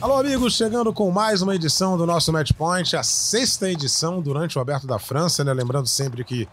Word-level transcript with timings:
Alô, 0.00 0.16
amigos, 0.16 0.54
chegando 0.54 0.92
com 0.92 1.10
mais 1.10 1.42
uma 1.42 1.56
edição 1.56 1.98
do 1.98 2.06
nosso 2.06 2.32
Match 2.32 2.52
Point, 2.52 2.94
a 2.94 3.02
sexta 3.02 3.68
edição 3.68 4.22
durante 4.22 4.56
o 4.56 4.60
Aberto 4.60 4.86
da 4.86 4.96
França, 4.96 5.42
né? 5.42 5.52
Lembrando 5.52 5.88
sempre 5.88 6.22
que 6.22 6.46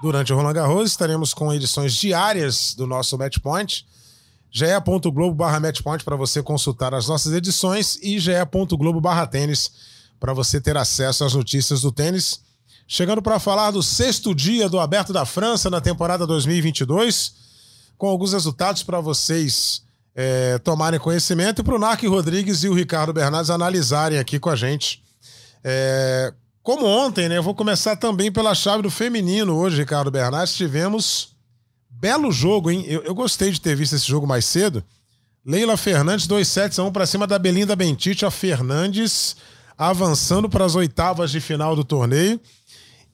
durante 0.00 0.32
o 0.32 0.36
Roland 0.36 0.54
Garros 0.54 0.90
estaremos 0.90 1.34
com 1.34 1.52
edições 1.52 1.92
diárias 1.92 2.72
do 2.74 2.86
nosso 2.86 3.18
Match 3.18 3.38
Point. 3.38 3.86
ge.globo 4.50 5.34
barra 5.34 5.60
matchpoint 5.60 6.02
para 6.02 6.16
você 6.16 6.42
consultar 6.42 6.94
as 6.94 7.06
nossas 7.06 7.34
edições 7.34 7.98
e 8.02 8.18
ge.globo 8.18 8.98
barra 8.98 9.26
tênis 9.26 9.70
para 10.18 10.32
você 10.32 10.58
ter 10.58 10.78
acesso 10.78 11.22
às 11.22 11.34
notícias 11.34 11.82
do 11.82 11.92
tênis. 11.92 12.40
Chegando 12.88 13.20
para 13.20 13.38
falar 13.38 13.72
do 13.72 13.82
sexto 13.82 14.34
dia 14.34 14.70
do 14.70 14.80
Aberto 14.80 15.12
da 15.12 15.26
França 15.26 15.68
na 15.68 15.82
temporada 15.82 16.26
2022, 16.26 17.34
com 17.98 18.08
alguns 18.08 18.32
resultados 18.32 18.82
para 18.82 19.00
vocês 19.00 19.82
é, 20.22 20.58
tomarem 20.58 21.00
conhecimento 21.00 21.62
e 21.62 21.64
para 21.64 21.74
o 21.74 21.78
Narc 21.78 22.02
Rodrigues 22.02 22.62
e 22.62 22.68
o 22.68 22.74
Ricardo 22.74 23.10
Bernardes 23.10 23.48
analisarem 23.48 24.18
aqui 24.18 24.38
com 24.38 24.50
a 24.50 24.56
gente. 24.56 25.02
É, 25.64 26.30
como 26.62 26.84
ontem, 26.84 27.26
né? 27.26 27.38
Eu 27.38 27.42
vou 27.42 27.54
começar 27.54 27.96
também 27.96 28.30
pela 28.30 28.54
chave 28.54 28.82
do 28.82 28.90
feminino 28.90 29.56
hoje, 29.56 29.78
Ricardo 29.78 30.10
Bernardes. 30.10 30.54
Tivemos 30.54 31.34
belo 31.88 32.30
jogo, 32.30 32.70
hein? 32.70 32.84
Eu, 32.86 33.02
eu 33.02 33.14
gostei 33.14 33.50
de 33.50 33.58
ter 33.58 33.74
visto 33.74 33.96
esse 33.96 34.06
jogo 34.06 34.26
mais 34.26 34.44
cedo. 34.44 34.84
Leila 35.42 35.78
Fernandes, 35.78 36.26
2 36.26 36.46
sets 36.46 36.78
a 36.78 36.84
1 36.84 36.92
para 36.92 37.06
cima 37.06 37.26
da 37.26 37.38
Belinda 37.38 37.74
Bentite, 37.74 38.26
a 38.26 38.30
Fernandes 38.30 39.36
avançando 39.78 40.50
para 40.50 40.66
as 40.66 40.74
oitavas 40.74 41.30
de 41.30 41.40
final 41.40 41.74
do 41.74 41.82
torneio. 41.82 42.38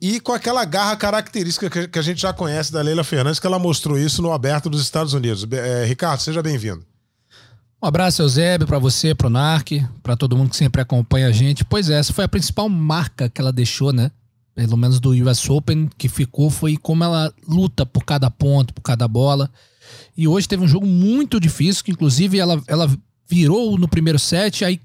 E 0.00 0.18
com 0.18 0.32
aquela 0.32 0.64
garra 0.64 0.96
característica 0.96 1.86
que 1.86 1.98
a 1.98 2.02
gente 2.02 2.20
já 2.20 2.32
conhece 2.32 2.72
da 2.72 2.82
Leila 2.82 3.04
Fernandes, 3.04 3.38
que 3.38 3.46
ela 3.46 3.60
mostrou 3.60 3.96
isso 3.96 4.20
no 4.20 4.32
aberto 4.32 4.68
dos 4.68 4.82
Estados 4.82 5.14
Unidos. 5.14 5.46
É, 5.52 5.84
Ricardo, 5.84 6.20
seja 6.20 6.42
bem-vindo. 6.42 6.84
Um 7.82 7.86
abraço, 7.86 8.22
Eusébio, 8.22 8.66
para 8.66 8.78
você, 8.78 9.14
pro 9.14 9.28
Narc, 9.28 9.72
para 10.02 10.16
todo 10.16 10.36
mundo 10.36 10.50
que 10.50 10.56
sempre 10.56 10.80
acompanha 10.80 11.28
a 11.28 11.32
gente. 11.32 11.64
Pois 11.64 11.90
é, 11.90 11.98
essa 11.98 12.12
foi 12.12 12.24
a 12.24 12.28
principal 12.28 12.68
marca 12.68 13.28
que 13.28 13.40
ela 13.40 13.52
deixou, 13.52 13.92
né? 13.92 14.10
Pelo 14.54 14.78
menos 14.78 14.98
do 14.98 15.10
US 15.10 15.48
Open, 15.50 15.90
que 15.98 16.08
ficou, 16.08 16.48
foi 16.48 16.78
como 16.78 17.04
ela 17.04 17.32
luta 17.46 17.84
por 17.84 18.04
cada 18.04 18.30
ponto, 18.30 18.72
por 18.72 18.80
cada 18.80 19.06
bola. 19.06 19.50
E 20.16 20.26
hoje 20.26 20.48
teve 20.48 20.64
um 20.64 20.68
jogo 20.68 20.86
muito 20.86 21.38
difícil, 21.38 21.84
que 21.84 21.90
inclusive 21.90 22.38
ela, 22.38 22.60
ela 22.66 22.90
virou 23.28 23.76
no 23.76 23.86
primeiro 23.86 24.18
set, 24.18 24.64
aí 24.64 24.80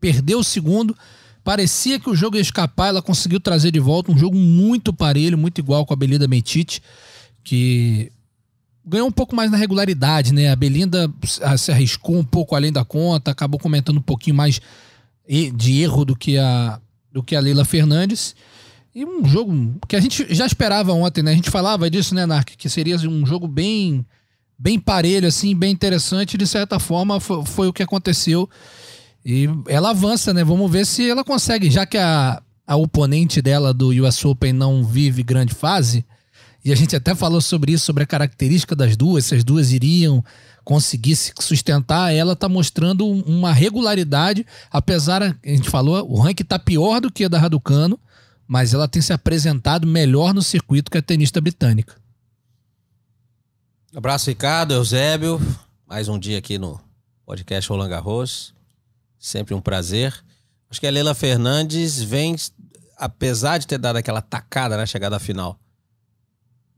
perdeu 0.00 0.40
o 0.40 0.44
segundo. 0.44 0.96
Parecia 1.44 2.00
que 2.00 2.10
o 2.10 2.16
jogo 2.16 2.36
ia 2.36 2.42
escapar, 2.42 2.88
ela 2.88 3.00
conseguiu 3.00 3.38
trazer 3.38 3.70
de 3.70 3.78
volta 3.78 4.10
um 4.10 4.18
jogo 4.18 4.36
muito 4.36 4.92
parelho, 4.92 5.38
muito 5.38 5.60
igual 5.60 5.86
com 5.86 5.94
a 5.94 5.96
Belinda 5.96 6.26
Metite, 6.26 6.82
que 7.44 8.10
ganhou 8.86 9.08
um 9.08 9.12
pouco 9.12 9.34
mais 9.34 9.50
na 9.50 9.56
regularidade, 9.56 10.32
né? 10.32 10.50
A 10.50 10.56
Belinda 10.56 11.12
se 11.56 11.72
arriscou 11.72 12.16
um 12.16 12.24
pouco 12.24 12.54
além 12.54 12.70
da 12.70 12.84
conta, 12.84 13.30
acabou 13.30 13.58
comentando 13.58 13.98
um 13.98 14.02
pouquinho 14.02 14.36
mais 14.36 14.60
de 15.54 15.80
erro 15.80 16.04
do 16.04 16.14
que 16.14 16.36
a, 16.36 16.78
do 17.10 17.22
que 17.22 17.34
a 17.34 17.40
Leila 17.40 17.64
Fernandes. 17.64 18.36
E 18.94 19.04
um 19.04 19.24
jogo 19.24 19.74
que 19.88 19.96
a 19.96 20.00
gente 20.00 20.26
já 20.32 20.46
esperava 20.46 20.92
ontem, 20.92 21.22
né? 21.22 21.32
A 21.32 21.34
gente 21.34 21.50
falava 21.50 21.90
disso, 21.90 22.14
né, 22.14 22.26
Narc? 22.26 22.50
Que 22.56 22.68
seria 22.68 22.96
um 22.96 23.26
jogo 23.26 23.48
bem, 23.48 24.04
bem 24.58 24.78
parelho, 24.78 25.26
assim, 25.26 25.56
bem 25.56 25.72
interessante. 25.72 26.38
De 26.38 26.46
certa 26.46 26.78
forma, 26.78 27.18
foi, 27.18 27.44
foi 27.44 27.68
o 27.68 27.72
que 27.72 27.82
aconteceu. 27.82 28.48
E 29.24 29.48
ela 29.66 29.90
avança, 29.90 30.32
né? 30.32 30.44
Vamos 30.44 30.70
ver 30.70 30.86
se 30.86 31.08
ela 31.08 31.24
consegue, 31.24 31.70
já 31.70 31.86
que 31.86 31.96
a, 31.96 32.40
a 32.66 32.76
oponente 32.76 33.42
dela 33.42 33.74
do 33.74 33.88
US 34.04 34.24
Open 34.24 34.52
não 34.52 34.84
vive 34.84 35.22
grande 35.22 35.54
fase 35.54 36.04
e 36.64 36.72
a 36.72 36.74
gente 36.74 36.96
até 36.96 37.14
falou 37.14 37.42
sobre 37.42 37.72
isso, 37.72 37.84
sobre 37.84 38.04
a 38.04 38.06
característica 38.06 38.74
das 38.74 38.96
duas, 38.96 39.26
se 39.26 39.34
as 39.34 39.44
duas 39.44 39.70
iriam 39.70 40.24
conseguir 40.64 41.14
se 41.14 41.30
sustentar. 41.38 42.14
Ela 42.14 42.32
está 42.32 42.48
mostrando 42.48 43.06
uma 43.06 43.52
regularidade, 43.52 44.46
apesar, 44.70 45.22
a 45.22 45.36
gente 45.44 45.68
falou, 45.68 46.10
o 46.10 46.18
ranking 46.18 46.42
está 46.42 46.58
pior 46.58 47.02
do 47.02 47.12
que 47.12 47.24
a 47.24 47.28
da 47.28 47.38
Raducano, 47.38 48.00
mas 48.46 48.72
ela 48.72 48.88
tem 48.88 49.02
se 49.02 49.12
apresentado 49.12 49.86
melhor 49.86 50.32
no 50.32 50.42
circuito 50.42 50.90
que 50.90 50.96
a 50.96 51.02
tenista 51.02 51.38
britânica. 51.38 51.96
Abraço, 53.94 54.30
Ricardo, 54.30 54.72
Eusébio. 54.72 55.38
Mais 55.86 56.08
um 56.08 56.18
dia 56.18 56.38
aqui 56.38 56.56
no 56.56 56.80
podcast 57.26 57.68
Roland 57.68 57.90
Garros. 57.90 58.54
Sempre 59.18 59.54
um 59.54 59.60
prazer. 59.60 60.14
Acho 60.70 60.80
que 60.80 60.86
a 60.86 60.90
Leila 60.90 61.14
Fernandes 61.14 62.02
vem, 62.02 62.34
apesar 62.96 63.58
de 63.58 63.66
ter 63.66 63.78
dado 63.78 63.96
aquela 63.96 64.22
tacada 64.22 64.78
na 64.78 64.86
chegada 64.86 65.18
final, 65.20 65.58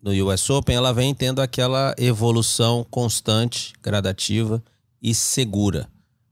no 0.06 0.12
US 0.28 0.49
Open, 0.50 0.77
ela 0.77 0.94
vem 0.94 1.12
tendo 1.12 1.43
aquela 1.43 1.93
evolução 1.99 2.87
constante, 2.89 3.72
gradativa 3.83 4.62
e 5.03 5.12
segura, 5.12 5.89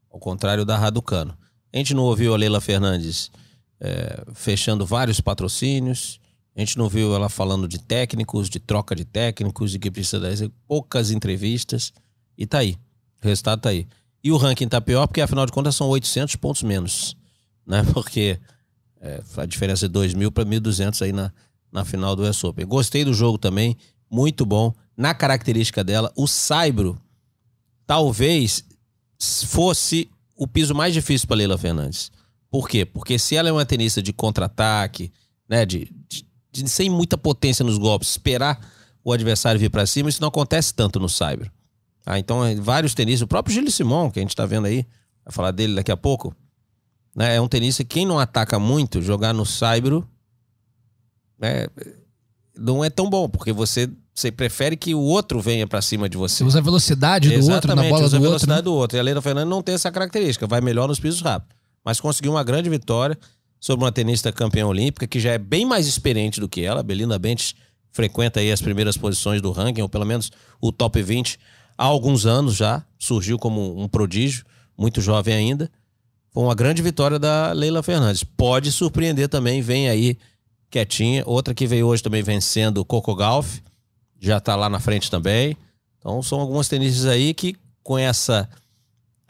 ao 0.09 0.21
contrário 0.21 0.65
da 0.65 0.79
Raducano. 0.79 1.37
A 1.73 1.77
gente 1.77 1.93
não 1.93 2.05
ouviu 2.05 2.33
a 2.33 2.37
Leila 2.37 2.61
Fernandes 2.61 3.33
é, 3.81 4.23
fechando 4.33 4.87
vários 4.87 5.21
patrocínios, 5.21 6.21
a 6.55 6.61
gente 6.61 6.79
não 6.79 6.89
viu 6.89 7.17
ela 7.17 7.29
falando 7.29 7.67
de 7.67 7.81
técnicos, 7.81 8.49
de 8.49 8.61
troca 8.61 8.95
de 8.95 9.05
técnicos, 9.05 9.73
de 9.73 9.81
que 9.81 9.91
precisa 9.91 10.21
dar 10.21 10.31
poucas 10.69 11.11
entrevistas, 11.11 11.93
e 12.39 12.47
tá 12.47 12.59
aí. 12.59 12.79
O 13.25 13.27
resultado 13.27 13.63
tá 13.63 13.71
aí. 13.71 13.89
E 14.23 14.31
o 14.31 14.37
ranking 14.37 14.69
tá 14.69 14.81
pior 14.81 15.09
porque, 15.09 15.21
afinal 15.21 15.47
de 15.47 15.53
contas, 15.53 15.75
são 15.75 15.89
800 15.89 16.37
pontos 16.37 16.63
menos, 16.63 17.17
né? 17.67 17.83
Porque 17.93 18.39
é, 19.01 19.21
a 19.37 19.45
diferença 19.45 19.87
é 19.87 19.89
2 19.89 20.15
mil 20.15 20.31
para 20.31 20.45
1.200 20.45 21.03
aí 21.03 21.13
na, 21.13 21.33
na 21.75 21.85
final 21.85 22.15
do 22.15 22.23
US 22.23 22.43
Open. 22.45 22.65
Gostei 22.65 23.05
do 23.05 23.13
jogo 23.13 23.37
também, 23.37 23.77
muito 24.09 24.47
bom. 24.47 24.73
Na 24.97 25.13
característica 25.13 25.83
dela, 25.83 26.13
o 26.17 26.29
Saibro 26.29 26.97
talvez 27.85 28.65
fosse 29.45 30.09
o 30.37 30.47
piso 30.47 30.73
mais 30.73 30.95
difícil 30.95 31.27
para 31.27 31.39
Leila 31.39 31.59
Fernandes. 31.59 32.13
Por 32.49 32.69
quê? 32.69 32.85
Porque 32.85 33.19
se 33.19 33.35
ela 33.35 33.49
é 33.49 33.53
uma 33.53 33.67
tenista 33.67 34.01
de 34.01 34.13
contra-ataque, 34.13 35.13
né, 35.49 35.67
de, 35.67 35.91
de, 36.09 36.25
de, 36.53 36.69
sem 36.69 36.89
muita 36.89 37.19
potência 37.19 37.65
nos 37.65 37.77
golpes, 37.77 38.11
esperar 38.11 38.61
o 39.03 39.13
adversário 39.13 39.59
vir 39.59 39.71
para 39.71 39.85
cima, 39.85 40.09
isso 40.09 40.21
não 40.21 40.29
acontece 40.29 40.73
tanto 40.73 41.01
no 41.01 41.09
Saibro. 41.09 41.51
Ah, 42.07 42.19
então, 42.19 42.41
vários 42.63 42.95
tenistas, 42.95 43.23
o 43.23 43.27
próprio 43.27 43.53
Gilles 43.53 43.75
Simon, 43.75 44.11
que 44.11 44.21
a 44.21 44.23
gente 44.23 44.31
está 44.31 44.47
vendo 44.47 44.67
aí, 44.67 44.87
vai 45.25 45.33
falar 45.33 45.51
dele 45.51 45.75
daqui 45.75 45.91
a 45.91 45.97
pouco, 45.97 46.35
né, 47.17 47.35
é 47.35 47.41
um 47.41 47.49
tenista 47.49 47.83
que 47.83 47.95
quem 47.95 48.07
não 48.07 48.21
ataca 48.21 48.59
muito, 48.61 49.03
jogar 49.03 49.33
no 49.33 49.45
Saibro 49.45 50.09
né, 51.45 51.67
não 52.59 52.85
é 52.85 52.89
tão 52.89 53.11
bom, 53.11 53.29
porque 53.29 53.53
você, 53.53 53.91
você 54.15 54.33
prefere 54.33 54.77
que 54.77 54.95
o 54.95 55.01
outro 55.01 55.41
venha 55.41 55.67
para 55.67 55.83
cima 55.83 56.09
de 56.09 56.17
você. 56.17 56.37
Você 56.37 56.45
usa 56.45 56.59
a 56.59 56.63
velocidade 56.63 57.29
do 57.29 57.35
Exatamente, 57.35 57.55
outro 57.55 57.75
na 57.75 57.83
bola 57.83 58.05
usa 58.05 58.19
do 58.19 58.25
a 58.25 58.29
velocidade 58.29 58.59
outro. 58.59 58.71
Né? 58.71 58.75
do 58.75 58.75
outro. 58.75 58.97
E 58.97 58.99
a 58.99 59.01
Helena 59.01 59.21
Fernandes 59.21 59.51
não 59.51 59.63
tem 59.63 59.75
essa 59.75 59.91
característica, 59.91 60.47
vai 60.47 60.61
melhor 60.61 60.89
nos 60.89 60.99
pisos 61.01 61.21
rápidos. 61.21 61.55
Mas 61.85 62.01
conseguiu 62.01 62.33
uma 62.33 62.43
grande 62.43 62.71
vitória 62.71 63.19
sobre 63.61 63.85
uma 63.85 63.93
tenista 63.93 64.33
campeã 64.33 64.67
olímpica 64.67 65.07
que 65.07 65.21
já 65.21 65.33
é 65.33 65.39
bem 65.39 65.67
mais 65.67 65.87
experiente 65.87 66.41
do 66.41 66.49
que 66.49 66.63
ela. 66.63 66.83
Belinda 66.83 67.19
Bentes 67.19 67.55
frequenta 67.93 68.41
aí 68.41 68.51
as 68.51 68.63
primeiras 68.63 68.97
posições 68.97 69.43
do 69.43 69.51
ranking, 69.51 69.83
ou 69.83 69.89
pelo 69.89 70.07
menos 70.07 70.31
o 70.61 70.73
top 70.73 71.03
20 71.03 71.39
há 71.77 71.85
alguns 71.85 72.25
anos 72.25 72.55
já. 72.55 72.85
Surgiu 72.99 73.39
como 73.39 73.79
um 73.81 73.89
prodígio, 73.89 74.45
muito 74.77 75.01
jovem 75.01 75.35
ainda. 75.35 75.71
Foi 76.33 76.43
uma 76.43 76.55
grande 76.55 76.83
vitória 76.83 77.19
da 77.19 77.53
Leila 77.53 77.83
Fernandes. 77.83 78.25
Pode 78.25 78.73
surpreender 78.73 79.29
também, 79.29 79.61
vem 79.61 79.89
aí 79.89 80.19
quietinha. 80.75 81.23
Outra 81.25 81.55
que 81.55 81.67
veio 81.67 81.87
hoje 81.87 82.03
também 82.03 82.23
vencendo 82.23 82.79
o 82.79 82.85
Coco 82.85 83.15
Golf, 83.15 83.59
já 84.21 84.41
tá 84.41 84.57
lá 84.57 84.69
na 84.69 84.81
frente 84.81 85.11
também. 85.11 85.57
Então 85.99 86.23
são 86.23 86.41
algumas 86.41 86.69
tenistas 86.69 87.07
aí 87.07 87.33
que 87.33 87.57
com 87.83 87.97
essa 87.97 88.49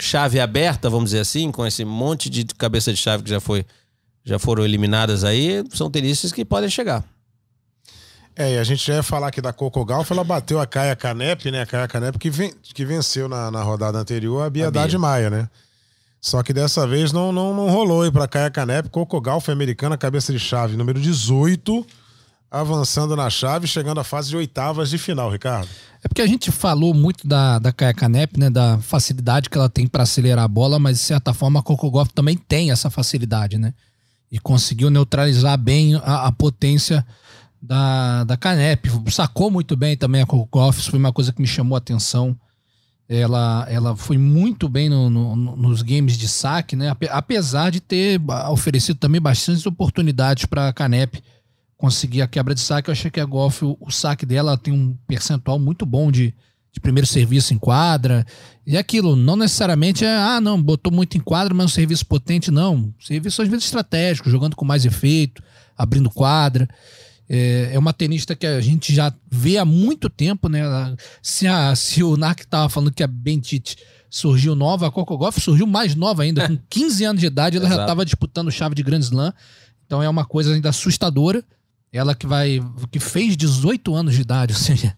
chave 0.01 0.41
aberta, 0.41 0.89
vamos 0.89 1.11
dizer 1.11 1.21
assim, 1.21 1.53
com 1.53 1.67
esse 1.67 1.85
monte 1.85 2.31
de 2.31 2.45
cabeça 2.47 2.93
de 2.93 2.99
chave 2.99 3.23
que 3.23 3.31
já 3.31 3.41
foi 3.41 3.65
já 4.27 4.39
foram 4.39 4.65
eliminadas 4.65 5.23
aí, 5.23 5.63
são 5.75 5.91
tenistas 5.91 6.33
que 6.33 6.47
podem 6.47 6.71
chegar. 6.71 7.05
É, 8.35 8.55
e 8.55 8.59
a 8.59 8.65
gente 8.65 8.85
já 8.85 8.95
ia 8.95 9.03
falar 9.03 9.29
aqui 9.29 9.43
da 9.43 9.53
Coco 9.53 9.85
Golf, 9.85 10.11
ela 10.11 10.25
bateu 10.25 10.59
a 10.59 10.67
Caia 10.67 10.97
Canep, 10.97 11.51
né? 11.51 11.61
A 11.61 11.67
Caia 11.67 11.87
Canep 11.87 12.19
que, 12.19 12.31
ven 12.31 12.51
que 12.63 12.87
venceu 12.87 13.29
na, 13.29 13.51
na 13.51 13.63
rodada 13.63 13.99
anterior 13.99 14.43
a 14.43 14.49
Biedade 14.49 14.97
Maia, 14.97 15.29
né? 15.29 15.49
Só 16.25 16.43
que 16.43 16.55
dessa 16.55 16.87
vez 16.87 17.13
não, 17.13 17.31
não, 17.31 17.53
não 17.53 17.69
rolou 17.69 18.01
aí 18.01 18.11
pra 18.11 18.27
Caia 18.27 18.51
Canep. 18.51 18.89
Coco 18.89 19.21
Golf 19.21 19.51
americana, 19.51 19.95
cabeça 19.95 20.33
de 20.33 20.39
chave 20.39 20.75
número 20.75 20.99
18. 20.99 21.87
avançando 22.51 23.15
na 23.15 23.29
chave, 23.29 23.67
chegando 23.67 24.01
à 24.01 24.05
fase 24.05 24.31
de 24.31 24.37
oitavas 24.39 24.89
de 24.89 24.97
final, 24.97 25.31
Ricardo. 25.31 25.69
É 26.03 26.09
porque 26.09 26.23
a 26.23 26.27
gente 26.27 26.51
falou 26.51 26.95
muito 26.95 27.29
da, 27.29 27.59
da 27.59 27.71
Kaya 27.73 27.93
Canep, 27.93 28.41
né? 28.41 28.49
Da 28.49 28.79
facilidade 28.79 29.51
que 29.51 29.59
ela 29.59 29.69
tem 29.69 29.87
para 29.87 30.05
acelerar 30.05 30.47
a 30.47 30.49
bola, 30.49 30.79
mas 30.79 30.97
de 30.97 31.03
certa 31.05 31.35
forma 31.35 31.61
a 31.61 31.63
Coco 31.63 31.91
Golf 31.91 32.09
também 32.15 32.39
tem 32.39 32.71
essa 32.71 32.89
facilidade, 32.89 33.59
né? 33.59 33.75
E 34.33 34.39
conseguiu 34.39 34.89
neutralizar 34.89 35.59
bem 35.59 35.97
a, 35.97 36.29
a 36.29 36.33
potência 36.33 37.07
da, 37.61 38.25
da 38.25 38.35
Canep. 38.39 38.87
Sacou 39.11 39.51
muito 39.51 39.77
bem 39.77 39.95
também 39.95 40.23
a 40.23 40.27
Coco 40.27 40.49
Golf, 40.51 40.79
isso 40.79 40.91
foi 40.91 40.99
uma 40.99 41.13
coisa 41.13 41.35
que 41.35 41.43
me 41.43 41.47
chamou 41.47 41.77
a 41.77 41.79
atenção. 41.79 42.35
Ela, 43.09 43.67
ela 43.69 43.97
foi 43.97 44.17
muito 44.17 44.67
bem 44.69 44.89
no, 44.89 45.11
no, 45.11 45.37
nos 45.57 45.83
games 45.83 46.17
de 46.17 46.27
saque, 46.27 46.75
né? 46.75 46.97
Apesar 47.11 47.71
de 47.71 47.81
ter 47.81 48.19
oferecido 48.51 48.99
também 48.99 49.21
bastantes 49.21 49.67
oportunidades 49.67 50.47
para 50.47 50.69
a 50.69 50.73
Canep 50.73 51.23
conseguir 51.77 52.23
a 52.23 52.27
quebra 52.27 52.55
de 52.55 52.61
saque. 52.61 52.89
Eu 52.89 52.93
achei 52.93 53.11
que 53.11 53.21
a 53.21 53.25
Golf, 53.27 53.63
o, 53.63 53.77
o 53.79 53.91
saque 53.91 54.25
dela 54.25 54.57
tem 54.57 54.73
um 54.73 54.97
percentual 55.07 55.59
muito 55.59 55.85
bom 55.85 56.11
de, 56.11 56.35
de 56.73 56.81
primeiro 56.81 57.07
serviço 57.07 57.53
em 57.53 57.59
quadra. 57.59 58.27
E 58.67 58.77
aquilo, 58.77 59.15
não 59.15 59.37
necessariamente 59.37 60.03
é, 60.03 60.17
ah, 60.17 60.41
não, 60.41 60.61
botou 60.61 60.91
muito 60.93 61.19
em 61.19 61.21
quadra, 61.21 61.53
mas 61.53 61.67
um 61.67 61.69
serviço 61.69 62.07
potente, 62.07 62.51
não. 62.51 62.93
Serviço 62.99 63.43
às 63.43 63.49
vezes 63.49 63.67
estratégico, 63.67 64.31
jogando 64.31 64.57
com 64.57 64.65
mais 64.65 64.87
efeito, 64.87 65.43
abrindo 65.77 66.09
quadra. 66.09 66.67
É, 67.29 67.71
é 67.73 67.79
uma 67.79 67.93
tenista 67.93 68.35
que 68.37 68.47
a 68.47 68.61
gente 68.61 68.95
já 68.95 69.13
vê 69.31 69.57
há 69.57 69.65
muito 69.65 70.11
tempo, 70.11 70.49
né? 70.49 70.63
Se, 71.23 71.47
a, 71.47 71.75
se 71.75 72.03
o 72.03 72.17
Nark 72.17 72.43
estava 72.43 72.69
falando 72.69 72.93
que 72.93 73.03
a 73.03 73.07
Bentite 73.07 73.77
surgiu 74.11 74.55
nova, 74.55 74.87
a 74.87 74.91
Coco 74.91 75.17
Golf 75.19 75.39
surgiu 75.39 75.67
mais 75.67 75.95
nova 75.95 76.23
ainda. 76.23 76.47
Com 76.47 76.57
15 76.69 77.05
anos 77.05 77.21
de 77.21 77.27
idade, 77.27 77.57
ela 77.57 77.67
Exato. 77.67 77.79
já 77.79 77.85
estava 77.85 78.05
disputando 78.05 78.51
chave 78.51 78.75
de 78.75 78.83
Grand 78.83 79.01
Slam. 79.01 79.33
Então 79.87 80.03
é 80.03 80.09
uma 80.09 80.25
coisa 80.25 80.55
ainda 80.55 80.69
assustadora. 80.69 81.43
Ela 81.93 82.15
que 82.15 82.27
vai. 82.27 82.61
que 82.91 82.99
fez 82.99 83.37
18 83.37 83.95
anos 83.95 84.15
de 84.15 84.21
idade, 84.21 84.53
ou 84.53 84.59
seja, 84.59 84.97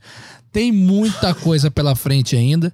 tem 0.50 0.72
muita 0.72 1.34
coisa 1.34 1.70
pela 1.70 1.94
frente 1.94 2.36
ainda. 2.36 2.72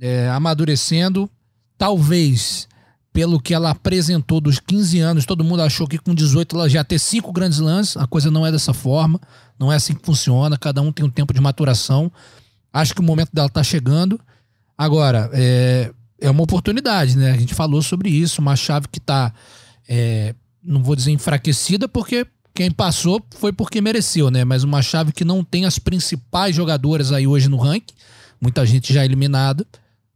É, 0.00 0.28
amadurecendo. 0.28 1.30
Talvez 1.78 2.68
pelo 3.12 3.38
que 3.38 3.52
ela 3.52 3.70
apresentou 3.70 4.40
dos 4.40 4.58
15 4.58 4.98
anos, 5.00 5.26
todo 5.26 5.44
mundo 5.44 5.62
achou 5.62 5.86
que 5.86 5.98
com 5.98 6.14
18 6.14 6.56
ela 6.56 6.68
já 6.68 6.78
ia 6.78 6.84
ter 6.84 6.98
cinco 6.98 7.30
grandes 7.30 7.58
lances. 7.58 7.96
A 7.96 8.06
coisa 8.06 8.30
não 8.30 8.46
é 8.46 8.50
dessa 8.50 8.72
forma, 8.72 9.20
não 9.58 9.70
é 9.70 9.76
assim 9.76 9.94
que 9.94 10.04
funciona. 10.04 10.56
Cada 10.56 10.80
um 10.80 10.90
tem 10.90 11.04
um 11.04 11.10
tempo 11.10 11.34
de 11.34 11.40
maturação. 11.40 12.10
Acho 12.72 12.94
que 12.94 13.00
o 13.00 13.04
momento 13.04 13.30
dela 13.32 13.48
está 13.48 13.62
chegando. 13.62 14.18
Agora, 14.78 15.30
é, 15.34 15.92
é 16.18 16.30
uma 16.30 16.42
oportunidade, 16.42 17.18
né? 17.18 17.32
A 17.32 17.36
gente 17.36 17.54
falou 17.54 17.82
sobre 17.82 18.08
isso, 18.08 18.40
uma 18.40 18.56
chave 18.56 18.88
que 18.90 18.98
está, 18.98 19.32
é, 19.86 20.34
não 20.64 20.82
vou 20.82 20.96
dizer 20.96 21.10
enfraquecida, 21.10 21.86
porque 21.86 22.26
quem 22.54 22.70
passou 22.70 23.22
foi 23.36 23.52
porque 23.52 23.82
mereceu, 23.82 24.30
né? 24.30 24.42
Mas 24.42 24.64
uma 24.64 24.80
chave 24.80 25.12
que 25.12 25.24
não 25.24 25.44
tem 25.44 25.66
as 25.66 25.78
principais 25.78 26.56
jogadoras 26.56 27.12
aí 27.12 27.26
hoje 27.26 27.48
no 27.48 27.58
ranking, 27.58 27.94
muita 28.40 28.64
gente 28.64 28.92
já 28.92 29.04
eliminada. 29.04 29.66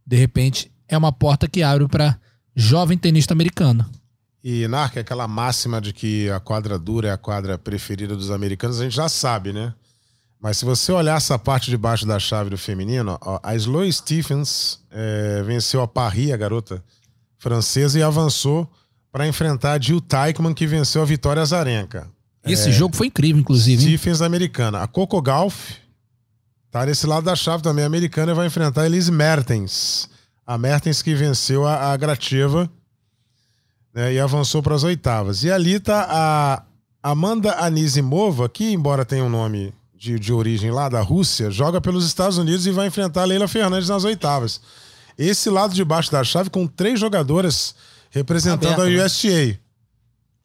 De 0.07 0.17
repente, 0.17 0.71
é 0.89 0.97
uma 0.97 1.13
porta 1.13 1.47
que 1.47 1.63
abre 1.63 1.87
para 1.89 2.19
jovem 2.57 2.97
tenista 2.97 3.35
americano. 3.35 3.85
E, 4.43 4.67
Narc, 4.67 4.97
aquela 4.97 5.29
máxima 5.29 5.81
de 5.81 5.93
que 5.93 6.31
a 6.31 6.41
quadra 6.41 6.79
dura 6.79 7.09
é 7.09 7.13
a 7.13 7.19
quadra 7.19 7.59
preferida 7.59 8.17
dos 8.17 8.31
americanos, 8.31 8.81
a 8.81 8.85
gente 8.85 8.97
já 8.97 9.09
sabe, 9.09 9.53
né? 9.53 9.75
Mas 10.41 10.59
se 10.59 10.65
você 10.65 10.93
olhar 10.93 11.17
essa 11.17 11.39
parte 11.39 11.71
de 11.71 11.77
baixo 11.77 12.07
da 12.07 12.19
chave 12.19 12.51
do 12.51 12.57
feminino, 12.57 13.19
ó, 13.21 13.41
a 13.43 13.55
Sloane 13.57 13.93
Stephens 13.93 14.81
é, 14.91 15.43
venceu 15.43 15.83
a 15.83 15.89
Paris, 15.89 16.31
a 16.31 16.37
garota 16.37 16.83
francesa, 17.39 17.99
e 17.99 18.03
avançou 18.03 18.71
para 19.11 19.27
enfrentar 19.27 19.73
a 19.73 19.81
Jill 19.81 20.01
Teichmann, 20.01 20.55
que 20.55 20.67
venceu 20.67 21.03
a 21.03 21.05
Vitória 21.05 21.43
Azarenka. 21.43 22.09
Esse 22.45 22.69
é, 22.69 22.73
jogo 22.73 22.95
foi 22.95 23.09
incrível, 23.09 23.41
inclusive. 23.41 23.83
Stephens 23.83 24.23
americana. 24.23 24.83
A 24.83 24.87
Coco 24.87 25.21
Golf 25.21 25.73
tá 26.71 26.87
nesse 26.87 27.07
lado 27.07 27.25
da 27.25 27.35
chave 27.35 27.63
também 27.63 27.85
americana 27.85 28.31
e 28.31 28.35
vai 28.35 28.47
enfrentar 28.47 28.83
a 28.83 28.87
Elise 28.87 29.11
Mertens 29.11 30.09
a 30.47 30.57
Mertens 30.57 31.03
que 31.03 31.15
venceu 31.15 31.67
a, 31.67 31.93
a 31.93 31.97
Grativa 31.97 32.71
né, 33.93 34.13
e 34.13 34.21
avançou 34.21 34.63
para 34.63 34.75
as 34.75 34.85
oitavas. 34.85 35.43
E 35.43 35.51
ali 35.51 35.81
tá 35.81 36.07
a 36.09 36.63
Amanda 37.03 37.53
Anisimova, 37.55 38.49
que, 38.49 38.73
embora 38.73 39.05
tenha 39.05 39.25
um 39.25 39.29
nome 39.29 39.75
de, 39.95 40.19
de 40.19 40.33
origem 40.33 40.71
lá 40.71 40.89
da 40.89 41.01
Rússia, 41.01 41.51
joga 41.51 41.81
pelos 41.81 42.07
Estados 42.07 42.39
Unidos 42.39 42.67
e 42.67 42.71
vai 42.71 42.87
enfrentar 42.87 43.23
a 43.23 43.25
Leila 43.25 43.49
Fernandes 43.49 43.89
nas 43.89 44.05
oitavas. 44.05 44.61
Esse 45.19 45.49
lado 45.49 45.75
de 45.75 45.85
baixo 45.85 46.13
da 46.13 46.23
chave 46.23 46.51
com 46.51 46.67
três 46.67 47.01
jogadoras 47.01 47.75
representando 48.11 48.77
tá 48.77 48.83
aberto, 48.83 49.01
a 49.01 49.07
USTA. 49.07 49.29
Né? 49.29 49.59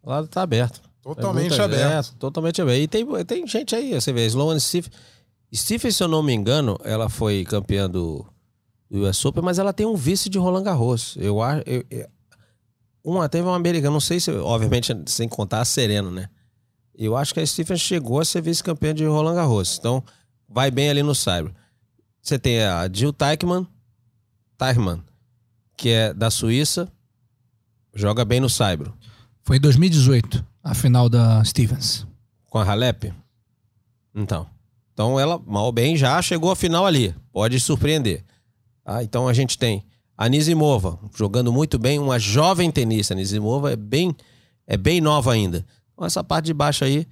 O 0.01 0.09
lado 0.09 0.27
tá 0.27 0.41
aberto. 0.41 0.81
Totalmente 1.03 1.59
é 1.59 1.63
aberto. 1.63 1.85
aberto. 1.85 2.15
Totalmente 2.15 2.61
aberto. 2.61 2.81
E 2.81 2.87
tem, 2.87 3.05
tem 3.25 3.47
gente 3.47 3.75
aí, 3.75 3.93
você 3.93 4.13
vê, 4.13 4.25
Sloane 4.25 4.59
Steve. 4.59 4.89
Steve, 5.53 5.91
se 5.91 6.01
eu 6.01 6.07
não 6.07 6.23
me 6.23 6.33
engano, 6.33 6.79
ela 6.83 7.09
foi 7.09 7.43
campeã 7.43 7.89
do 7.89 8.25
US 8.91 9.23
Open, 9.25 9.43
mas 9.43 9.57
ela 9.57 9.71
tem 9.71 9.85
um 9.85 9.95
vice 9.95 10.29
de 10.29 10.37
Roland 10.37 10.63
Garros. 10.63 11.15
Eu 11.17 11.41
acho. 11.41 11.63
Uma, 13.03 13.27
teve 13.29 13.47
uma 13.47 13.55
americana, 13.55 13.91
não 13.91 13.99
sei 13.99 14.19
se, 14.19 14.29
obviamente, 14.31 14.93
sem 15.07 15.27
contar 15.27 15.61
a 15.61 15.65
Sereno, 15.65 16.11
né? 16.11 16.29
Eu 16.93 17.15
acho 17.15 17.33
que 17.33 17.39
a 17.39 17.47
Stephen 17.47 17.77
chegou 17.77 18.19
a 18.19 18.25
ser 18.25 18.41
vice-campeã 18.41 18.93
de 18.93 19.05
Roland 19.05 19.35
Garros. 19.35 19.77
Então, 19.79 20.03
vai 20.47 20.69
bem 20.69 20.89
ali 20.89 21.01
no 21.01 21.15
Cyber. 21.15 21.51
Você 22.21 22.37
tem 22.37 22.61
a 22.61 22.87
Jill 22.91 23.13
Teichmann, 23.13 23.65
Teichmann, 24.57 25.03
que 25.75 25.89
é 25.89 26.13
da 26.13 26.29
Suíça, 26.29 26.91
joga 27.95 28.23
bem 28.23 28.39
no 28.39 28.49
Cyber. 28.49 28.91
Foi 29.43 29.57
em 29.57 29.59
2018, 29.59 30.45
a 30.63 30.75
final 30.75 31.09
da 31.09 31.43
Stevens. 31.43 32.05
Com 32.45 32.59
a 32.59 32.63
Halep? 32.63 33.11
Então. 34.13 34.47
Então 34.93 35.19
ela, 35.19 35.41
mal 35.47 35.71
bem, 35.71 35.95
já 35.97 36.21
chegou 36.21 36.51
à 36.51 36.55
final 36.55 36.85
ali. 36.85 37.15
Pode 37.31 37.59
surpreender. 37.59 38.23
Ah, 38.85 39.03
então 39.03 39.27
a 39.27 39.33
gente 39.33 39.57
tem 39.57 39.83
a 40.17 40.29
jogando 41.15 41.51
muito 41.51 41.79
bem, 41.79 41.97
uma 41.97 42.19
jovem 42.19 42.69
tenista. 42.69 43.13
A 43.13 43.17
é 43.71 43.75
bem, 43.75 44.15
é 44.67 44.77
bem 44.77 45.01
nova 45.01 45.33
ainda. 45.33 45.65
Então 45.93 46.05
essa 46.05 46.23
parte 46.23 46.45
de 46.45 46.53
baixo 46.53 46.83
aí 46.83 47.07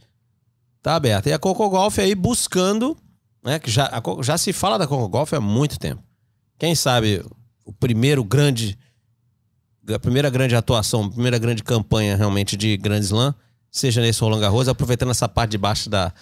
tá 0.81 0.95
aberta. 0.95 1.29
E 1.29 1.33
a 1.33 1.39
Coco 1.39 1.67
Golf 1.69 1.97
aí 1.97 2.13
buscando, 2.13 2.95
né? 3.43 3.57
Que 3.57 3.71
já, 3.71 3.85
a, 3.85 4.01
já 4.21 4.37
se 4.37 4.53
fala 4.53 4.77
da 4.77 4.85
Coco 4.85 5.09
Golf 5.09 5.33
há 5.33 5.41
muito 5.41 5.79
tempo. 5.79 6.03
Quem 6.57 6.75
sabe 6.75 7.25
o 7.65 7.73
primeiro 7.73 8.23
grande, 8.23 8.77
a 9.91 9.99
primeira 9.99 10.29
grande 10.29 10.55
atuação, 10.55 11.05
a 11.05 11.09
primeira 11.09 11.39
grande 11.39 11.63
campanha 11.63 12.15
realmente 12.15 12.55
de 12.55 12.77
Grand 12.77 12.99
Slam 12.99 13.33
seja 13.71 14.01
nesse 14.01 14.21
Roland 14.21 14.39
Garros, 14.39 14.67
aproveitando 14.67 15.11
essa 15.11 15.27
parte 15.27 15.51
de 15.51 15.57
baixo 15.57 15.89
da, 15.89 16.13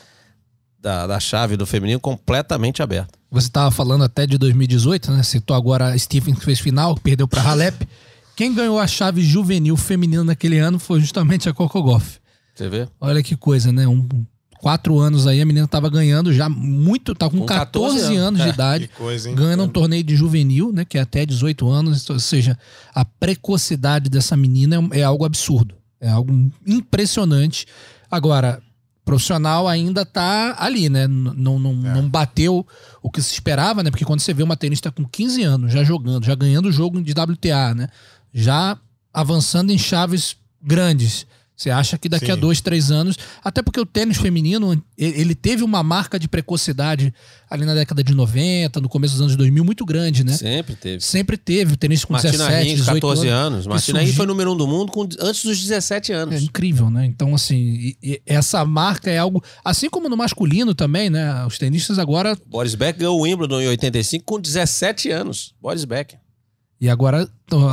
da, 0.80 1.08
da 1.08 1.20
chave 1.20 1.58
do 1.58 1.66
feminino 1.66 2.00
completamente 2.00 2.82
aberta. 2.82 3.18
Você 3.30 3.48
estava 3.48 3.72
falando 3.72 4.04
até 4.04 4.26
de 4.26 4.38
2018, 4.38 5.12
né? 5.12 5.24
Citou 5.24 5.56
agora 5.56 5.88
a 5.88 5.98
Stephen 5.98 6.34
que 6.34 6.46
fez 6.46 6.60
final, 6.60 6.96
perdeu 6.96 7.28
para 7.28 7.42
Halep. 7.42 7.88
Quem 8.36 8.54
ganhou 8.54 8.80
a 8.80 8.88
chave 8.88 9.22
juvenil 9.22 9.76
feminina 9.76 10.24
naquele 10.24 10.60
ano 10.60 10.80
foi 10.80 11.00
justamente 11.00 11.50
a 11.50 11.54
Coco 11.54 11.82
Goff. 11.82 12.20
Você 12.56 12.70
vê? 12.70 12.88
Olha 13.02 13.22
que 13.22 13.36
coisa, 13.36 13.72
né? 13.72 13.88
Um, 13.88 14.08
quatro 14.60 15.00
anos 15.00 15.28
aí, 15.28 15.42
a 15.42 15.46
menina 15.46 15.68
tava 15.68 15.90
ganhando 15.90 16.34
já 16.34 16.50
muito, 16.50 17.14
tá 17.16 17.30
com, 17.30 17.40
com 17.40 17.46
14, 17.46 17.96
14 17.98 18.16
anos, 18.16 18.42
de 18.42 18.48
é, 18.48 18.52
idade, 18.52 18.88
coisa, 18.90 19.32
ganhando 19.32 19.64
um 19.64 19.68
torneio 19.68 20.04
de 20.04 20.16
juvenil, 20.16 20.72
né, 20.72 20.84
que 20.84 20.98
é 20.98 21.02
até 21.02 21.26
18 21.26 21.70
anos, 21.70 22.10
ou 22.10 22.20
seja, 22.20 22.58
a 22.94 23.06
precocidade 23.06 24.10
dessa 24.10 24.36
menina 24.36 24.78
é, 24.92 25.00
é 25.00 25.04
algo 25.04 25.26
absurdo, 25.26 25.76
é 26.02 26.10
algo 26.10 26.52
impressionante. 26.66 27.66
Agora, 28.10 28.62
profissional 29.08 29.70
ainda 29.70 30.06
tá 30.06 30.54
ali, 30.60 30.90
né? 30.90 31.08
Não, 31.08 31.58
não, 31.58 31.72
é. 31.72 31.94
não 31.94 32.10
bateu 32.10 32.68
o 33.02 33.10
que 33.10 33.22
se 33.22 33.32
esperava, 33.32 33.82
né? 33.82 33.90
Porque 33.90 34.04
quando 34.04 34.20
você 34.20 34.34
vê 34.34 34.44
uma 34.44 34.58
tenista 34.58 34.92
com 34.92 35.06
15 35.06 35.44
anos 35.44 35.72
já 35.72 35.82
jogando, 35.82 36.26
já 36.26 36.36
ganhando 36.36 36.68
o 36.68 36.72
jogo 36.74 37.02
de 37.02 37.14
WTA, 37.14 37.74
né? 37.74 37.88
Já 38.34 38.78
avançando 39.14 39.72
em 39.72 39.78
chaves 39.78 40.36
grandes 40.62 41.26
você 41.58 41.72
acha 41.72 41.98
que 41.98 42.08
daqui 42.08 42.28
Sim. 42.28 42.34
a 42.34 42.36
dois, 42.36 42.62
três 42.62 42.92
anos. 42.92 43.18
Até 43.44 43.64
porque 43.64 43.80
o 43.80 43.86
tênis 43.86 44.18
feminino, 44.18 44.80
ele 44.96 45.34
teve 45.34 45.64
uma 45.64 45.82
marca 45.82 46.20
de 46.20 46.28
precocidade 46.28 47.12
ali 47.50 47.66
na 47.66 47.74
década 47.74 48.04
de 48.04 48.14
90, 48.14 48.80
no 48.80 48.88
começo 48.88 49.16
dos 49.16 49.22
anos 49.22 49.36
2000, 49.36 49.66
muito 49.66 49.84
grande, 49.84 50.24
né? 50.24 50.34
Sempre 50.34 50.76
teve. 50.76 51.04
Sempre 51.04 51.36
teve. 51.36 51.74
O 51.74 51.78
tênis 51.78 52.06
com 52.06 52.14
Martina 52.14 52.48
17, 52.48 52.70
Rins, 52.70 52.86
14 52.86 53.28
anos. 53.28 53.54
anos. 53.54 53.68
Martina 53.68 54.02
Rins 54.02 54.14
foi 54.14 54.28
número 54.28 54.54
um 54.54 54.56
do 54.56 54.68
mundo 54.68 54.92
com, 54.92 55.02
antes 55.20 55.44
dos 55.44 55.60
17 55.60 56.14
anos. 56.14 56.36
É 56.36 56.40
incrível, 56.40 56.92
né? 56.92 57.08
Então, 57.08 57.34
assim, 57.34 57.56
e, 57.56 57.98
e 58.04 58.22
essa 58.24 58.64
marca 58.64 59.10
é 59.10 59.18
algo. 59.18 59.44
Assim 59.66 59.90
como 59.90 60.08
no 60.08 60.16
masculino 60.16 60.76
também, 60.76 61.10
né? 61.10 61.44
Os 61.44 61.58
tenistas 61.58 61.98
agora. 61.98 62.38
Boris 62.46 62.76
Beck 62.76 63.00
ganhou 63.00 63.18
o 63.18 63.24
Wimbledon 63.24 63.62
em 63.62 63.68
85 63.70 64.24
com 64.24 64.40
17 64.40 65.10
anos. 65.10 65.56
Boris 65.60 65.86
Beck. 65.86 66.16
E 66.80 66.88
agora, 66.88 67.28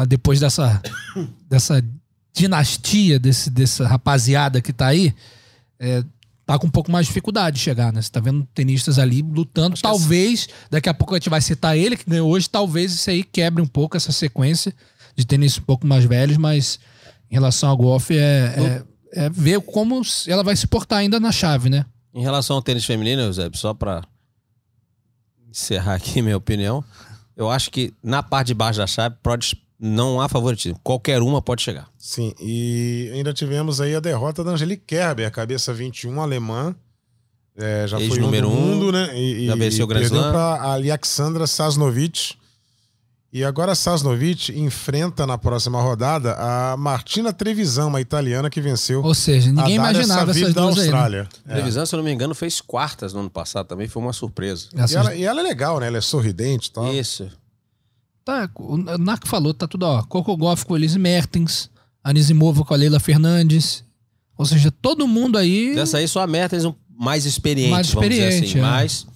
depois 0.09 0.41
dessa, 0.41 0.81
dessa 1.51 1.85
dinastia 2.35 3.19
desse, 3.19 3.49
dessa 3.49 3.87
rapaziada 3.87 4.61
que 4.61 4.73
tá 4.73 4.89
aí, 4.89 5.15
é, 5.79 6.03
tá 6.45 6.59
com 6.59 6.67
um 6.67 6.71
pouco 6.71 6.91
mais 6.91 7.07
de 7.07 7.11
dificuldade 7.11 7.57
de 7.57 7.63
chegar, 7.63 7.93
né? 7.93 8.03
Você 8.03 8.11
tá 8.11 8.21
vendo 8.21 8.47
tenistas 8.53 8.99
ali 8.99 9.23
lutando. 9.23 9.75
Acho 9.75 9.83
talvez, 9.83 10.49
daqui 10.71 10.89
a 10.89 10.95
pouco 10.95 11.15
a 11.15 11.19
gente 11.19 11.31
vai 11.31 11.41
citar 11.41 11.79
ele, 11.79 11.97
que 11.97 12.09
ganhou 12.09 12.29
hoje, 12.29 12.51
talvez 12.51 12.93
isso 12.93 13.09
aí 13.09 13.23
quebre 13.23 13.63
um 13.63 13.67
pouco 13.67 13.97
essa 13.97 14.13
sequência 14.13 14.75
de 15.17 15.25
tênis 15.25 15.57
um 15.57 15.63
pouco 15.63 15.87
mais 15.87 16.05
velhos, 16.05 16.37
mas 16.37 16.81
em 17.31 17.35
relação 17.35 17.71
ao 17.71 17.77
golfe 17.77 18.19
é, 18.19 18.83
é, 19.13 19.25
é, 19.25 19.31
ver 19.31 19.61
como 19.61 20.03
ela 20.27 20.43
vai 20.43 20.57
se 20.57 20.67
portar 20.67 20.99
ainda 20.99 21.21
na 21.21 21.31
chave, 21.31 21.71
né? 21.71 21.87
Em 22.13 22.23
relação 22.23 22.57
ao 22.57 22.63
tênis 22.63 22.85
feminino, 22.85 23.23
Eusébio, 23.23 23.59
só 23.59 23.73
pra 23.73 24.03
encerrar 25.49 25.95
aqui 25.95 26.21
minha 26.23 26.37
opinião, 26.37 26.85
eu 27.37 27.49
acho 27.49 27.71
que 27.71 27.95
na 28.03 28.23
parte 28.23 28.49
de 28.49 28.55
baixo 28.55 28.79
da 28.79 28.87
chave 28.87 29.17
pode, 29.23 29.57
não 29.79 30.21
há 30.21 30.29
favoritismo. 30.29 30.79
Qualquer 30.83 31.23
uma 31.23 31.43
pode 31.43 31.63
chegar. 31.63 31.89
Sim, 31.99 32.35
e 32.41 33.11
ainda 33.15 33.33
tivemos 33.33 33.81
aí 33.81 33.95
a 33.95 34.01
derrota 34.01 34.45
da 34.45 34.53
Angelique 34.53 34.85
Kerber, 34.87 35.31
cabeça 35.31 35.73
21 35.73 36.21
alemã. 36.21 36.75
É, 37.57 37.87
já 37.87 37.99
foi 37.99 38.09
um 38.09 38.13
Ex-número 38.13 38.49
do 38.49 38.53
um, 38.53 38.61
mundo, 38.61 38.93
né? 38.93 39.17
E, 39.17 39.47
já 39.47 39.55
venceu 39.55 39.87
o 39.87 39.91
e 39.91 39.95
Grand 39.95 40.03
Slam. 40.03 40.33
para 40.33 40.41
a 40.41 40.73
Alexandra 40.73 41.47
Sasnovic. 41.47 42.35
E 43.33 43.45
agora 43.45 43.73
a 43.73 43.75
Sasnovic 43.75 44.57
enfrenta 44.57 45.27
na 45.27 45.37
próxima 45.37 45.81
rodada 45.81 46.35
a 46.39 46.77
Martina 46.77 47.33
Trevisan, 47.33 47.87
uma 47.87 48.01
italiana 48.01 48.49
que 48.49 48.61
venceu 48.61 49.03
Ou 49.03 49.13
seja, 49.13 49.51
ninguém 49.51 49.75
imaginava 49.75 50.27
Saville 50.27 50.45
essas 50.45 50.55
da 50.55 50.61
duas 50.63 50.79
aí. 50.79 50.83
né? 50.83 50.93
Austrália. 50.93 51.29
A 51.45 51.53
Trevisan, 51.53 51.85
se 51.85 51.95
eu 51.95 51.97
não 51.97 52.05
me 52.05 52.13
engano, 52.13 52.33
fez 52.33 52.61
quartas 52.61 53.13
no 53.13 53.21
ano 53.21 53.31
passado 53.31 53.67
também, 53.67 53.89
foi 53.89 54.01
uma 54.01 54.13
surpresa. 54.13 54.69
E, 54.73 54.95
ela, 54.95 55.15
e 55.17 55.25
ela 55.25 55.41
é 55.41 55.43
legal, 55.43 55.81
né? 55.81 55.89
Ela 55.89 55.99
é 55.99 56.01
sorridente 56.01 56.69
e 56.69 56.73
tal. 56.73 56.95
Isso. 56.95 57.29
Tá, 58.25 58.49
o 58.57 58.77
Narco 58.99 59.29
falou, 59.29 59.53
tá 59.53 59.67
tudo, 59.69 59.83
ó. 59.85 60.03
Coco 60.05 60.37
Goff 60.37 60.65
com 60.65 60.75
a 60.75 60.79
Elise 60.79 60.99
Mertens, 60.99 61.71
Anisimova 62.03 62.65
com 62.65 62.73
a 62.73 62.77
Leila 62.77 62.99
Fernandes. 62.99 63.85
Ou 64.37 64.47
seja, 64.47 64.71
todo 64.71 65.07
mundo 65.07 65.37
aí. 65.37 65.75
Dessa 65.75 65.99
aí, 65.99 66.09
só 66.09 66.23
a 66.23 66.27
Mertens 66.27 66.65
mais 66.99 67.27
experiente, 67.27 67.71
Mais 67.71 67.91
vamos 67.91 68.09
dizer 68.09 68.23
experiente, 68.29 68.59
assim. 68.59 68.59
é. 68.59 68.63
Mas 68.63 69.07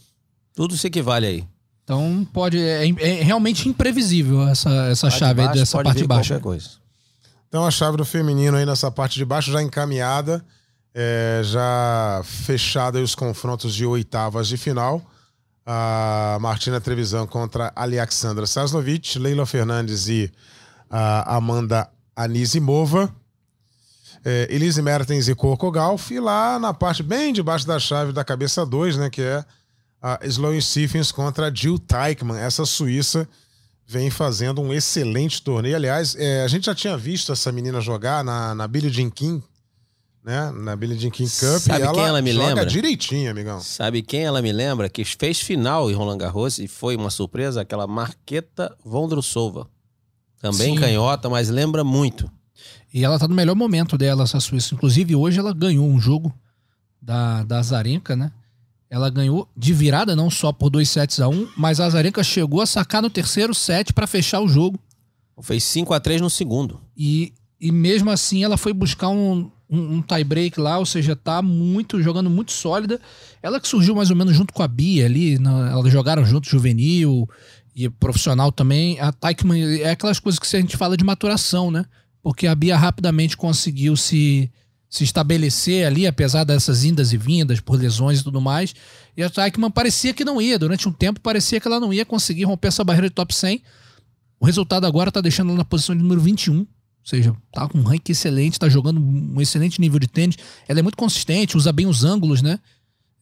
tudo 0.54 0.76
se 0.76 0.86
equivale 0.86 1.26
aí. 1.26 1.44
Então 1.84 2.26
pode. 2.32 2.58
É, 2.58 2.86
é 2.86 3.22
realmente 3.22 3.68
imprevisível 3.68 4.46
essa, 4.46 4.68
essa 4.88 5.06
Parte 5.06 5.14
de 5.14 5.18
chave 5.20 5.40
aí 5.40 5.46
baixo, 5.46 5.60
dessa 5.60 5.72
pode 5.78 5.84
parte 5.84 5.96
vir 5.96 6.02
de 6.02 6.08
baixo. 6.08 6.28
qualquer 6.34 6.42
coisa. 6.42 6.68
Então 7.48 7.64
a 7.64 7.70
chave 7.70 7.96
do 7.96 8.04
feminino 8.04 8.58
aí 8.58 8.66
nessa 8.66 8.90
parte 8.90 9.14
de 9.14 9.24
baixo 9.24 9.50
já 9.50 9.62
encaminhada, 9.62 10.44
é, 10.94 11.40
já 11.44 12.20
fechada 12.24 12.98
aí 12.98 13.04
os 13.04 13.14
confrontos 13.14 13.74
de 13.74 13.86
oitavas 13.86 14.48
de 14.48 14.58
final. 14.58 15.02
A 15.70 16.38
Martina 16.40 16.80
Trevisan 16.80 17.26
contra 17.26 17.70
Alexandra 17.76 18.46
Sasnovic, 18.46 19.18
Leila 19.18 19.44
Fernandes 19.44 20.08
e 20.08 20.32
a 20.88 21.37
Amanda 21.37 21.90
Anisimova. 22.16 23.14
É, 24.25 24.48
Elise 24.50 24.80
Mertens 24.80 25.28
e 25.28 25.34
Coco 25.34 25.70
Gauff. 25.70 26.14
E 26.14 26.18
lá 26.18 26.58
na 26.58 26.72
parte 26.72 27.02
bem 27.02 27.34
debaixo 27.34 27.66
da 27.66 27.78
chave 27.78 28.12
da 28.12 28.25
cabeça 28.25 28.64
2, 28.64 28.96
né, 28.96 29.10
que 29.10 29.20
é 29.20 29.44
a 30.00 30.18
Sloane 30.22 30.62
Stephens 30.62 31.12
contra 31.12 31.48
a 31.48 31.54
Jill 31.54 31.78
Teichmann, 31.78 32.38
essa 32.38 32.64
suíça 32.64 33.28
vem 33.87 34.10
fazendo 34.10 34.62
um 34.62 34.72
excelente 34.72 35.42
torneio. 35.42 35.76
Aliás, 35.76 36.14
é, 36.16 36.42
a 36.44 36.48
gente 36.48 36.66
já 36.66 36.75
tinha 36.75 36.96
visto 36.96 37.30
essa 37.30 37.52
menina 37.52 37.78
jogar 37.80 38.25
na, 38.25 38.54
na 38.54 38.66
Billie 38.66 38.90
Jean 38.90 39.10
King, 39.10 39.42
né? 40.25 40.50
Na 40.50 40.76
Billie 40.76 40.98
Jean 40.98 41.10
King 41.10 41.30
Cup. 41.30 41.60
Sabe 41.60 41.82
ela 41.82 41.94
quem 41.94 42.04
ela 42.04 42.22
me 42.22 42.32
joga 42.32 42.46
lembra? 42.46 42.66
direitinho, 42.66 43.30
amigão. 43.30 43.60
Sabe 43.60 44.02
quem 44.02 44.25
ela 44.25 44.42
me 44.42 44.52
lembra? 44.52 44.88
Que 44.88 45.04
fez 45.04 45.40
final 45.40 45.90
em 45.90 45.94
Roland 45.94 46.18
Garros 46.18 46.58
e 46.58 46.68
foi 46.68 46.96
uma 46.96 47.10
surpresa? 47.10 47.60
Aquela 47.62 47.87
Marqueta 47.87 48.76
Vondrousova. 48.84 49.68
Também 50.40 50.75
Sim. 50.75 50.80
canhota, 50.80 51.28
mas 51.28 51.48
lembra 51.48 51.82
muito. 51.82 52.30
E 52.92 53.04
ela 53.04 53.18
tá 53.18 53.26
no 53.26 53.34
melhor 53.34 53.54
momento 53.54 53.98
dela, 53.98 54.25
essa 54.25 54.40
Suíça. 54.40 54.75
Inclusive, 54.75 55.14
hoje 55.14 55.38
ela 55.38 55.52
ganhou 55.52 55.87
um 55.87 56.00
jogo 56.00 56.32
da, 57.00 57.42
da 57.44 57.58
Azarenka, 57.58 58.14
né? 58.16 58.32
Ela 58.90 59.10
ganhou 59.10 59.46
de 59.56 59.75
virada, 59.75 60.16
não 60.16 60.30
só 60.30 60.50
por 60.52 60.70
dois 60.70 60.88
sets 60.88 61.20
a 61.20 61.28
um, 61.28 61.46
mas 61.56 61.78
a 61.78 61.87
Azarenka 61.87 62.22
chegou 62.22 62.60
a 62.60 62.66
sacar 62.66 63.02
no 63.02 63.10
terceiro 63.10 63.54
set 63.54 63.92
pra 63.92 64.06
fechar 64.06 64.40
o 64.40 64.48
jogo. 64.48 64.78
Fez 65.42 65.62
5 65.64 65.92
a 65.92 66.00
3 66.00 66.20
no 66.20 66.30
segundo. 66.30 66.80
E, 66.96 67.32
e 67.60 67.70
mesmo 67.70 68.10
assim 68.10 68.42
ela 68.42 68.56
foi 68.56 68.72
buscar 68.72 69.08
um, 69.08 69.50
um, 69.70 69.96
um 69.96 70.02
tie 70.02 70.25
break 70.25 70.58
lá, 70.58 70.78
ou 70.78 70.87
seja, 70.87 71.14
tá 71.14 71.42
muito 71.42 72.02
jogando 72.02 72.30
muito 72.30 72.52
sólida. 72.52 73.00
Ela 73.42 73.60
que 73.60 73.68
surgiu 73.68 73.94
mais 73.94 74.10
ou 74.10 74.16
menos 74.16 74.34
junto 74.34 74.52
com 74.52 74.62
a 74.62 74.68
Bia 74.68 75.04
ali, 75.04 75.38
na, 75.38 75.70
elas 75.70 75.92
jogaram 75.92 76.25
junto 76.25 76.48
juvenil 76.48 77.28
e 77.75 77.88
profissional 77.88 78.50
também. 78.50 78.98
A 79.00 79.12
Teichmann 79.12 79.80
é 79.80 79.90
aquelas 79.90 80.18
coisas 80.18 80.38
que 80.38 80.56
a 80.56 80.60
gente 80.60 80.76
fala 80.76 80.96
de 80.96 81.04
maturação, 81.04 81.70
né? 81.70 81.84
Porque 82.22 82.46
a 82.46 82.54
Bia 82.54 82.76
rapidamente 82.76 83.37
conseguiu 83.37 83.94
se, 83.94 84.50
se 84.88 85.04
estabelecer 85.04 85.87
ali, 85.87 86.06
apesar 86.06 86.44
dessas 86.44 86.84
indas 86.84 87.12
e 87.12 87.16
vindas 87.16 87.60
por 87.60 87.78
lesões 87.78 88.20
e 88.20 88.25
tudo 88.25 88.40
mais. 88.40 88.75
E 89.16 89.22
a 89.22 89.28
Teichmann 89.30 89.70
parecia 89.70 90.14
que 90.14 90.25
não 90.25 90.40
ia, 90.40 90.58
durante 90.58 90.88
um 90.88 90.92
tempo 90.92 91.20
parecia 91.20 91.60
que 91.60 91.68
ela 91.68 91.78
não 91.78 91.92
ia 91.92 92.04
conseguir 92.04 92.44
romper 92.44 92.68
essa 92.68 92.82
barreira 92.82 93.08
de 93.08 93.14
top 93.14 93.34
100. 93.34 93.62
O 94.40 94.46
resultado 94.46 94.87
agora 94.87 95.12
tá 95.12 95.20
deixando 95.20 95.48
ela 95.48 95.58
na 95.58 95.64
posição 95.64 95.94
de 95.94 96.02
número 96.02 96.20
21. 96.20 96.66
Ou 97.08 97.16
seja, 97.16 97.34
tá 97.50 97.66
com 97.66 97.78
um 97.78 97.82
ranking 97.82 98.12
excelente, 98.12 98.58
tá 98.58 98.68
jogando 98.68 99.00
um 99.00 99.40
excelente 99.40 99.80
nível 99.80 99.98
de 99.98 100.06
tênis. 100.06 100.36
Ela 100.68 100.80
é 100.80 100.82
muito 100.82 100.96
consistente, 100.96 101.56
usa 101.56 101.72
bem 101.72 101.86
os 101.86 102.04
ângulos, 102.04 102.42
né? 102.42 102.58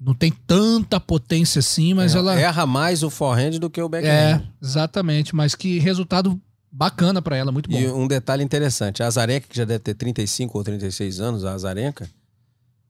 Não 0.01 0.13
tem 0.13 0.33
tanta 0.45 0.99
potência 0.99 1.61
assim, 1.61 1.95
mas 1.95 2.17
É, 2.17 2.19
ela. 2.19 2.39
Erra 2.39 2.67
mais 2.67 3.05
o 3.05 3.11
forehand 3.11 3.61
do 3.61 3.71
que 3.71 3.81
o 3.81 3.87
É, 3.87 3.89
backhand. 3.89 4.43
exatamente. 4.61 5.37
Mas 5.37 5.55
que 5.55 5.79
resultado 5.79 6.39
bacana 6.71 7.23
pra 7.23 7.37
ela, 7.37 7.53
muito 7.53 7.71
bom. 7.71 7.79
E 7.79 7.87
um 7.87 8.09
detalhe 8.09 8.43
interessante, 8.43 9.05
a 9.05 9.07
Azarenka, 9.07 9.47
que 9.49 9.57
já 9.57 9.65
deve 9.65 9.79
ter 9.79 9.95
35 9.95 10.59
ou 10.59 10.65
36 10.65 11.21
anos, 11.21 11.45
a 11.45 11.53
Azarenka, 11.53 12.11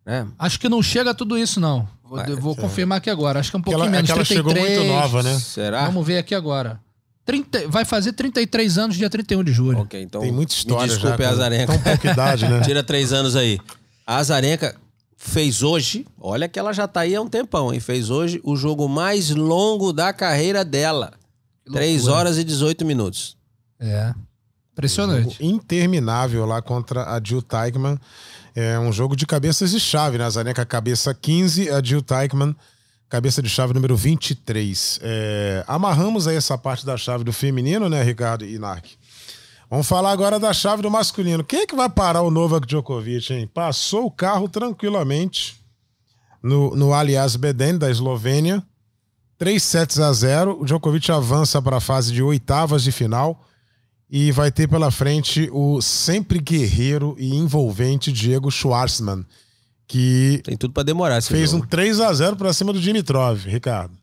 né? 0.04 0.26
Acho 0.38 0.58
que 0.58 0.66
não 0.66 0.82
chega 0.82 1.10
a 1.10 1.14
tudo 1.14 1.36
isso, 1.36 1.60
não. 1.60 1.86
Vou, 2.02 2.18
eu 2.20 2.40
vou 2.40 2.54
é. 2.54 2.56
confirmar 2.56 2.98
aqui 2.98 3.10
agora. 3.10 3.38
Acho 3.38 3.50
que 3.50 3.56
é 3.56 3.58
um 3.58 3.62
pouquinho 3.62 3.82
ela, 3.82 3.90
é 3.90 3.92
menos. 3.92 4.06
que 4.10 4.16
ela 4.16 4.24
chegou 4.24 4.54
33. 4.54 4.78
muito 4.78 4.94
nova, 4.94 5.22
né? 5.22 5.38
Será? 5.38 5.84
Vamos 5.84 6.06
ver 6.06 6.16
aqui 6.16 6.34
agora. 6.34 6.80
30, 7.26 7.68
vai 7.68 7.84
fazer 7.84 8.12
33 8.12 8.78
anos 8.78 8.96
dia 8.96 9.10
31 9.10 9.42
de 9.44 9.52
julho. 9.52 9.80
Ok, 9.80 10.00
então 10.00 10.20
Tem 10.20 10.32
muita 10.32 10.54
história 10.54 10.82
me 10.84 10.88
desculpe, 10.88 11.22
já. 11.22 11.28
a 11.28 11.28
com 11.28 11.34
Azarenka. 11.34 11.72
Tão 11.72 11.82
pouca 11.82 12.12
idade, 12.12 12.48
né? 12.48 12.60
Tira 12.64 12.82
três 12.84 13.12
anos 13.12 13.34
aí. 13.34 13.58
A 14.06 14.18
Azarenka 14.18 14.76
fez 15.16 15.62
hoje, 15.62 16.06
olha 16.18 16.48
que 16.48 16.58
ela 16.58 16.72
já 16.72 16.86
tá 16.86 17.00
aí 17.00 17.16
há 17.16 17.20
um 17.20 17.28
tempão, 17.28 17.74
hein? 17.74 17.80
Fez 17.80 18.10
hoje 18.10 18.40
o 18.44 18.56
jogo 18.56 18.88
mais 18.88 19.30
longo 19.30 19.92
da 19.92 20.12
carreira 20.12 20.64
dela. 20.64 21.12
Que 21.64 21.72
3 21.72 22.02
loucura. 22.02 22.16
horas 22.20 22.38
e 22.38 22.44
18 22.44 22.84
minutos. 22.86 23.36
É. 23.80 24.14
Impressionante. 24.72 25.44
interminável 25.44 26.46
lá 26.46 26.62
contra 26.62 27.02
a 27.12 27.20
Jill 27.22 27.42
Teichmann. 27.42 27.98
É 28.54 28.78
um 28.78 28.92
jogo 28.92 29.16
de 29.16 29.26
cabeças 29.26 29.70
de 29.72 29.80
chave, 29.80 30.16
né? 30.16 30.24
A 30.24 30.30
Zaneca 30.30 30.64
cabeça 30.64 31.12
15, 31.12 31.70
a 31.70 31.82
Jill 31.82 32.02
Teichmann 32.02 32.54
cabeça 33.08 33.42
de 33.42 33.48
chave 33.48 33.72
número 33.72 33.96
23. 33.96 35.00
É, 35.02 35.64
amarramos 35.66 36.26
aí 36.26 36.36
essa 36.36 36.56
parte 36.56 36.84
da 36.84 36.96
chave 36.96 37.24
do 37.24 37.32
feminino, 37.32 37.88
né, 37.88 38.02
Ricardo 38.02 38.44
e 38.44 38.58
Nark? 38.58 38.86
Vamos 39.68 39.88
falar 39.88 40.12
agora 40.12 40.38
da 40.38 40.52
chave 40.52 40.82
do 40.82 40.90
masculino. 40.90 41.42
Quem 41.42 41.60
é 41.60 41.66
que 41.66 41.74
vai 41.74 41.88
parar 41.88 42.22
o 42.22 42.30
Novak 42.30 42.66
Djokovic, 42.66 43.32
hein? 43.32 43.50
Passou 43.52 44.06
o 44.06 44.10
carro 44.10 44.48
tranquilamente 44.48 45.60
no, 46.40 46.76
no 46.76 46.94
Aliás 46.94 47.34
Beden, 47.34 47.76
da 47.76 47.90
Eslovênia. 47.90 48.62
3 49.38 49.60
sets 49.60 49.98
a 49.98 50.12
0. 50.12 50.60
O 50.60 50.64
Djokovic 50.64 51.10
avança 51.10 51.60
para 51.60 51.78
a 51.78 51.80
fase 51.80 52.12
de 52.12 52.22
oitavas 52.22 52.84
de 52.84 52.92
final 52.92 53.44
e 54.08 54.30
vai 54.30 54.52
ter 54.52 54.68
pela 54.68 54.90
frente 54.90 55.50
o 55.52 55.80
sempre 55.82 56.38
guerreiro 56.38 57.16
e 57.18 57.34
envolvente 57.34 58.12
Diego 58.12 58.50
Schwartzman, 58.50 59.26
que 59.86 60.40
Tem 60.44 60.56
tudo 60.56 60.72
pra 60.72 60.82
demorar 60.82 61.18
esse 61.18 61.28
fez 61.28 61.52
um 61.52 61.58
jogo. 61.58 61.68
3 61.68 62.00
a 62.00 62.12
0 62.12 62.36
para 62.36 62.52
cima 62.52 62.72
do 62.72 62.80
Dimitrov, 62.80 63.46
Ricardo. 63.46 63.96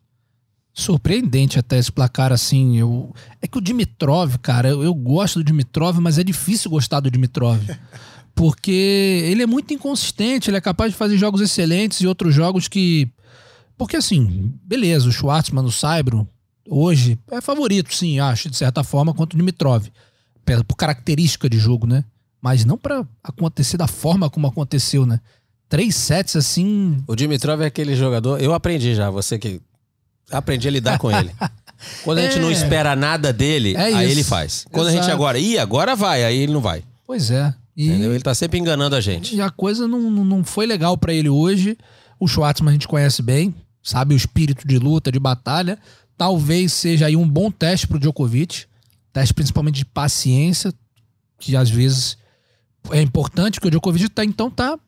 Surpreendente 0.73 1.59
até 1.59 1.77
esse 1.77 1.91
placar 1.91 2.31
assim. 2.31 2.77
Eu... 2.77 3.13
É 3.41 3.47
que 3.47 3.57
o 3.57 3.61
Dimitrov, 3.61 4.37
cara, 4.41 4.69
eu, 4.69 4.83
eu 4.83 4.93
gosto 4.93 5.39
do 5.39 5.43
Dimitrov, 5.43 5.99
mas 5.99 6.17
é 6.17 6.23
difícil 6.23 6.71
gostar 6.71 6.99
do 6.99 7.11
Dimitrov. 7.11 7.59
Porque 8.35 8.71
ele 9.25 9.43
é 9.43 9.45
muito 9.45 9.71
inconsistente, 9.73 10.49
ele 10.49 10.57
é 10.57 10.61
capaz 10.61 10.91
de 10.91 10.97
fazer 10.97 11.17
jogos 11.19 11.39
excelentes 11.41 12.01
e 12.01 12.07
outros 12.07 12.33
jogos 12.33 12.67
que. 12.67 13.07
Porque 13.77 13.95
assim, 13.95 14.51
beleza, 14.63 15.07
o 15.07 15.11
Schwartzman 15.11 15.63
no 15.63 15.71
Saibro, 15.71 16.27
hoje, 16.67 17.19
é 17.29 17.39
favorito, 17.41 17.93
sim, 17.93 18.19
acho, 18.19 18.49
de 18.49 18.57
certa 18.57 18.83
forma, 18.83 19.13
quanto 19.13 19.33
o 19.33 19.37
Dimitrov. 19.37 19.85
Pela- 20.43 20.63
Por 20.63 20.75
característica 20.75 21.47
de 21.47 21.59
jogo, 21.59 21.85
né? 21.85 22.03
Mas 22.41 22.65
não 22.65 22.75
pra 22.77 23.05
acontecer 23.23 23.77
da 23.77 23.87
forma 23.87 24.27
como 24.31 24.47
aconteceu, 24.47 25.05
né? 25.05 25.19
Três 25.69 25.95
sets 25.95 26.35
assim. 26.35 27.03
O 27.07 27.15
Dimitrov 27.15 27.61
é 27.61 27.65
aquele 27.65 27.95
jogador. 27.95 28.39
Eu 28.41 28.53
aprendi 28.53 28.93
já, 28.95 29.09
você 29.09 29.39
que. 29.39 29.61
Aprendi 30.31 30.67
a 30.67 30.71
lidar 30.71 30.97
com 30.99 31.11
ele. 31.11 31.31
Quando 32.03 32.19
a 32.19 32.21
gente 32.21 32.37
É. 32.37 32.41
não 32.41 32.49
espera 32.51 32.95
nada 32.95 33.33
dele, 33.33 33.75
É 33.75 33.81
aí 33.93 34.09
ele 34.11 34.23
faz. 34.23 34.65
Quando 34.71 34.87
a 34.87 34.91
gente 34.91 35.01
Exato. 35.01 35.13
agora, 35.15 35.37
ih, 35.37 35.57
agora 35.57 35.95
vai, 35.95 36.23
aí 36.23 36.37
ele 36.37 36.53
não 36.53 36.61
vai. 36.61 36.83
Pois 37.05 37.29
é. 37.29 37.53
E... 37.75 37.87
Entendeu? 37.89 38.13
Ele 38.13 38.23
tá 38.23 38.33
sempre 38.33 38.57
enganando 38.59 38.95
a 38.95 39.01
gente. 39.01 39.35
E 39.35 39.41
a 39.41 39.49
coisa 39.49 39.87
não, 39.87 39.99
não 39.99 40.43
foi 40.43 40.65
legal 40.65 40.97
pra 40.97 41.13
ele 41.13 41.27
hoje. 41.29 41.77
O 42.19 42.27
Schwartzman 42.27 42.69
a 42.69 42.73
gente 42.73 42.87
conhece 42.87 43.21
bem, 43.21 43.53
sabe 43.81 44.13
o 44.13 44.17
espírito 44.17 44.65
de 44.67 44.77
luta, 44.79 45.11
de 45.11 45.19
batalha. 45.19 45.77
Talvez 46.17 46.71
seja 46.71 47.07
aí 47.07 47.15
um 47.17 47.27
bom 47.27 47.51
teste 47.51 47.85
pro 47.87 47.99
Djokovic. 47.99 48.65
Teste 49.11 49.33
principalmente 49.33 49.75
de 49.75 49.85
paciência, 49.85 50.73
que 51.39 51.55
às 51.57 51.69
vezes 51.69 52.17
é 52.91 53.01
importante, 53.01 53.55
porque 53.55 53.67
o 53.67 53.71
Djokovic 53.71 54.07
tá, 54.09 54.23
então 54.23 54.49
tá 54.49 54.79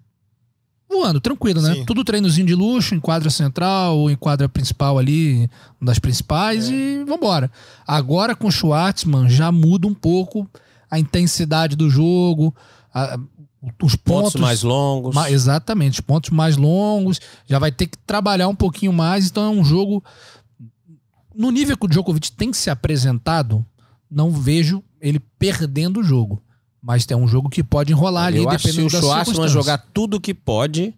voando, 0.96 1.20
tranquilo, 1.20 1.62
né? 1.62 1.74
Sim. 1.76 1.86
Tudo 1.86 2.04
treinozinho 2.04 2.48
de 2.48 2.56
luxo, 2.56 2.96
em 2.96 3.00
quadra 3.00 3.30
central, 3.30 3.98
ou 3.98 4.10
em 4.10 4.16
quadra 4.16 4.48
principal 4.50 4.98
ali, 4.98 5.50
uma 5.80 5.88
das 5.88 6.00
principais, 6.00 6.70
e 6.70 7.04
vambora. 7.06 7.52
Agora 7.86 8.36
com 8.36 8.48
o 8.48 8.52
Schwartzman 8.52 9.30
já 9.30 9.52
muda 9.52 9.88
um 9.88 9.94
pouco 9.94 10.50
a 10.90 11.00
intensidade 11.00 11.76
do 11.76 11.90
jogo. 11.90 12.56
a- 12.94 13.20
os 13.84 13.96
Pontos, 13.96 14.34
pontos, 14.34 14.42
mais 14.42 14.62
longos. 14.64 15.14
Ma- 15.16 15.30
exatamente, 15.32 15.94
os 15.96 16.00
pontos 16.00 16.30
mais 16.30 16.56
longos, 16.56 17.20
já 17.48 17.58
vai 17.60 17.72
ter 17.72 17.88
que 17.88 17.98
trabalhar 18.06 18.48
um 18.48 18.56
pouquinho 18.56 18.94
mais, 18.94 19.26
então 19.28 19.44
é 19.44 19.50
um 19.50 19.66
jogo 19.66 20.04
no 21.36 21.52
nível 21.52 21.76
que 21.78 21.86
o 21.86 21.90
Djokovic 21.90 22.32
tem 22.32 22.54
se 22.54 22.70
apresentado, 22.70 23.66
não 24.10 24.32
vejo 24.32 24.84
ele 25.02 25.20
perdendo 25.40 26.00
o 26.00 26.04
jogo, 26.04 26.42
mas 26.86 27.04
é 27.10 27.16
um 27.16 27.28
jogo 27.28 27.50
que 27.50 27.64
pode 27.64 27.92
enrolar 27.92 28.28
ali 28.28 28.38
Eu 28.38 28.48
acho 28.48 28.60
que 28.60 28.72
se 28.72 28.78
dependendo 28.78 28.96
o 28.96 29.02
Schwartzman 29.02 29.48
jogar 29.48 29.80
tudo 29.92 30.22
que 30.22 30.36
pode, 30.36 30.94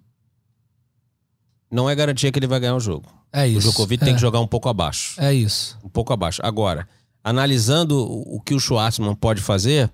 não 1.72 1.89
é 1.89 1.96
garantia 1.96 2.29
que 2.29 2.38
ele 2.38 2.46
vai 2.46 2.60
ganhar 2.60 2.75
o 2.75 2.79
jogo. 2.79 3.08
é 3.32 3.44
O 3.44 3.46
isso. 3.46 3.60
Djokovic 3.62 4.03
é, 4.03 4.06
tem 4.06 4.13
que 4.13 4.20
jogar 4.20 4.41
um 4.41 4.48
pouco 4.48 4.67
abaixo. 4.67 5.15
É 5.17 5.34
isso. 5.34 5.79
Um 5.82 5.88
pouco 5.88 6.12
abaixo. 6.12 6.41
Agora, 6.44 6.86
analisando 7.24 7.98
o 8.00 8.36
o 8.36 8.41
que 8.41 8.53
o 8.53 8.60
Schwartzman 8.60 9.15
pode 9.15 9.41
fazer, 9.41 9.89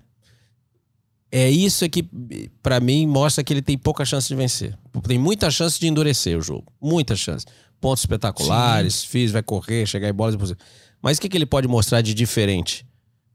é 1.30 1.48
isso 1.48 1.88
que, 1.88 2.02
pra 2.60 2.80
mim, 2.80 3.06
mostra 3.06 3.44
que 3.44 3.52
ele 3.52 3.62
tem 3.62 3.78
pouca 3.78 4.04
chance 4.04 4.26
de 4.26 4.34
vencer. 4.34 4.76
Tem 5.06 5.16
muita 5.16 5.48
chance 5.48 5.78
de 5.78 5.86
endurecer 5.86 6.36
o 6.36 6.42
jogo. 6.42 6.72
Muita 6.82 7.14
chance. 7.14 7.46
Pontos 7.80 8.02
espetaculares, 8.02 9.04
fiz, 9.04 9.30
vai 9.30 9.44
correr, 9.44 9.86
chegar 9.86 10.08
em 10.08 10.12
bolas. 10.12 10.36
Mas 11.00 11.18
o 11.18 11.20
que, 11.20 11.28
que 11.28 11.36
ele 11.36 11.46
pode 11.46 11.68
mostrar 11.68 12.00
de 12.00 12.12
diferente? 12.14 12.84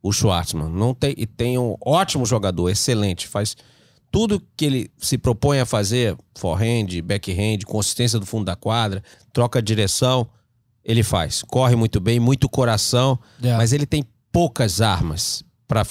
O 0.01 0.11
Schwartzman. 0.11 0.69
Não 0.69 0.93
tem, 0.93 1.13
e 1.17 1.25
tem 1.25 1.57
um 1.57 1.75
ótimo 1.85 2.25
jogador, 2.25 2.69
excelente. 2.69 3.27
Faz 3.27 3.55
tudo 4.11 4.41
que 4.57 4.65
ele 4.65 4.91
se 4.97 5.17
propõe 5.17 5.59
a 5.59 5.65
fazer, 5.65 6.15
forehand, 6.35 6.87
backhand, 7.03 7.59
consistência 7.65 8.17
do 8.19 8.25
fundo 8.25 8.45
da 8.45 8.55
quadra, 8.55 9.03
troca 9.33 9.61
de 9.61 9.67
direção, 9.67 10.27
ele 10.83 11.03
faz. 11.03 11.43
Corre 11.43 11.75
muito 11.75 11.99
bem, 11.99 12.19
muito 12.19 12.49
coração, 12.49 13.19
É. 13.43 13.55
mas 13.57 13.73
ele 13.73 13.85
tem 13.85 14.03
poucas 14.31 14.81
armas 14.81 15.43
para 15.67 15.83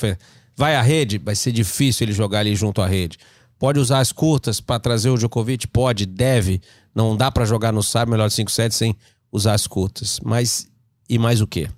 Vai 0.57 0.75
à 0.75 0.83
rede, 0.83 1.19
vai 1.19 1.37
ser 1.37 1.53
difícil 1.53 2.05
ele 2.05 2.13
jogar 2.13 2.41
ali 2.41 2.57
junto 2.57 2.83
à 2.83 2.87
rede. 2.89 3.17
Pode 3.61 3.79
usar 3.79 4.01
as 4.01 4.11
curtas 4.11 4.61
para 4.61 4.81
trazer 4.81 5.09
o 5.11 5.17
Djokovic? 5.17 5.69
Pode, 5.69 6.05
deve. 6.05 6.61
Não 6.93 7.17
dá 7.17 7.31
para 7.31 7.45
jogar 7.45 7.73
no 7.73 7.83
sábado 7.83 8.11
melhor 8.11 8.29
de 8.29 8.35
5 8.35 8.51
sets 8.51 8.77
sem 8.77 8.97
usar 9.31 9.55
as 9.55 9.69
curtas. 9.69 10.19
Mas 10.25 10.67
e 11.09 11.17
mais 11.19 11.41
o 11.41 11.47
quê? 11.47 11.69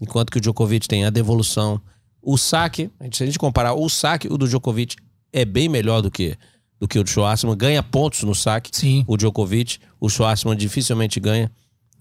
Enquanto 0.00 0.30
que 0.30 0.38
o 0.38 0.40
Djokovic 0.40 0.86
tem 0.86 1.04
a 1.04 1.10
devolução, 1.10 1.80
o 2.20 2.36
saque, 2.36 2.90
se 3.12 3.22
a 3.22 3.26
gente 3.26 3.38
comparar 3.38 3.74
o 3.74 3.88
saque, 3.88 4.28
o 4.28 4.36
do 4.36 4.48
Djokovic 4.48 4.96
é 5.32 5.44
bem 5.44 5.68
melhor 5.68 6.02
do 6.02 6.10
que 6.10 6.36
do 6.78 6.86
que 6.86 6.98
o 6.98 7.04
do 7.04 7.08
Schwartzman, 7.08 7.56
ganha 7.56 7.82
pontos 7.82 8.22
no 8.22 8.34
saque. 8.34 8.70
Sim. 8.70 9.02
O 9.06 9.16
Djokovic, 9.16 9.78
o 9.98 10.10
Schwartzman 10.10 10.54
dificilmente 10.54 11.18
ganha. 11.18 11.50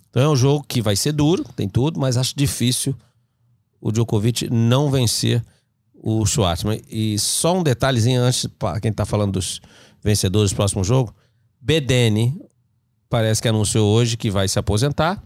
Então 0.10 0.22
é 0.22 0.30
um 0.30 0.36
jogo 0.36 0.66
que 0.68 0.82
vai 0.82 0.98
ser 0.98 1.14
duro, 1.14 1.46
tem 1.56 1.70
tudo, 1.70 1.98
mas 2.00 2.18
acho 2.18 2.36
difícil 2.36 2.94
o 3.80 3.92
Djokovic 3.92 4.50
não 4.50 4.90
vencer 4.90 5.44
o 5.94 6.26
Schwartzman. 6.26 6.82
E 6.90 7.18
só 7.20 7.58
um 7.58 7.64
detalhezinho 7.64 8.22
antes, 8.22 8.48
para 8.60 8.80
quem 8.82 8.92
tá 8.92 9.06
falando 9.06 9.34
dos 9.34 9.62
vencedores 10.04 10.52
do 10.52 10.56
próximo 10.56 10.84
jogo, 10.84 11.14
Bedene 11.62 12.40
parece 13.10 13.42
que 13.42 13.48
anunciou 13.48 13.88
hoje 13.94 14.18
que 14.18 14.30
vai 14.30 14.48
se 14.48 14.60
aposentar 14.60 15.24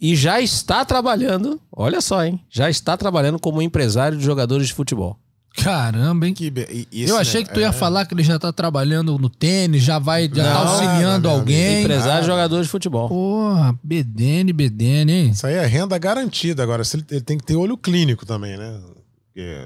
e 0.00 0.14
já 0.16 0.40
está 0.40 0.84
trabalhando, 0.84 1.60
olha 1.72 2.00
só, 2.00 2.24
hein? 2.24 2.40
Já 2.50 2.68
está 2.70 2.96
trabalhando 2.96 3.38
como 3.38 3.60
empresário 3.62 4.16
de 4.18 4.24
jogadores 4.24 4.68
de 4.68 4.74
futebol. 4.74 5.18
Caramba, 5.56 6.26
hein? 6.28 6.34
Que 6.34 6.50
be- 6.50 6.86
esse, 6.92 7.10
Eu 7.10 7.16
achei 7.16 7.40
né, 7.40 7.46
que 7.48 7.54
tu 7.54 7.58
ia 7.60 7.66
é- 7.68 7.72
falar 7.72 8.06
que 8.06 8.14
ele 8.14 8.22
já 8.22 8.38
tá 8.38 8.52
trabalhando 8.52 9.18
no 9.18 9.28
tênis, 9.28 9.82
já 9.82 9.98
vai, 9.98 10.30
já 10.32 10.44
tá 10.44 10.54
Não, 10.64 10.68
auxiliando 10.72 11.28
não, 11.28 11.30
não, 11.34 11.40
alguém. 11.40 11.80
empresário 11.80 12.06
de 12.06 12.12
nada. 12.14 12.26
jogadores 12.26 12.66
de 12.66 12.70
futebol. 12.70 13.08
Porra, 13.08 13.76
BDN, 13.82 14.52
BDN, 14.52 15.10
hein? 15.12 15.30
Isso 15.30 15.46
aí 15.46 15.54
é 15.54 15.66
renda 15.66 15.98
garantida. 15.98 16.62
Agora, 16.62 16.84
se 16.84 16.96
ele, 16.96 17.04
ele 17.10 17.20
tem 17.22 17.36
que 17.38 17.44
ter 17.44 17.56
olho 17.56 17.76
clínico 17.76 18.24
também, 18.24 18.56
né? 18.56 18.78
Porque 19.26 19.64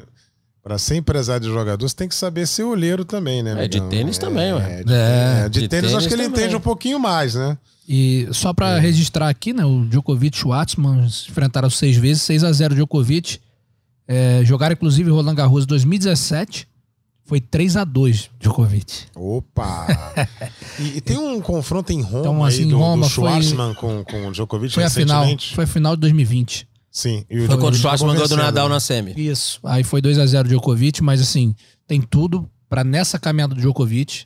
para 0.63 0.79
ser 0.79 0.97
empresário 0.97 1.47
de 1.47 1.53
jogador, 1.53 1.87
você 1.87 1.95
tem 1.97 2.09
que 2.09 2.15
saber 2.15 2.47
ser 2.47 2.63
olheiro 2.63 3.05
também, 3.05 3.43
né? 3.43 3.65
É, 3.65 3.69
de 3.69 3.79
amigão? 3.79 3.89
tênis 3.91 4.17
também, 4.17 4.53
ué. 4.55 4.81
É, 4.81 4.85
de, 4.85 4.93
É, 4.95 5.43
é, 5.45 5.49
de 5.51 5.61
de 5.61 5.69
tênis, 5.69 5.87
acho 5.91 5.99
tênis 5.99 6.07
que 6.09 6.15
ele 6.15 6.23
também. 6.23 6.41
entende 6.45 6.57
um 6.57 6.61
pouquinho 6.61 6.99
mais, 6.99 7.35
né? 7.35 7.59
E 7.89 8.29
só 8.33 8.53
pra 8.53 8.79
registrar 8.79 9.29
aqui, 9.29 9.53
né? 9.53 9.65
O 9.65 9.85
Djokovic 9.87 10.37
e 10.37 10.39
o 10.39 10.43
Schwartzman 10.43 11.09
se 11.09 11.31
enfrentaram 11.31 11.69
seis 11.69 11.97
vezes, 11.97 12.23
6 12.23 12.45
a 12.45 12.53
0 12.53 12.75
Djokovic. 12.75 13.39
É, 14.07 14.43
jogaram 14.45 14.73
inclusive 14.75 15.11
Roland 15.11 15.35
Garros 15.35 15.67
2017. 15.67 16.69
Foi 17.25 17.41
3 17.41 17.77
a 17.77 17.85
2 17.85 18.31
Djokovic. 18.39 19.05
Opa! 19.15 19.87
e, 20.79 20.99
e 20.99 21.01
tem 21.01 21.17
um 21.19 21.41
confronto 21.41 21.93
em 21.93 22.03
Roma, 22.03 22.21
Então, 22.21 22.45
aí 22.45 22.53
assim, 22.55 22.69
do, 22.69 22.79
Roma 22.79 23.05
do 23.05 23.11
foi- 23.11 23.25
Schwartzman 23.25 23.75
com, 23.75 24.05
com 24.05 24.29
o 24.29 24.33
Djokovic 24.33 24.75
Foi 24.75 24.85
a 24.85 24.91
final, 24.91 25.23
recentemente. 25.23 25.55
foi 25.55 25.65
a 25.65 25.67
final 25.67 25.95
de 25.97 26.01
2020. 26.01 26.69
Sim. 26.91 27.25
E 27.31 27.41
o 27.41 27.47
Foi 27.47 27.57
Quando 27.59 27.75
o 27.75 27.77
Schwartzman 27.79 28.11
acabou 28.11 28.29
ganhou 28.29 28.29
do 28.29 28.45
Nadal 28.45 28.69
né? 28.69 28.75
na 28.75 28.81
semi. 28.81 29.15
Isso. 29.17 29.59
Aí 29.65 29.83
foi 29.83 30.03
2 30.03 30.19
a 30.19 30.27
0 30.27 30.49
Djokovic, 30.49 31.03
mas 31.03 31.21
assim, 31.21 31.55
tem 31.87 32.01
tudo 32.03 32.49
pra 32.69 32.85
nessa 32.85 33.19
caminhada 33.19 33.55
do 33.55 33.61
Djokovic 33.61 34.25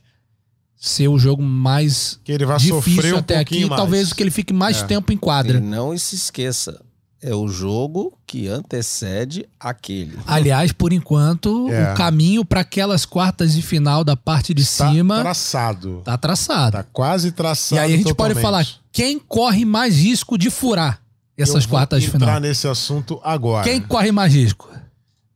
ser 0.77 1.09
o 1.09 1.19
jogo 1.19 1.43
mais 1.43 2.21
Que 2.25 2.33
ele 2.33 2.45
vai 2.47 2.59
sofrer 2.61 2.95
difícil 2.95 3.17
um 3.17 3.19
até 3.19 3.39
aqui, 3.39 3.65
mais. 3.67 3.81
talvez 3.81 4.13
que 4.13 4.23
ele 4.23 4.31
fique 4.31 4.53
mais 4.53 4.83
É. 4.83 4.87
tempo 4.87 5.13
em 5.13 5.17
E 5.17 5.19
quadra. 5.19 5.59
não 5.61 5.97
se 5.97 6.15
esqueça, 6.15 6.81
é 7.23 7.35
o 7.35 7.49
jogo 7.49 8.13
que 8.27 8.47
antecede 8.47 9.47
aquele. 9.59 10.19
Aliás, 10.27 10.71
por 10.73 10.93
enquanto, 10.93 11.69
É. 11.71 11.93
o 11.93 11.97
caminho 11.97 12.45
pra 12.45 12.61
aquelas 12.61 13.05
quartas 13.07 13.55
de 13.55 13.63
final 13.63 14.05
da 14.05 14.15
parte 14.17 14.53
de 14.55 14.63
Tá 14.65 14.91
cima 14.91 15.21
traçado. 15.21 16.03
tá 16.05 16.17
traçado. 16.19 16.73
Tá 16.73 16.83
quase 16.85 17.33
traçado 17.33 17.81
e 17.81 17.85
aí 17.85 17.95
a 17.95 17.97
gente 17.97 18.07
totalmente. 18.09 18.35
pode 18.35 18.43
falar 18.43 18.67
quem 18.93 19.19
corre 19.19 19.65
mais 19.65 19.97
risco 19.97 20.37
de 20.39 20.51
furar 20.51 21.01
essas 21.37 21.55
Eu 21.55 21.61
vou 21.63 21.71
quartas 21.71 22.03
de 22.03 22.09
entrar 22.09 22.19
final. 22.21 22.41
nesse 22.41 22.69
assunto 22.69 23.19
agora. 23.25 23.65
Quem 23.65 23.81
corre 23.81 24.13
mais 24.13 24.33
risco? 24.35 24.69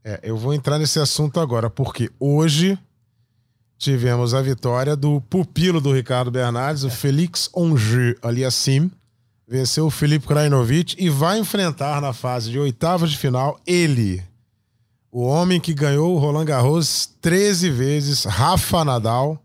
É, 0.05 0.21
eu 0.23 0.37
vou 0.37 0.55
entrar 0.55 0.79
nesse 0.79 0.99
assunto 0.99 1.41
agora, 1.41 1.69
porque 1.69 2.11
hoje 2.19 2.79
tivemos 3.81 4.35
a 4.35 4.43
vitória 4.43 4.95
do 4.95 5.23
pupilo 5.23 5.81
do 5.81 5.91
Ricardo 5.91 6.31
Bernardes, 6.31 6.85
o 6.85 6.91
Felix 6.91 7.49
Onge 7.57 8.15
Aliassim. 8.23 8.91
Venceu 9.49 9.87
o 9.87 9.91
Felipe 9.91 10.29
Krajinovic 10.29 10.95
e 10.99 11.09
vai 11.09 11.39
enfrentar 11.39 12.01
na 12.01 12.13
fase 12.13 12.51
de 12.51 12.59
oitavas 12.59 13.11
de 13.11 13.17
final 13.17 13.59
ele, 13.67 14.23
o 15.11 15.23
homem 15.23 15.59
que 15.59 15.75
ganhou 15.75 16.15
o 16.15 16.19
Roland 16.19 16.45
Garros 16.45 17.09
13 17.21 17.71
vezes, 17.71 18.25
Rafa 18.25 18.85
Nadal, 18.85 19.43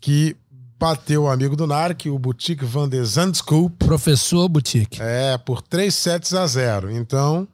que 0.00 0.34
bateu 0.80 1.24
o 1.24 1.30
amigo 1.30 1.54
do 1.54 1.66
Narc, 1.66 2.06
o 2.06 2.18
Boutique 2.18 2.64
Van 2.64 2.88
de 2.88 3.04
Zandskoop, 3.04 3.76
Professor 3.76 4.48
Boutique. 4.48 5.00
é, 5.00 5.38
por 5.38 5.62
3 5.62 5.94
sets 5.94 6.34
a 6.34 6.46
0. 6.46 6.90
Então, 6.90 7.46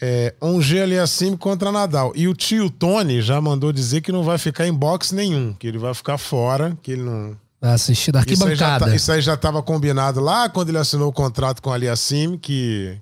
é, 0.00 0.34
um 0.42 0.60
G 0.60 0.80
ali 0.82 0.98
acima 0.98 1.36
contra 1.36 1.72
Nadal. 1.72 2.12
E 2.14 2.28
o 2.28 2.34
tio 2.34 2.68
Tony 2.70 3.22
já 3.22 3.40
mandou 3.40 3.72
dizer 3.72 4.00
que 4.00 4.12
não 4.12 4.22
vai 4.22 4.38
ficar 4.38 4.66
em 4.66 4.72
boxe 4.74 5.14
nenhum, 5.14 5.52
que 5.54 5.66
ele 5.66 5.78
vai 5.78 5.94
ficar 5.94 6.18
fora, 6.18 6.76
que 6.82 6.92
ele 6.92 7.02
não. 7.02 7.36
Vai 7.60 7.72
assistir 7.72 8.12
da 8.12 8.20
Isso 8.20 8.44
aí, 8.46 8.54
já 8.54 8.66
arquibancada. 8.66 8.86
tá- 8.90 8.94
isso 8.96 9.10
aí 9.12 9.20
já 9.22 9.34
estava 9.34 9.62
combinado 9.62 10.20
lá 10.20 10.48
quando 10.48 10.68
ele 10.68 10.78
assinou 10.78 11.08
o 11.08 11.12
contrato 11.12 11.62
com 11.62 11.70
o 11.70 11.72
Aliassim, 11.72 12.36
que 12.36 12.96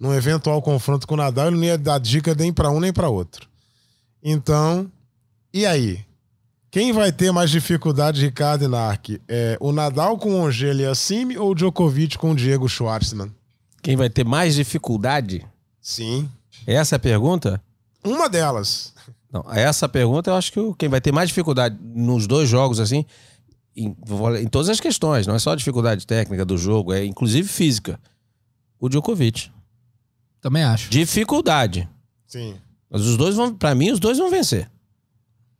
num 0.00 0.14
eventual 0.14 0.60
confronto 0.62 1.06
com 1.06 1.14
o 1.14 1.16
Nadal 1.18 1.48
ele 1.48 1.56
não 1.56 1.64
ia 1.64 1.76
dar 1.76 2.00
dica 2.00 2.34
nem 2.34 2.50
para 2.52 2.70
um 2.70 2.80
nem 2.80 2.92
para 2.92 3.10
outro. 3.10 3.46
Então, 4.22 4.90
e 5.52 5.66
aí? 5.66 6.00
Quem 6.70 6.92
vai 6.92 7.10
ter 7.10 7.32
mais 7.32 7.50
dificuldade, 7.50 8.20
Ricardo 8.24 8.64
e 8.64 8.68
Narc? 8.68 9.20
É, 9.28 9.56
o 9.60 9.72
Nadal 9.72 10.16
com 10.16 10.30
o 10.32 10.40
Onge 10.44 10.70
Aliassim 10.70 11.36
ou 11.36 11.50
o 11.50 11.54
Djokovic 11.54 12.16
com 12.16 12.30
o 12.30 12.34
Diego 12.36 12.68
Schwartzman? 12.68 13.30
Quem 13.82 13.96
vai 13.96 14.08
ter 14.08 14.24
mais 14.24 14.54
dificuldade? 14.54 15.44
Sim. 15.80 16.28
Essa 16.66 16.94
é 16.94 16.96
a 16.96 17.00
pergunta? 17.00 17.62
Uma 18.04 18.28
delas. 18.28 18.92
Não, 19.32 19.44
essa 19.52 19.88
pergunta 19.88 20.30
eu 20.30 20.34
acho 20.34 20.52
que 20.52 20.58
o- 20.60 20.74
quem 20.74 20.88
vai 20.88 21.00
ter 21.00 21.12
mais 21.12 21.28
dificuldade 21.28 21.78
nos 21.82 22.26
dois 22.26 22.48
jogos, 22.48 22.80
assim, 22.80 23.04
em, 23.76 23.96
em 24.40 24.48
todas 24.48 24.68
as 24.68 24.80
questões, 24.80 25.26
não 25.26 25.34
é 25.34 25.38
só 25.38 25.52
a 25.52 25.56
dificuldade 25.56 26.06
técnica 26.06 26.44
do 26.44 26.58
jogo, 26.58 26.92
é 26.92 27.04
inclusive 27.04 27.48
física. 27.48 27.98
O 28.78 28.88
Djokovic. 28.88 29.50
Também 30.40 30.62
acho. 30.64 30.90
Dificuldade. 30.90 31.88
Sim. 32.26 32.56
Mas 32.88 33.02
os 33.02 33.16
dois 33.16 33.36
vão, 33.36 33.54
pra 33.54 33.74
mim, 33.74 33.90
os 33.92 34.00
dois 34.00 34.18
vão 34.18 34.30
vencer. 34.30 34.70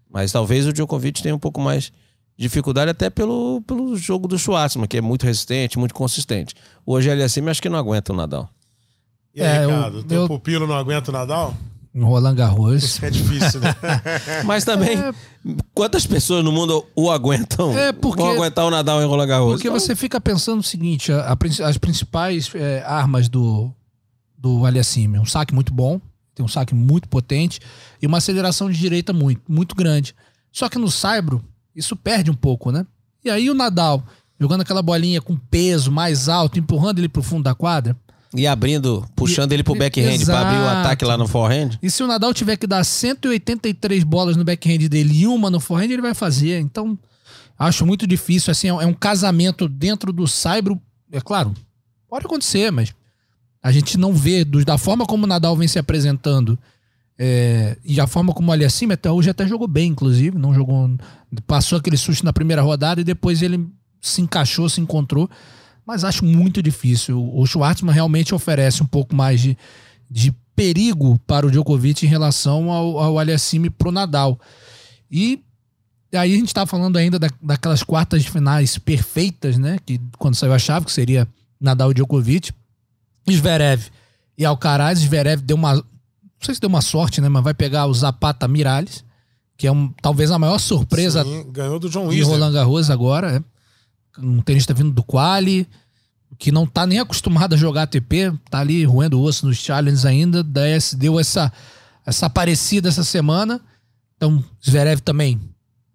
Mas 0.08 0.32
talvez 0.32 0.66
o 0.66 0.72
Djokovic 0.72 1.22
tenha 1.22 1.34
um 1.34 1.38
pouco 1.38 1.60
mais 1.60 1.84
de 1.84 1.92
dificuldade 2.38 2.90
até 2.90 3.08
pelo, 3.10 3.60
pelo 3.66 3.96
jogo 3.96 4.26
do 4.26 4.38
Schwartzman, 4.38 4.88
que 4.88 4.96
é 4.96 5.00
muito 5.00 5.24
resistente, 5.24 5.78
muito 5.78 5.94
consistente. 5.94 6.54
Hoje 6.84 7.08
ele 7.10 7.22
assim, 7.22 7.46
acho 7.48 7.62
que 7.62 7.68
não 7.68 7.78
aguenta 7.78 8.12
o 8.12 8.16
Nadal. 8.16 8.50
E 9.34 9.40
aí, 9.42 9.58
É, 9.58 9.64
eu- 9.64 9.68
Ricardo? 9.70 10.02
Teu 10.04 10.20
eu- 10.22 10.28
pupilo 10.28 10.66
não 10.66 10.74
aguenta 10.76 11.10
o 11.10 11.14
Nadal? 11.14 11.54
No 11.92 12.06
Roland 12.06 12.34
Garros. 12.36 13.00
É 13.02 13.10
difícil, 13.10 13.60
né? 13.60 13.74
Mas 14.44 14.64
também, 14.64 14.96
quantas 15.74 16.06
pessoas 16.06 16.44
no 16.44 16.52
mundo 16.52 16.84
o 16.94 17.10
aguentam? 17.10 17.76
É, 17.76 17.92
porque- 17.92 18.22
Vão 18.22 18.30
aguentar 18.32 18.64
o 18.64 18.70
Nadal 18.70 19.02
em 19.02 19.06
Roland 19.06 19.26
Garros? 19.26 19.52
Porque 19.54 19.70
você 19.70 19.96
fica 19.96 20.20
pensando 20.20 20.60
o 20.60 20.64
seguinte: 20.64 21.12
a- 21.12 21.32
a 21.32 21.68
as 21.68 21.78
principais 21.78 22.50
é, 22.54 22.82
armas 22.86 23.28
do, 23.28 23.72
do 24.38 24.64
Aliassime, 24.64 25.18
um 25.18 25.24
saque 25.24 25.52
muito 25.54 25.72
bom, 25.74 26.00
tem 26.34 26.44
um 26.44 26.48
saque 26.48 26.74
muito 26.74 27.08
potente 27.08 27.60
e 28.00 28.06
uma 28.06 28.18
aceleração 28.18 28.70
de 28.70 28.78
direita 28.78 29.12
muito, 29.12 29.42
muito 29.48 29.74
grande. 29.74 30.14
Só 30.52 30.68
que 30.68 30.78
no 30.78 30.90
Saibro, 30.90 31.44
isso 31.74 31.96
perde 31.96 32.30
um 32.30 32.34
pouco, 32.34 32.70
né? 32.70 32.86
E 33.24 33.30
aí 33.30 33.50
o 33.50 33.54
Nadal, 33.54 34.02
jogando 34.38 34.60
aquela 34.62 34.80
bolinha 34.82 35.20
com 35.20 35.36
peso 35.36 35.90
mais 35.92 36.28
alto, 36.28 36.58
empurrando 36.58 36.98
ele 37.00 37.08
pro 37.08 37.22
fundo 37.22 37.42
da 37.44 37.54
quadra, 37.54 37.96
E 38.34 38.46
abrindo, 38.46 39.04
puxando 39.16 39.52
ele 39.52 39.64
pro 39.64 39.74
backhand 39.74 40.24
pra 40.24 40.40
abrir 40.40 40.58
o 40.58 40.68
ataque 40.68 41.04
lá 41.04 41.18
no 41.18 41.26
forehand. 41.26 41.70
E 41.82 41.90
se 41.90 42.02
o 42.02 42.06
Nadal 42.06 42.32
tiver 42.32 42.56
que 42.56 42.66
dar 42.66 42.84
183 42.84 44.04
bolas 44.04 44.36
no 44.36 44.44
backhand 44.44 44.88
dele 44.88 45.22
e 45.22 45.26
uma 45.26 45.50
no 45.50 45.58
forehand, 45.58 45.90
ele 45.90 46.02
vai 46.02 46.14
fazer. 46.14 46.60
Então, 46.60 46.96
acho 47.58 47.84
muito 47.84 48.06
difícil. 48.06 48.52
Assim, 48.52 48.68
é 48.68 48.86
um 48.86 48.94
casamento 48.94 49.68
dentro 49.68 50.12
do 50.12 50.28
Saibro. 50.28 50.80
É 51.10 51.20
claro, 51.20 51.52
pode 52.08 52.26
acontecer, 52.26 52.70
mas 52.70 52.94
a 53.60 53.72
gente 53.72 53.98
não 53.98 54.12
vê 54.12 54.44
da 54.44 54.78
forma 54.78 55.04
como 55.04 55.24
o 55.24 55.26
Nadal 55.26 55.56
vem 55.56 55.66
se 55.66 55.78
apresentando 55.78 56.56
é, 57.22 57.76
e 57.84 58.00
a 58.00 58.06
forma 58.06 58.32
como 58.32 58.50
ali 58.50 58.64
acima, 58.64 58.94
até 58.94 59.10
hoje 59.10 59.28
até 59.28 59.46
jogou 59.46 59.68
bem, 59.68 59.90
inclusive. 59.90 60.38
Não 60.38 60.54
jogou. 60.54 60.90
Passou 61.46 61.76
aquele 61.76 61.98
susto 61.98 62.24
na 62.24 62.32
primeira 62.32 62.62
rodada 62.62 63.02
e 63.02 63.04
depois 63.04 63.42
ele 63.42 63.68
se 64.00 64.22
encaixou, 64.22 64.70
se 64.70 64.80
encontrou. 64.80 65.28
Mas 65.86 66.04
acho 66.04 66.24
muito 66.24 66.62
difícil. 66.62 67.20
O 67.34 67.44
Schwartzman 67.46 67.92
realmente 67.94 68.34
oferece 68.34 68.82
um 68.82 68.86
pouco 68.86 69.14
mais 69.14 69.40
de, 69.40 69.56
de 70.10 70.32
perigo 70.54 71.18
para 71.26 71.46
o 71.46 71.50
Djokovic 71.50 72.04
em 72.04 72.08
relação 72.08 72.70
ao, 72.70 72.98
ao 72.98 73.18
Aliassime 73.18 73.70
pro 73.70 73.90
Nadal. 73.90 74.38
E 75.10 75.42
aí 76.14 76.32
a 76.34 76.36
gente 76.36 76.52
tá 76.54 76.64
falando 76.66 76.96
ainda 76.96 77.18
da- 77.18 77.30
daquelas 77.42 77.82
quartas 77.82 78.22
de 78.22 78.30
finais 78.30 78.78
perfeitas, 78.78 79.56
né? 79.58 79.78
Que 79.84 80.00
quando 80.18 80.34
saiu 80.36 80.52
a 80.52 80.58
chave, 80.58 80.86
que 80.86 80.92
seria 80.92 81.26
Nadal 81.60 81.90
e 81.90 81.94
Djokovic. 81.94 82.52
Zverev 83.30 83.82
e 84.38 84.44
Alcaraz. 84.44 84.98
Zverev 85.00 85.40
deu 85.42 85.56
uma. 85.56 85.74
Não 85.74 85.82
sei 86.46 86.54
se 86.54 86.60
deu 86.60 86.68
uma 86.68 86.80
sorte, 86.82 87.20
né? 87.20 87.28
Mas 87.28 87.42
vai 87.44 87.54
pegar 87.54 87.86
o 87.86 87.94
Zapata 87.94 88.48
Miralles, 88.48 89.04
que 89.56 89.66
é 89.66 89.72
um, 89.72 89.92
talvez 90.00 90.30
a 90.30 90.38
maior 90.38 90.58
surpresa 90.58 91.22
Sim, 91.24 91.50
ganhou 91.52 91.78
do 91.78 91.88
John 91.90 92.10
e 92.12 92.18
Isner. 92.18 92.28
Roland 92.38 92.52
Garros 92.52 92.90
agora, 92.90 93.36
é. 93.36 93.42
Um 94.18 94.42
tenista 94.42 94.74
vindo 94.74 94.92
do 94.92 95.02
quali, 95.02 95.68
que 96.38 96.50
não 96.52 96.66
tá 96.66 96.86
nem 96.86 96.98
acostumado 96.98 97.54
a 97.54 97.58
jogar 97.58 97.82
ATP, 97.82 98.32
tá 98.48 98.60
ali 98.60 98.84
roendo 98.84 99.18
o 99.18 99.22
osso 99.22 99.46
nos 99.46 99.56
challenges 99.56 100.04
ainda, 100.04 100.42
daí 100.42 100.78
deu 100.96 101.18
essa, 101.18 101.52
essa 102.04 102.26
aparecida 102.26 102.88
essa 102.88 103.04
semana. 103.04 103.60
Então, 104.16 104.42
Zverev 104.64 105.00
também 105.00 105.40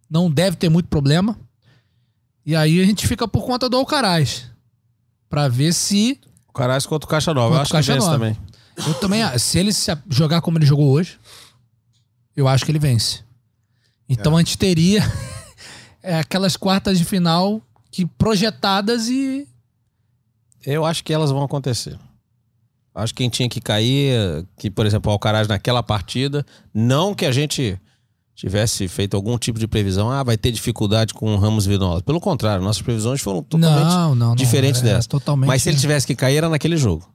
não 0.10 0.30
deve 0.30 0.56
ter 0.56 0.70
muito 0.70 0.88
problema. 0.88 1.38
E 2.46 2.56
aí 2.56 2.80
a 2.80 2.86
gente 2.86 3.08
fica 3.08 3.28
por 3.28 3.46
conta 3.46 3.68
do 3.68 3.78
Alcaraz. 3.78 4.46
Pra 5.30 5.48
ver 5.48 5.74
se. 5.74 6.20
O 6.48 6.54
Caras 6.54 6.86
contra 6.86 7.08
o 7.08 7.10
Caixa 7.10 7.34
Nova. 7.34 7.56
Eu 7.56 7.62
acho 7.62 7.72
Caixa 7.72 7.92
que 7.92 8.00
vence 8.00 8.08
Nova. 8.08 8.20
também. 8.20 8.38
Eu 8.78 8.94
também. 8.96 9.40
Se 9.40 9.58
ele 9.58 9.74
se 9.74 9.92
jogar 10.10 10.42
como 10.42 10.58
ele 10.58 10.66
jogou 10.66 10.92
hoje, 10.92 11.20
eu 12.36 12.48
acho 12.48 12.64
que 12.64 12.72
ele 12.72 12.80
vence. 12.80 13.24
Então 14.08 14.36
a 14.36 14.40
gente 14.40 14.58
teria 14.58 15.02
é, 16.04 16.20
aquelas 16.20 16.56
quartas 16.56 17.00
de 17.00 17.06
final 17.06 17.62
que 17.96 18.06
projetadas 18.06 19.08
e. 19.08 19.48
Eu 20.66 20.84
acho 20.84 21.02
que 21.02 21.14
elas 21.14 21.32
vão 21.32 21.44
acontecer. 21.44 21.98
Acho 22.94 23.14
que 23.14 23.24
quem 23.24 23.30
tinha 23.30 23.48
que 23.48 23.62
cair, 23.62 24.46
que, 24.58 24.70
por 24.70 24.86
exemplo, 24.86 25.10
o 25.10 25.14
Alcaraz 25.14 25.48
naquela 25.48 25.82
partida, 25.82 26.46
não 26.74 27.16
que 27.16 27.26
a 27.26 27.32
gente 27.32 27.80
tivesse 28.36 28.90
feito 28.90 29.16
algum 29.16 29.38
tipo 29.38 29.58
de 29.58 29.66
previsão, 29.66 30.12
ah, 30.12 30.24
vai 30.24 30.38
ter 30.38 30.52
dificuldade 30.52 31.14
com 31.14 31.36
o 31.36 31.38
Ramos 31.38 31.66
Vinola. 31.66 32.02
Pelo 32.02 32.20
contrário, 32.20 32.62
nossas 32.62 32.82
previsões 32.82 33.22
foram 33.22 33.42
totalmente 33.42 33.86
não, 33.86 34.10
não, 34.10 34.28
não. 34.28 34.36
diferentes 34.36 34.82
é, 34.82 34.84
dessa. 34.84 35.08
Totalmente. 35.08 35.48
Mas 35.48 35.62
se 35.62 35.70
ele 35.70 35.78
tivesse 35.78 36.06
que 36.06 36.16
cair, 36.16 36.36
era 36.36 36.50
naquele 36.50 36.76
jogo. 36.76 37.10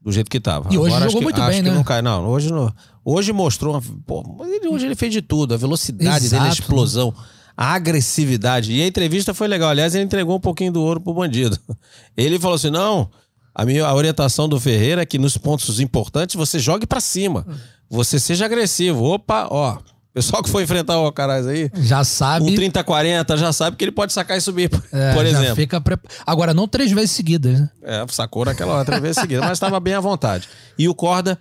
Do 0.00 0.12
jeito 0.12 0.30
que 0.30 0.38
tava. 0.38 0.72
E 0.72 0.78
hoje 0.78 0.94
Agora, 0.94 1.06
jogou 1.06 1.06
acho 1.06 1.16
que, 1.16 1.24
muito 1.24 1.40
acho 1.40 1.50
bem, 1.50 1.62
que 1.64 1.68
né? 1.70 1.74
Não, 1.74 1.82
cai, 1.82 2.02
não, 2.02 2.28
hoje 2.28 2.52
não. 2.52 2.72
Hoje 3.04 3.32
mostrou. 3.32 3.82
Pô, 4.06 4.22
hoje 4.70 4.86
ele 4.86 4.94
fez 4.94 5.12
de 5.12 5.22
tudo. 5.22 5.54
A 5.54 5.56
velocidade 5.56 6.28
dele, 6.28 6.42
a 6.42 6.46
Exato. 6.46 6.62
explosão, 6.62 7.12
a 7.56 7.72
agressividade. 7.74 8.72
E 8.72 8.82
a 8.82 8.86
entrevista 8.86 9.32
foi 9.32 9.48
legal. 9.48 9.70
Aliás, 9.70 9.94
ele 9.94 10.04
entregou 10.04 10.36
um 10.36 10.40
pouquinho 10.40 10.72
do 10.72 10.82
ouro 10.82 11.00
pro 11.00 11.14
bandido. 11.14 11.58
Ele 12.16 12.38
falou 12.38 12.56
assim: 12.56 12.70
não. 12.70 13.10
A 13.54 13.64
minha 13.64 13.86
a 13.86 13.94
orientação 13.94 14.46
do 14.48 14.60
Ferreira 14.60 15.00
é 15.00 15.06
que 15.06 15.18
nos 15.18 15.38
pontos 15.38 15.80
importantes 15.80 16.34
você 16.36 16.58
jogue 16.58 16.86
pra 16.86 17.00
cima. 17.00 17.46
Você 17.88 18.20
seja 18.20 18.44
agressivo. 18.44 19.02
Opa, 19.04 19.46
ó. 19.50 19.78
Pessoal 20.12 20.42
que 20.42 20.48
foi 20.48 20.62
enfrentar 20.62 20.98
o 20.98 21.04
Alcaraz 21.04 21.46
aí, 21.46 21.70
Já 21.74 22.02
sabe. 22.02 22.46
um 22.46 22.54
30-40 22.54 23.36
já 23.36 23.52
sabe 23.52 23.76
que 23.76 23.84
ele 23.84 23.92
pode 23.92 24.14
sacar 24.14 24.38
e 24.38 24.40
subir, 24.40 24.70
é, 24.90 25.12
por 25.12 25.26
exemplo. 25.26 25.54
fica 25.56 25.78
prep- 25.78 26.06
Agora, 26.26 26.54
não 26.54 26.66
três 26.66 26.90
vezes 26.90 27.10
seguidas, 27.10 27.60
né? 27.60 27.70
É, 27.82 28.02
sacou 28.08 28.46
naquela 28.46 28.78
outra 28.78 28.98
vez 28.98 29.14
seguida, 29.14 29.42
mas 29.42 29.52
estava 29.52 29.78
bem 29.78 29.92
à 29.92 30.00
vontade. 30.00 30.48
E 30.78 30.88
o 30.88 30.94
Corda 30.94 31.38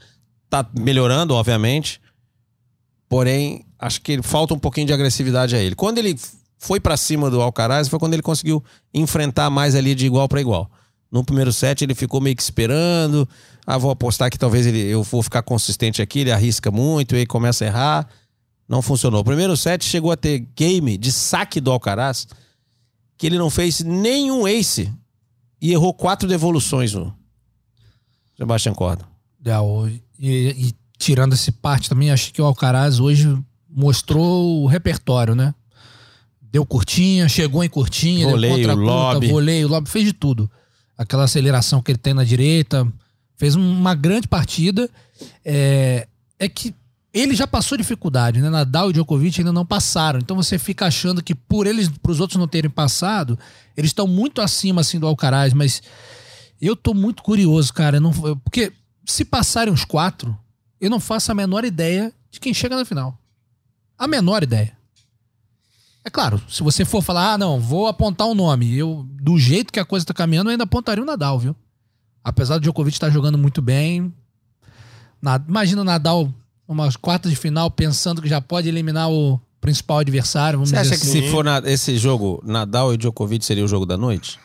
tá 0.49 0.65
melhorando, 0.77 1.33
obviamente. 1.33 2.01
Porém, 3.07 3.64
acho 3.85 4.01
que 4.01 4.21
falta 4.21 4.53
um 4.53 4.59
pouquinho 4.59 4.87
de 4.87 4.93
agressividade 4.93 5.55
a 5.55 5.59
ele. 5.59 5.75
Quando 5.75 5.99
ele 5.99 6.17
foi 6.57 6.79
pra 6.79 6.97
cima 6.97 7.29
do 7.29 7.41
Alcaraz, 7.41 7.87
foi 7.87 7.99
quando 7.99 8.13
ele 8.13 8.23
conseguiu 8.23 8.63
enfrentar 8.93 9.49
mais 9.49 9.75
ali 9.75 9.93
de 9.93 10.05
igual 10.05 10.27
para 10.27 10.41
igual. 10.41 10.69
No 11.11 11.23
primeiro 11.23 11.53
set 11.53 11.83
ele 11.83 11.93
ficou 11.93 12.19
meio 12.19 12.35
que 12.35 12.41
esperando. 12.41 13.29
Ah, 13.65 13.77
vou 13.77 13.91
apostar 13.91 14.31
que 14.31 14.39
talvez 14.39 14.65
ele, 14.65 14.79
eu 14.79 15.03
vou 15.03 15.21
ficar 15.21 15.43
consistente 15.43 16.01
aqui, 16.01 16.19
ele 16.19 16.31
arrisca 16.31 16.71
muito 16.71 17.15
e 17.15 17.19
aí 17.19 17.25
começa 17.25 17.63
a 17.63 17.67
errar. 17.67 18.07
Não 18.67 18.81
funcionou. 18.81 19.21
O 19.21 19.23
primeiro 19.23 19.55
set 19.55 19.85
chegou 19.85 20.11
a 20.11 20.17
ter 20.17 20.39
game 20.55 20.97
de 20.97 21.11
saque 21.11 21.61
do 21.61 21.71
Alcaraz 21.71 22.27
que 23.17 23.27
ele 23.27 23.37
não 23.37 23.49
fez 23.49 23.81
nenhum 23.81 24.47
ace 24.47 24.91
e 25.61 25.71
errou 25.71 25.93
quatro 25.93 26.27
devoluções 26.27 26.93
no 26.93 27.15
Sebastian 28.35 28.73
Corda. 28.73 29.05
É, 29.45 29.53
e, 30.19 30.67
e 30.67 30.75
tirando 30.97 31.33
esse 31.33 31.51
parte 31.51 31.87
também, 31.87 32.11
acho 32.11 32.33
que 32.33 32.41
o 32.41 32.45
Alcaraz 32.45 32.99
hoje 32.99 33.37
mostrou 33.75 34.63
o 34.63 34.67
repertório, 34.67 35.35
né? 35.35 35.53
Deu 36.41 36.65
curtinha, 36.65 37.27
chegou 37.27 37.63
em 37.63 37.69
curtinha, 37.69 38.27
Voleio, 38.29 38.67
deu 38.67 38.75
lobby. 38.75 39.27
voleio, 39.27 39.67
lobby, 39.67 39.89
fez 39.89 40.05
de 40.05 40.13
tudo. 40.13 40.49
Aquela 40.97 41.25
aceleração 41.25 41.81
que 41.81 41.91
ele 41.91 41.97
tem 41.97 42.13
na 42.13 42.23
direita, 42.23 42.87
fez 43.35 43.55
um- 43.55 43.73
uma 43.77 43.93
grande 43.93 44.27
partida. 44.27 44.89
É, 45.43 46.07
é 46.39 46.47
que 46.47 46.73
ele 47.13 47.35
já 47.35 47.45
passou 47.45 47.77
dificuldade, 47.77 48.41
né? 48.41 48.49
Nadal 48.49 48.89
e 48.89 48.93
Djokovic 48.93 49.39
ainda 49.39 49.51
não 49.51 49.65
passaram. 49.65 50.19
Então 50.19 50.35
você 50.37 50.57
fica 50.57 50.85
achando 50.85 51.21
que 51.21 51.35
por 51.35 51.67
eles, 51.67 51.89
para 51.89 52.11
os 52.11 52.19
outros 52.21 52.39
não 52.39 52.47
terem 52.47 52.69
passado, 52.71 53.37
eles 53.75 53.89
estão 53.89 54.07
muito 54.07 54.41
acima 54.41 54.81
assim 54.81 54.99
do 54.99 55.07
Alcaraz, 55.07 55.53
mas 55.53 55.81
eu 56.61 56.75
tô 56.75 56.93
muito 56.93 57.21
curioso, 57.23 57.73
cara. 57.73 57.99
Não, 57.99 58.11
porque 58.13 58.71
se 59.05 59.25
passarem 59.25 59.73
os 59.73 59.83
quatro, 59.83 60.37
eu 60.79 60.89
não 60.89 60.99
faço 61.01 61.31
a 61.31 61.35
menor 61.35 61.65
ideia 61.65 62.13
de 62.31 62.39
quem 62.39 62.53
chega 62.53 62.75
na 62.77 62.85
final. 62.85 63.17
A 63.97 64.07
menor 64.07 64.43
ideia. 64.43 64.73
É 66.03 66.09
claro, 66.09 66.39
se 66.47 66.61
você 66.61 66.85
for 66.85 67.01
falar, 67.01 67.33
ah, 67.33 67.37
não, 67.37 67.59
vou 67.59 67.87
apontar 67.87 68.27
um 68.27 68.35
nome. 68.35 68.77
Eu, 68.77 69.05
do 69.09 69.39
jeito 69.39 69.73
que 69.73 69.79
a 69.79 69.85
coisa 69.85 70.05
tá 70.05 70.13
caminhando, 70.13 70.49
eu 70.49 70.51
ainda 70.51 70.63
apontaria 70.65 71.01
o 71.03 71.05
Nadal, 71.05 71.39
viu? 71.39 71.55
Apesar 72.23 72.57
do 72.57 72.61
Djokovic 72.61 72.95
estar 72.95 73.09
jogando 73.09 73.37
muito 73.37 73.61
bem. 73.61 74.13
Na- 75.21 75.43
imagina 75.47 75.81
o 75.81 75.85
Nadal 75.85 76.31
umas 76.67 76.95
quartas 76.95 77.31
de 77.31 77.35
final 77.37 77.71
pensando 77.71 78.21
que 78.21 78.27
já 78.29 78.39
pode 78.41 78.67
eliminar 78.67 79.09
o 79.09 79.39
principal 79.61 79.99
adversário. 79.99 80.59
Você 80.59 80.75
acha 80.75 80.89
que 80.89 80.95
assim. 80.95 81.21
se 81.23 81.31
for 81.31 81.43
na- 81.43 81.59
esse 81.65 81.97
jogo, 81.97 82.39
Nadal 82.45 82.93
e 82.93 82.97
Djokovic 82.97 83.43
seria 83.43 83.65
o 83.65 83.67
jogo 83.67 83.85
da 83.85 83.97
noite? 83.97 84.39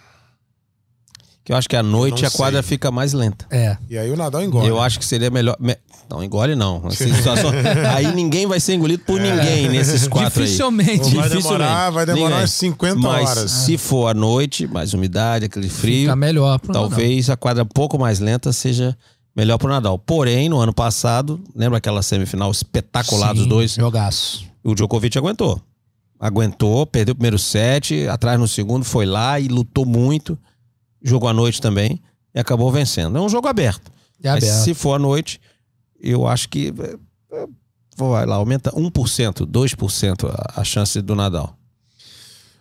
Eu 1.50 1.56
acho 1.56 1.68
que 1.68 1.74
à 1.74 1.82
noite 1.82 2.24
a 2.24 2.30
quadra 2.30 2.62
sei. 2.62 2.68
fica 2.68 2.90
mais 2.92 3.12
lenta. 3.12 3.44
É. 3.50 3.76
E 3.88 3.98
aí 3.98 4.08
o 4.10 4.16
Nadal 4.16 4.42
engole. 4.44 4.68
Eu 4.68 4.80
acho 4.80 4.98
que 5.00 5.04
seria 5.04 5.30
melhor. 5.30 5.56
me- 5.58 5.76
Não, 6.08 6.22
engole 6.22 6.54
não. 6.54 6.88
Situação- 6.92 7.50
aí 7.96 8.14
ninguém 8.14 8.46
vai 8.46 8.60
ser 8.60 8.74
engolido 8.74 9.02
por 9.04 9.20
ninguém 9.20 9.68
nesses 9.68 10.06
quatro 10.06 10.40
aí. 10.42 10.46
Dificilmente. 10.46 10.98
Vai 11.14 11.28
Dificilmente. 11.28 11.42
demorar, 11.42 11.90
vai 11.90 12.06
demorar 12.06 12.22
Ninguém. 12.26 12.40
umas 12.42 12.52
50 12.52 12.96
Mas 13.00 13.28
horas. 13.30 13.50
se 13.50 13.76
for 13.76 14.06
à 14.06 14.14
noite, 14.14 14.66
mais 14.68 14.94
umidade, 14.94 15.46
aquele 15.46 15.68
frio, 15.68 16.02
Fica 16.02 16.14
melhor 16.16 16.58
pro 16.60 16.72
Nadal. 16.72 16.88
talvez 16.88 17.28
a 17.28 17.36
quadra 17.36 17.64
um 17.64 17.66
pouco 17.66 17.98
mais 17.98 18.20
lenta 18.20 18.52
seja 18.52 18.96
melhor 19.36 19.58
pro 19.58 19.68
Nadal. 19.68 19.98
Porém, 19.98 20.48
no 20.48 20.60
ano 20.60 20.72
passado, 20.72 21.40
lembra 21.54 21.78
aquela 21.78 22.00
semifinal 22.02 22.50
espetacular 22.52 23.32
dos 23.32 23.42
Sim, 23.42 23.48
dois? 23.48 23.72
Jogaço. 23.74 24.44
O 24.62 24.72
Djokovic 24.74 25.18
aguentou. 25.18 25.60
Aguentou, 26.18 26.86
perdeu 26.86 27.12
o 27.12 27.16
primeiro 27.16 27.38
set, 27.38 28.06
atrás 28.08 28.38
no 28.38 28.46
segundo, 28.46 28.84
foi 28.84 29.06
lá 29.06 29.40
e 29.40 29.48
lutou 29.48 29.86
muito. 29.86 30.38
Jogou 31.02 31.28
à 31.28 31.32
noite 31.32 31.60
também 31.60 32.00
e 32.34 32.40
acabou 32.40 32.70
vencendo. 32.70 33.16
É 33.16 33.20
um 33.20 33.28
jogo 33.28 33.48
aberto. 33.48 33.90
É 34.22 34.30
Mas 34.30 34.44
aberto. 34.44 34.64
se 34.64 34.74
for 34.74 34.94
à 34.94 34.98
noite, 34.98 35.40
eu 36.00 36.26
acho 36.26 36.48
que 36.48 36.72
é, 36.78 37.36
é, 37.36 37.46
vai 37.96 38.26
lá, 38.26 38.36
aumenta 38.36 38.70
1%, 38.72 39.46
2% 39.46 40.30
a, 40.30 40.60
a 40.60 40.64
chance 40.64 41.00
do 41.00 41.14
Nadal. 41.14 41.56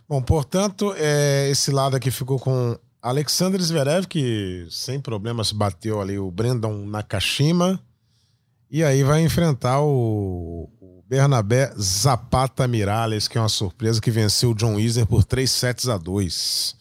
Bom, 0.08 0.22
portanto, 0.22 0.94
é, 0.98 1.50
esse 1.52 1.72
lado 1.72 1.96
aqui 1.96 2.10
ficou 2.10 2.40
com 2.40 2.78
Alexander 3.02 3.62
Zverev, 3.62 4.08
que 4.08 4.68
sem 4.70 5.00
problemas 5.00 5.52
bateu 5.52 6.02
ali 6.02 6.18
o 6.18 6.32
Brendan 6.32 6.86
Nakashima. 6.86 7.80
E 8.72 8.84
aí 8.84 9.04
vai 9.04 9.22
enfrentar 9.22 9.82
o, 9.82 10.70
o 10.82 11.04
Bernabé 11.08 11.72
Zapata 11.80 12.68
Miralles, 12.68 13.28
que 13.28 13.38
é 13.38 13.42
uma 13.42 13.50
surpresa, 13.50 14.02
que 14.02 14.12
venceu 14.12 14.52
o 14.52 14.56
John 14.56 14.80
Isner 14.80 15.06
por 15.06 15.24
3 15.24 15.50
sets 15.50 15.88
a 15.88 15.98
2. 15.98 16.76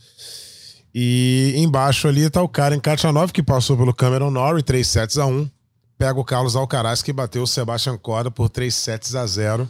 E 0.94 1.54
embaixo 1.56 2.08
ali 2.08 2.28
tá 2.30 2.42
o 2.42 2.48
Karen 2.48 2.80
Kachanov, 2.80 3.32
que 3.32 3.42
passou 3.42 3.76
pelo 3.76 3.94
Cameron 3.94 4.30
Norrie, 4.30 4.62
3 4.62 4.86
sets 4.86 5.18
a 5.18 5.26
1. 5.26 5.48
Pega 5.96 6.18
o 6.18 6.24
Carlos 6.24 6.56
Alcaraz, 6.56 7.02
que 7.02 7.12
bateu 7.12 7.42
o 7.42 7.46
Sebastian 7.46 7.98
Corda 7.98 8.30
por 8.30 8.48
3 8.48 8.74
sets 8.74 9.14
a 9.14 9.26
0. 9.26 9.68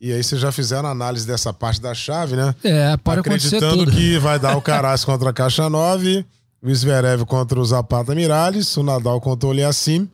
E 0.00 0.12
aí 0.12 0.22
vocês 0.22 0.40
já 0.40 0.50
fizeram 0.50 0.88
a 0.88 0.92
análise 0.92 1.26
dessa 1.26 1.52
parte 1.52 1.80
da 1.80 1.92
chave, 1.92 2.34
né? 2.34 2.54
É, 2.64 2.96
pode 2.96 3.20
Acreditando 3.20 3.84
tudo. 3.84 3.92
que 3.92 4.18
vai 4.18 4.38
dar 4.38 4.56
o 4.56 4.62
Caraz 4.62 5.04
contra 5.04 5.28
a 5.28 5.32
Caixa 5.32 5.68
9, 5.68 6.24
o 6.62 6.74
Zverev 6.74 7.26
contra 7.26 7.60
o 7.60 7.64
Zapata 7.64 8.14
Miralles, 8.14 8.74
o 8.78 8.82
Nadal 8.82 9.20
contra 9.20 9.48
o 9.48 9.52
Aliassim 9.52 10.08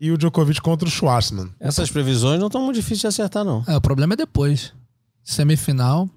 e 0.00 0.10
o 0.10 0.18
Djokovic 0.18 0.60
contra 0.60 0.88
o 0.88 0.90
Schwartzman. 0.90 1.48
Essas 1.60 1.90
previsões 1.90 2.40
não 2.40 2.48
estão 2.48 2.62
muito 2.62 2.74
difíceis 2.74 3.00
de 3.00 3.06
acertar, 3.06 3.44
não. 3.44 3.62
É, 3.68 3.76
o 3.76 3.80
problema 3.80 4.14
é 4.14 4.16
depois. 4.16 4.72
Semifinal. 5.22 6.10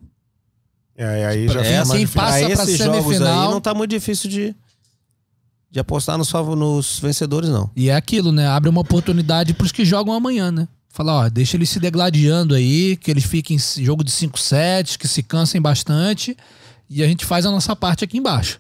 É, 0.98 1.22
e 1.22 1.26
aí 1.26 1.48
já 1.48 1.62
É, 1.62 1.64
fica 1.64 1.76
mais 1.78 1.92
quem 1.92 2.00
difícil. 2.00 2.22
passa 2.22 2.38
pra 2.40 2.56
pra 2.56 2.64
esses 2.64 2.78
jogos 2.80 3.04
semifinal- 3.04 3.48
aí 3.48 3.52
não 3.54 3.62
tá 3.62 3.74
muito 3.74 3.92
difícil 3.92 4.30
de, 4.30 4.56
de 5.70 5.80
apostar 5.80 6.18
nos, 6.18 6.30
favor- 6.32 6.56
nos 6.56 7.00
vencedores, 7.00 7.50
não. 7.50 7.70
E 7.76 7.90
é 7.90 7.96
aquilo, 7.96 8.32
né? 8.32 8.48
Abre 8.48 8.68
uma 8.70 8.82
oportunidade 8.82 9.54
pros 9.54 9.72
que 9.72 9.86
jogam 9.86 10.12
amanhã, 10.14 10.52
né? 10.52 10.68
Fala, 10.90 11.14
ó, 11.26 11.30
deixa 11.30 11.56
eles 11.56 11.70
se 11.70 11.80
degladiando 11.80 12.56
aí, 12.56 12.98
que 12.98 13.12
eles 13.12 13.24
fiquem 13.26 13.56
em 13.58 13.84
jogo 13.84 14.04
de 14.04 14.10
5 14.10 14.40
sets, 14.40 14.98
que 14.98 15.08
se 15.08 15.22
cansem 15.22 15.62
bastante. 15.62 16.36
E 16.90 17.04
a 17.04 17.08
gente 17.08 17.24
faz 17.26 17.46
a 17.46 17.52
nossa 17.52 17.76
parte 17.76 18.04
aqui 18.04 18.18
embaixo. 18.18 18.60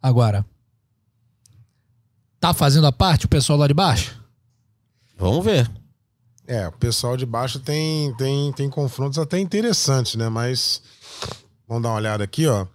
Agora, 0.00 0.44
tá 2.38 2.54
fazendo 2.54 2.86
a 2.86 2.92
parte 2.92 3.26
o 3.26 3.28
pessoal 3.28 3.58
lá 3.58 3.66
de 3.66 3.74
baixo? 3.74 4.20
Vamos 5.18 5.44
ver. 5.44 5.68
É, 6.46 6.68
o 6.68 6.72
pessoal 6.72 7.16
de 7.16 7.26
baixo 7.26 7.58
tem, 7.58 8.14
tem, 8.14 8.52
tem 8.52 8.70
confrontos 8.70 9.18
até 9.18 9.38
interessantes, 9.40 10.14
né? 10.14 10.28
Mas 10.28 10.80
vamos 11.68 11.82
dar 11.82 11.90
uma 11.90 11.96
olhada 11.96 12.24
aqui, 12.24 12.46
ó. 12.46 12.66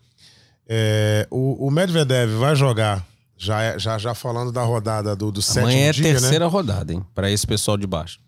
É, 0.67 1.27
o, 1.29 1.67
o 1.67 1.71
Medvedev 1.71 2.31
vai 2.37 2.55
jogar, 2.55 3.05
já, 3.37 3.61
é- 3.61 3.79
já, 3.79 3.97
já 3.97 4.13
falando 4.13 4.51
da 4.51 4.63
rodada 4.63 5.15
do, 5.15 5.31
do 5.31 5.41
sétimo 5.41 5.65
Amanhã 5.67 5.85
é 5.87 5.89
a 5.89 5.91
dia, 5.93 6.03
terceira 6.03 6.45
né? 6.45 6.51
rodada, 6.51 6.93
hein? 6.93 7.05
Pra 7.13 7.29
esse 7.29 7.45
pessoal 7.45 7.77
de 7.77 7.85
baixo. 7.87 8.19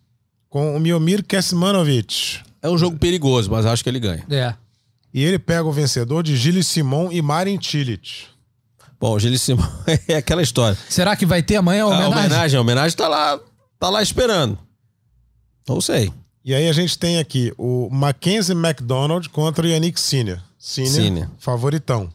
Com 0.49 0.75
o 0.75 0.79
Miomir 0.79 1.23
Kesmanovic. 1.23 2.39
É 2.61 2.69
um 2.69 2.77
jogo 2.77 2.97
perigoso, 2.97 3.49
mas 3.49 3.65
acho 3.65 3.83
que 3.83 3.89
ele 3.89 3.99
ganha. 3.99 4.23
É. 4.29 4.53
E 5.13 5.23
ele 5.23 5.37
pega 5.39 5.63
o 5.63 5.71
vencedor 5.71 6.23
de 6.23 6.35
Gilles 6.35 6.67
Simon 6.67 7.11
e 7.11 7.21
Marin 7.21 7.59
Cilic. 7.61 8.25
Bom, 8.99 9.13
o 9.15 9.19
Gilles 9.19 9.41
Simão 9.41 9.67
é 10.07 10.15
aquela 10.15 10.41
história. 10.41 10.77
Será 10.89 11.15
que 11.15 11.25
vai 11.25 11.43
ter 11.43 11.57
amanhã 11.57 11.83
a 11.83 11.85
A 11.85 11.89
homenagem? 11.89 12.17
homenagem, 12.17 12.57
a 12.57 12.61
homenagem 12.61 12.97
tá 12.97 13.07
lá, 13.07 13.39
tá 13.79 13.89
lá 13.89 14.01
esperando. 14.01 14.57
Não 15.67 15.79
sei. 15.81 16.11
E 16.45 16.53
aí 16.53 16.67
a 16.67 16.73
gente 16.73 16.97
tem 16.99 17.19
aqui 17.19 17.53
o 17.57 17.89
Mackenzie 17.89 18.53
McDonald 18.55 19.29
contra 19.29 19.65
o 19.65 19.69
Yannick 19.69 19.99
Sinner. 19.99 20.41
Sinner, 20.57 21.29
favoritão. 21.39 22.09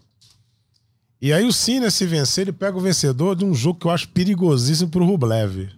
E 1.20 1.32
aí 1.32 1.44
o 1.44 1.52
Sinner, 1.52 1.90
se 1.90 2.06
vencer, 2.06 2.42
ele 2.42 2.52
pega 2.52 2.76
o 2.76 2.80
vencedor 2.80 3.34
de 3.34 3.44
um 3.44 3.54
jogo 3.54 3.80
que 3.80 3.86
eu 3.86 3.90
acho 3.90 4.08
perigosíssimo 4.10 4.90
pro 4.90 5.04
Rublev. 5.04 5.68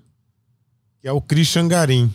Que 1.00 1.08
é 1.08 1.12
o 1.12 1.20
Christian 1.20 1.66
Garim. 1.68 2.12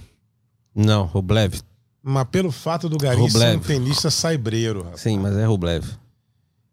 Não, 0.75 1.05
Rublev. 1.05 1.59
Mas 2.03 2.27
pelo 2.29 2.51
fato 2.51 2.87
do 2.87 2.97
Garim 2.97 3.27
ser 3.29 3.37
um 3.37 3.41
Rublev. 3.53 3.65
tenista 3.65 4.11
saibreiro. 4.11 4.83
rapaz. 4.83 5.01
Sim, 5.01 5.17
mas 5.17 5.35
é 5.37 5.45
Rublev. 5.45 5.85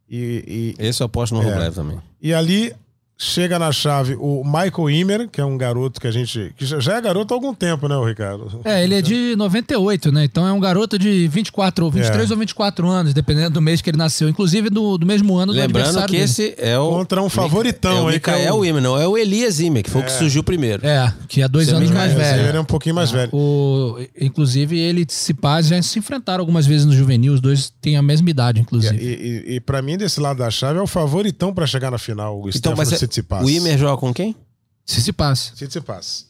E, 0.08 0.74
e, 0.78 0.84
Esse 0.84 1.02
eu 1.02 1.06
aposto 1.06 1.34
no 1.34 1.40
É. 1.40 1.44
Rublev 1.46 1.74
também. 1.74 2.02
e 2.20 2.34
ali 2.34 2.74
chega 3.22 3.58
na 3.58 3.70
chave 3.70 4.16
o 4.18 4.42
Michael 4.44 4.90
Imer, 4.90 5.28
que 5.28 5.40
é 5.40 5.44
um 5.44 5.56
garoto 5.56 6.00
que 6.00 6.06
a 6.06 6.10
gente... 6.10 6.52
que 6.56 6.66
já- 6.66 6.78
é 6.96 7.00
garoto 7.00 7.32
há 7.32 7.36
algum 7.36 7.54
tempo, 7.54 7.86
né, 7.88 7.96
o 7.96 8.04
Ricardo? 8.04 8.60
É, 8.64 8.82
ele 8.82 8.94
é 8.96 9.00
de 9.02 9.34
98, 9.36 10.10
né? 10.10 10.24
Então 10.24 10.46
é 10.46 10.52
um 10.52 10.58
garoto 10.60 10.98
de 10.98 11.28
24 11.28 11.84
ou 11.84 11.90
23 11.90 12.30
É. 12.30 12.32
ou 12.34 12.38
24 12.40 12.88
anos, 12.88 13.14
dependendo 13.14 13.50
do 13.50 13.62
mês 13.62 13.80
que 13.80 13.88
ele 13.90 13.96
nasceu. 13.96 14.28
Inclusive 14.28 14.68
do, 14.68 14.98
do 14.98 15.06
mesmo 15.06 15.36
ano 15.36 15.52
do 15.52 15.58
Lembrando 15.58 15.84
aniversário 15.86 16.06
que 16.08 16.12
dele. 16.12 16.24
esse 16.24 16.54
é 16.58 16.78
o. 16.78 16.88
Contra 16.90 17.22
um 17.22 17.28
favoritão 17.30 18.10
é 18.10 18.16
o 18.16 18.20
que 18.20 18.30
é 18.30 18.52
o- 18.52 18.64
Imer, 18.64 18.82
não 18.82 18.98
é 19.00 19.06
o 19.06 19.16
Elias 19.16 19.60
Imer, 19.60 19.82
que 19.84 19.90
foi 19.90 20.02
o 20.02 20.04
que 20.04 20.12
surgiu 20.12 20.42
primeiro. 20.42 20.84
É, 20.86 21.12
que 21.28 21.42
é 21.42 21.48
dois 21.48 21.68
Você 21.68 21.74
anos 21.74 21.90
não 21.90 21.96
mais 21.96 22.12
velho. 22.12 22.48
Ele 22.48 22.56
é 22.56 22.60
um 22.60 22.64
pouquinho 22.64 22.94
mais 22.94 23.10
velho. 23.10 23.30
O, 23.32 23.96
inclusive, 24.20 24.78
ele 24.78 25.02
e 25.08 25.12
Cipaz 25.12 25.66
já 25.68 25.80
se 25.82 25.98
enfrentaram 25.98 26.40
algumas 26.42 26.66
vezes 26.66 26.84
no 26.86 26.92
juvenil. 26.92 27.32
Os 27.34 27.40
dois 27.40 27.72
têm 27.80 27.96
a 27.96 28.02
mesma 28.02 28.28
idade, 28.30 28.58
E, 28.58 28.62
inclusive. 28.62 28.96
e, 28.96 29.54
e 29.56 29.60
pra 29.60 29.80
mim, 29.82 29.96
desse 29.96 30.20
lado 30.20 30.38
da 30.38 30.50
chave, 30.50 30.78
é 30.78 30.82
o 30.82 30.86
favoritão 30.86 31.52
pra 31.54 31.66
chegar 31.66 31.90
na 31.90 31.98
final, 31.98 32.36
o 32.40 32.48
Então, 32.48 32.72
Stefano 32.74 32.82
é- 32.82 32.84
Tsitsipas. 33.12 33.44
o 33.44 33.50
Imer 33.50 33.78
joga 33.78 33.98
com 34.00 34.12
quem? 34.12 34.34
Cipaz. 34.86 35.52
Tsitsipas. 35.54 36.26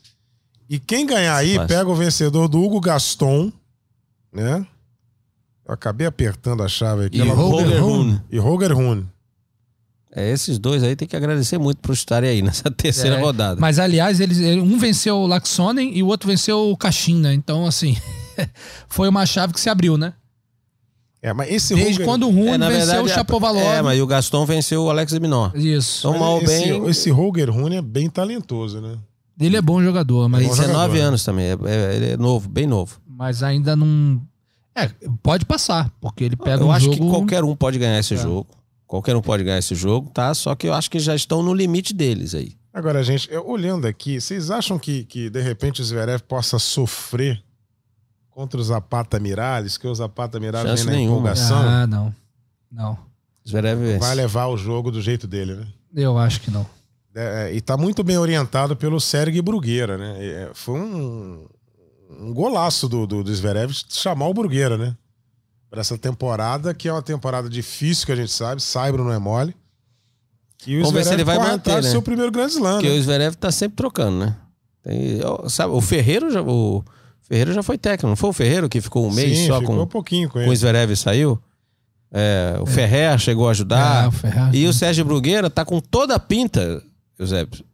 E 0.68 0.78
quem 0.78 1.06
ganhar 1.06 1.36
aí, 1.36 1.48
Tsitsipas. 1.50 1.68
pega 1.68 1.88
o 1.90 1.94
vencedor 1.94 2.48
do 2.48 2.60
Hugo 2.62 2.80
Gaston, 2.80 3.52
né? 4.32 4.66
Eu 5.66 5.74
acabei 5.74 6.06
apertando 6.06 6.62
a 6.62 6.68
chave 6.68 7.06
aqui. 7.06 7.18
E 7.18 7.20
ela- 7.20 7.34
Holger 7.34 7.82
Rune. 7.82 8.20
E 8.30 8.38
Roger 8.38 8.72
Rune. 8.74 9.06
É, 10.14 10.30
esses 10.30 10.58
dois 10.58 10.82
aí 10.82 10.94
tem 10.94 11.08
que 11.08 11.16
agradecer 11.16 11.56
muito 11.56 11.78
por 11.78 11.92
estarem 11.92 12.28
aí 12.28 12.42
nessa 12.42 12.68
terceira 12.70 13.16
É, 13.16 13.20
rodada. 13.20 13.58
Mas, 13.60 13.78
aliás, 13.78 14.20
eles, 14.20 14.38
ele- 14.38 14.60
um 14.60 14.76
venceu 14.78 15.16
o 15.16 15.26
Laxonen 15.26 15.96
e 15.96 16.02
o 16.02 16.06
outro 16.08 16.28
venceu 16.28 16.70
o 16.70 16.76
Caixin, 16.76 17.16
né? 17.16 17.32
Então, 17.32 17.64
assim, 17.66 17.96
foi 18.88 19.08
uma 19.08 19.24
chave 19.24 19.52
que 19.54 19.60
se 19.60 19.70
abriu, 19.70 19.96
né? 19.96 20.12
É, 21.22 21.32
mas 21.32 21.50
esse 21.52 21.72
Desde 21.74 22.04
quando 22.04 22.24
o 22.26 22.30
Rune 22.30 22.48
É, 22.48 22.58
na 22.58 22.68
venceu 22.68 22.86
verdade, 22.86 23.10
o 23.10 23.14
Chapovalov. 23.14 23.62
É, 23.64 23.80
mas 23.80 24.00
o 24.00 24.06
Gaston 24.08 24.44
venceu 24.44 24.82
o 24.82 24.90
Alex 24.90 25.12
Minor. 25.20 25.52
Isso. 25.56 26.08
Então, 26.08 26.18
mal 26.18 26.42
esse, 26.42 26.46
bem. 26.46 26.88
esse 26.88 27.10
Roger 27.10 27.48
Rune 27.50 27.76
é 27.76 27.82
bem 27.82 28.10
talentoso, 28.10 28.80
né? 28.80 28.96
Ele 29.40 29.56
é 29.56 29.62
bom 29.62 29.80
jogador, 29.82 30.28
mas, 30.28 30.40
Tem 30.40 30.48
bom 30.50 30.54
19 30.56 30.82
jogador. 30.94 31.06
anos 31.08 31.24
também. 31.24 31.46
É, 31.46 31.56
é- 31.64 31.96
ele 31.96 32.10
é 32.12 32.16
novo, 32.16 32.48
bem 32.48 32.66
novo. 32.66 33.00
mas 33.06 33.42
ainda 33.42 33.76
não. 33.76 34.20
É, 34.74 34.90
pode 35.22 35.44
passar, 35.44 35.90
porque 36.00 36.24
ele 36.24 36.34
pega 36.36 36.62
eu 36.62 36.66
um 36.68 36.72
acho 36.72 36.86
jogo. 36.86 36.96
que 36.96 37.10
qualquer 37.10 37.44
um 37.44 37.54
pode 37.54 37.78
ganhar 37.78 37.98
esse 38.00 38.14
É. 38.14 38.16
jogo. 38.16 38.48
Qualquer 38.86 39.14
um 39.14 39.22
pode 39.22 39.44
ganhar 39.44 39.58
esse 39.58 39.74
jogo, 39.74 40.10
tá? 40.10 40.34
Só 40.34 40.54
que 40.54 40.66
eu 40.66 40.74
acho 40.74 40.90
que 40.90 40.98
já 40.98 41.14
estão 41.14 41.42
no 41.42 41.54
limite 41.54 41.94
deles 41.94 42.34
aí. 42.34 42.52
Agora, 42.74 43.02
gente, 43.04 43.28
eu- 43.30 43.46
olhando 43.46 43.86
aqui, 43.86 44.20
vocês 44.20 44.50
acham 44.50 44.78
que, 44.78 45.04
que 45.04 45.30
de 45.30 45.40
repente 45.40 45.80
o 45.80 45.84
Zverev 45.84 46.20
possa 46.22 46.58
sofrer 46.58 47.40
contra 48.34 48.60
o 48.60 48.64
Zapata 48.64 49.18
Miralles? 49.20 49.76
Que 49.78 49.86
o 49.86 49.94
Zapata 49.94 50.40
Miralles 50.40 50.70
Chance 50.70 50.84
vem 50.84 50.92
na 50.92 50.98
nenhuma. 50.98 51.16
empolgação? 51.18 51.58
Ah, 51.58 51.86
não. 51.86 52.14
Não. 52.70 52.98
Zverev. 53.48 53.98
Vai 53.98 54.14
levar 54.14 54.46
o 54.46 54.56
jogo 54.56 54.90
do 54.90 55.00
jeito 55.02 55.26
dele, 55.26 55.54
né? 55.54 55.66
Eu 55.94 56.16
acho 56.18 56.40
que 56.40 56.50
não. 56.50 56.66
É, 57.14 57.52
e 57.52 57.60
tá 57.60 57.76
muito 57.76 58.02
bem 58.02 58.16
orientado 58.16 58.74
pelo 58.74 58.98
Sergei 59.00 59.42
Brugueira, 59.42 59.98
né? 59.98 60.16
É, 60.24 60.50
foi 60.54 60.80
um, 60.80 61.46
um 62.20 62.32
golaço 62.32 62.88
do, 62.88 63.06
do, 63.06 63.22
do 63.22 63.34
Zverev 63.34 63.70
chamar 63.88 64.26
o 64.28 64.34
Brugueira, 64.34 64.78
né? 64.78 64.96
Pra 65.68 65.80
essa 65.80 65.98
temporada, 65.98 66.72
que 66.72 66.88
é 66.88 66.92
uma 66.92 67.02
temporada 67.02 67.48
difícil, 67.48 68.06
que 68.06 68.12
a 68.12 68.16
gente 68.16 68.32
sabe. 68.32 68.62
Saibro 68.62 69.04
não 69.04 69.12
é 69.12 69.18
mole. 69.18 69.54
E 70.66 70.76
o 70.76 70.80
Vamos 70.80 70.94
ver 70.94 71.04
se 71.04 71.12
ele 71.12 71.24
vai 71.24 71.38
manter, 71.38 71.74
né? 71.74 71.82
seu 71.82 72.00
primeiro 72.00 72.30
grande 72.30 72.52
slam, 72.52 72.74
Porque 72.74 72.88
né? 72.88 72.94
o 72.98 73.02
Zverev 73.02 73.34
tá 73.34 73.50
sempre 73.50 73.76
trocando, 73.76 74.18
né? 74.24 74.36
Tem- 74.82 75.20
sabe, 75.48 75.72
o 75.74 75.80
Ferreiro 75.80 76.30
já, 76.30 76.40
o 76.40 76.84
Ferreiro 77.32 77.52
já 77.54 77.62
foi 77.62 77.78
técnico, 77.78 78.08
não 78.08 78.16
foi 78.16 78.28
o 78.28 78.32
Ferreiro 78.34 78.68
que 78.68 78.78
ficou 78.82 79.08
um 79.08 79.10
mês 79.10 79.38
Sim, 79.38 79.46
só 79.46 79.58
ficou 79.60 79.74
com, 79.76 79.82
um 79.82 79.86
pouquinho 79.86 80.28
com 80.28 80.44
com 80.44 80.50
o. 80.50 80.54
Zverev 80.54 80.92
e 80.92 80.96
saiu? 80.96 81.38
É, 82.12 82.58
o 82.60 82.66
Ferrer 82.66 83.18
chegou 83.18 83.46
a 83.46 83.48
Ah, 83.48 83.50
ajudar. 83.52 84.08
o 84.08 84.12
Ferraz, 84.12 84.54
e 84.54 84.64
né? 84.64 84.68
o 84.68 84.72
Sérgio 84.74 85.02
Brugueira 85.02 85.48
tá 85.48 85.64
com 85.64 85.80
toda 85.80 86.14
a 86.14 86.18
pinta, 86.18 86.82
Eusébio. 87.18 87.64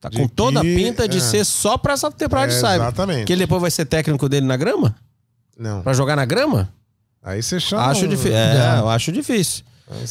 Tá 0.00 0.08
De 0.08 0.16
com 0.16 0.26
toda 0.26 0.60
a 0.60 0.62
que- 0.62 0.74
pinta 0.74 1.06
de 1.06 1.18
é. 1.18 1.20
ser 1.20 1.44
só 1.44 1.76
pra 1.76 1.92
essa 1.92 2.10
temporada 2.10 2.46
É, 2.50 2.54
de 2.54 2.54
Cyber. 2.60 2.74
exatamente. 2.76 3.26
Que 3.26 3.32
ele 3.34 3.42
depois 3.42 3.60
vai 3.60 3.70
ser 3.70 3.84
técnico 3.84 4.26
dele 4.26 4.46
na 4.46 4.56
grama? 4.56 4.96
Não. 5.58 5.82
Pra 5.82 5.92
jogar 5.92 6.16
na 6.16 6.24
grama? 6.24 6.72
Aí 7.22 7.42
você 7.42 7.60
chama. 7.60 7.84
acho 7.88 8.06
um- 8.06 8.08
difícil. 8.08 8.34
É. 8.34 8.76
É, 8.76 8.80
eu 8.80 8.88
acho 8.88 9.12
difícil. 9.12 9.64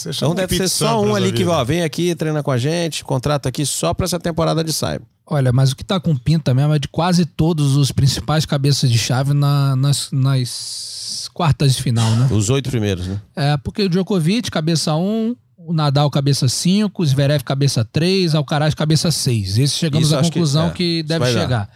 Então 0.08 0.36
deve 0.36 0.56
ser 0.58 0.68
só 0.68 1.02
um 1.02 1.16
ali 1.16 1.32
que 1.32 1.44
ó, 1.46 1.64
vem 1.64 1.82
aqui, 1.84 2.14
treina 2.14 2.44
com 2.44 2.52
a 2.52 2.58
gente, 2.58 3.04
contrato 3.04 3.48
aqui 3.48 3.66
só 3.66 3.94
pra 3.94 4.06
essa 4.06 4.20
temporada 4.20 4.64
de 4.64 4.72
Cyber. 4.74 5.02
Olha, 5.26 5.52
mas 5.52 5.72
o 5.72 5.76
que 5.76 5.84
tá 5.84 6.00
com 6.00 6.16
pinta 6.16 6.54
mesmo 6.54 6.74
é 6.74 6.80
de 6.80 6.88
quase 6.88 7.26
todos 7.26 7.78
os 7.78 7.92
principais 7.92 8.46
cabeças 8.46 8.92
de 8.92 8.98
chave 8.98 9.34
na- 9.34 9.76
nas, 9.76 10.10
nas 10.12 11.30
quartas 11.34 11.76
de 11.76 11.82
final, 11.84 12.10
né? 12.16 12.28
Os 12.32 12.50
oito 12.50 12.70
primeiros, 12.70 13.08
né? 13.08 13.22
É, 13.36 13.58
porque 13.58 13.84
o 13.84 13.90
Djokovic, 13.90 14.52
cabeça 14.52 14.94
1, 14.96 15.36
o 15.58 15.74
Nadal, 15.74 16.10
cabeça 16.10 16.48
5, 16.50 17.02
o 17.02 17.06
Zverev, 17.06 17.44
cabeça 17.44 17.86
3, 17.86 18.36
Alcaraz, 18.36 18.74
cabeça 18.76 19.10
6. 19.10 19.58
Esse 19.58 19.76
chegamos 19.76 20.08
Isso 20.08 20.16
à 20.16 20.20
acho 20.20 20.30
que- 20.30 20.34
conclusão 20.40 20.68
é, 20.68 20.72
que, 20.72 21.04
deve 21.04 21.20
vai 21.20 21.34
dar. 21.34 21.40
chegar. 21.42 21.70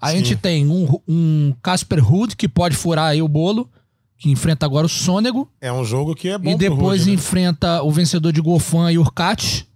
A 0.00 0.10
Sim. 0.10 0.16
gente 0.18 0.36
tem 0.36 0.66
um, 0.66 0.98
um 1.08 1.54
Casper 1.62 2.04
Ruud, 2.04 2.36
que 2.36 2.48
pode 2.48 2.76
furar 2.76 3.06
aí 3.06 3.22
o 3.22 3.28
bolo, 3.28 3.70
que 4.18 4.30
enfrenta 4.30 4.64
agora 4.64 4.86
o 4.86 4.88
Sônego, 4.88 5.48
É 5.60 5.72
um 5.72 5.84
jogo 5.84 6.14
que 6.14 6.28
é 6.28 6.38
bom 6.38 6.50
e 6.50 6.56
depois 6.56 7.00
Rude, 7.00 7.10
né? 7.10 7.14
enfrenta 7.14 7.82
o 7.82 7.90
vencedor 7.90 8.32
de 8.32 8.40
Gofan 8.40 8.90
e 8.90 8.98
Urcat. 8.98 9.66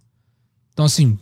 Então, 0.72 0.84
assim, 0.86 1.18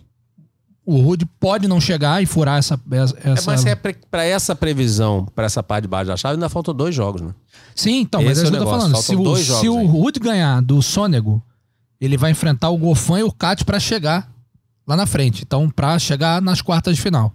o 0.87 1.01
Ruud 1.01 1.27
pode 1.39 1.69
não 1.69 1.81
chegar 1.81 2.23
e 2.23 2.27
furar 2.27 2.59
essa. 2.59 2.81
essa 2.91 3.17
É, 3.23 3.35
mas 3.47 3.67
é 3.67 3.75
pra 3.75 4.25
essa 4.25 4.55
previsão, 4.55 5.27
pra 5.35 5.45
essa 5.45 5.63
parte 5.63 5.83
de 5.83 5.89
baixo 5.89 6.07
da 6.09 6.17
chave, 6.17 6.35
ainda 6.35 6.49
faltam 6.49 6.73
dois 6.73 6.95
jogos, 6.95 7.21
né? 7.21 7.35
Sim, 7.75 8.01
então, 8.01 8.23
mas 8.23 8.39
Esse 8.39 8.41
é 8.41 8.45
é 8.45 8.47
isso 8.47 8.55
o 8.55 8.57
que 8.57 8.63
eu 8.63 8.65
tô 8.65 8.71
falando. 8.71 8.97
Se 8.97 9.17
o, 9.17 9.37
se 9.37 9.69
o. 9.69 9.87
Ruud 9.87 10.19
ganhar 10.19 10.63
do 10.63 10.81
Sônego, 10.81 11.43
ele 12.01 12.17
vai 12.17 12.31
enfrentar 12.31 12.71
o 12.71 12.79
Gofan 12.79 13.21
e 13.21 13.23
o 13.23 13.33
Cat 13.33 13.65
pra 13.65 13.79
chegar 13.79 14.31
lá 14.87 14.97
na 14.97 15.07
frente. 15.07 15.43
Então, 15.43 15.69
pra 15.69 15.99
chegar 15.99 16.41
nas 16.41 16.63
quartas 16.63 16.97
de 16.97 17.03
final. 17.03 17.35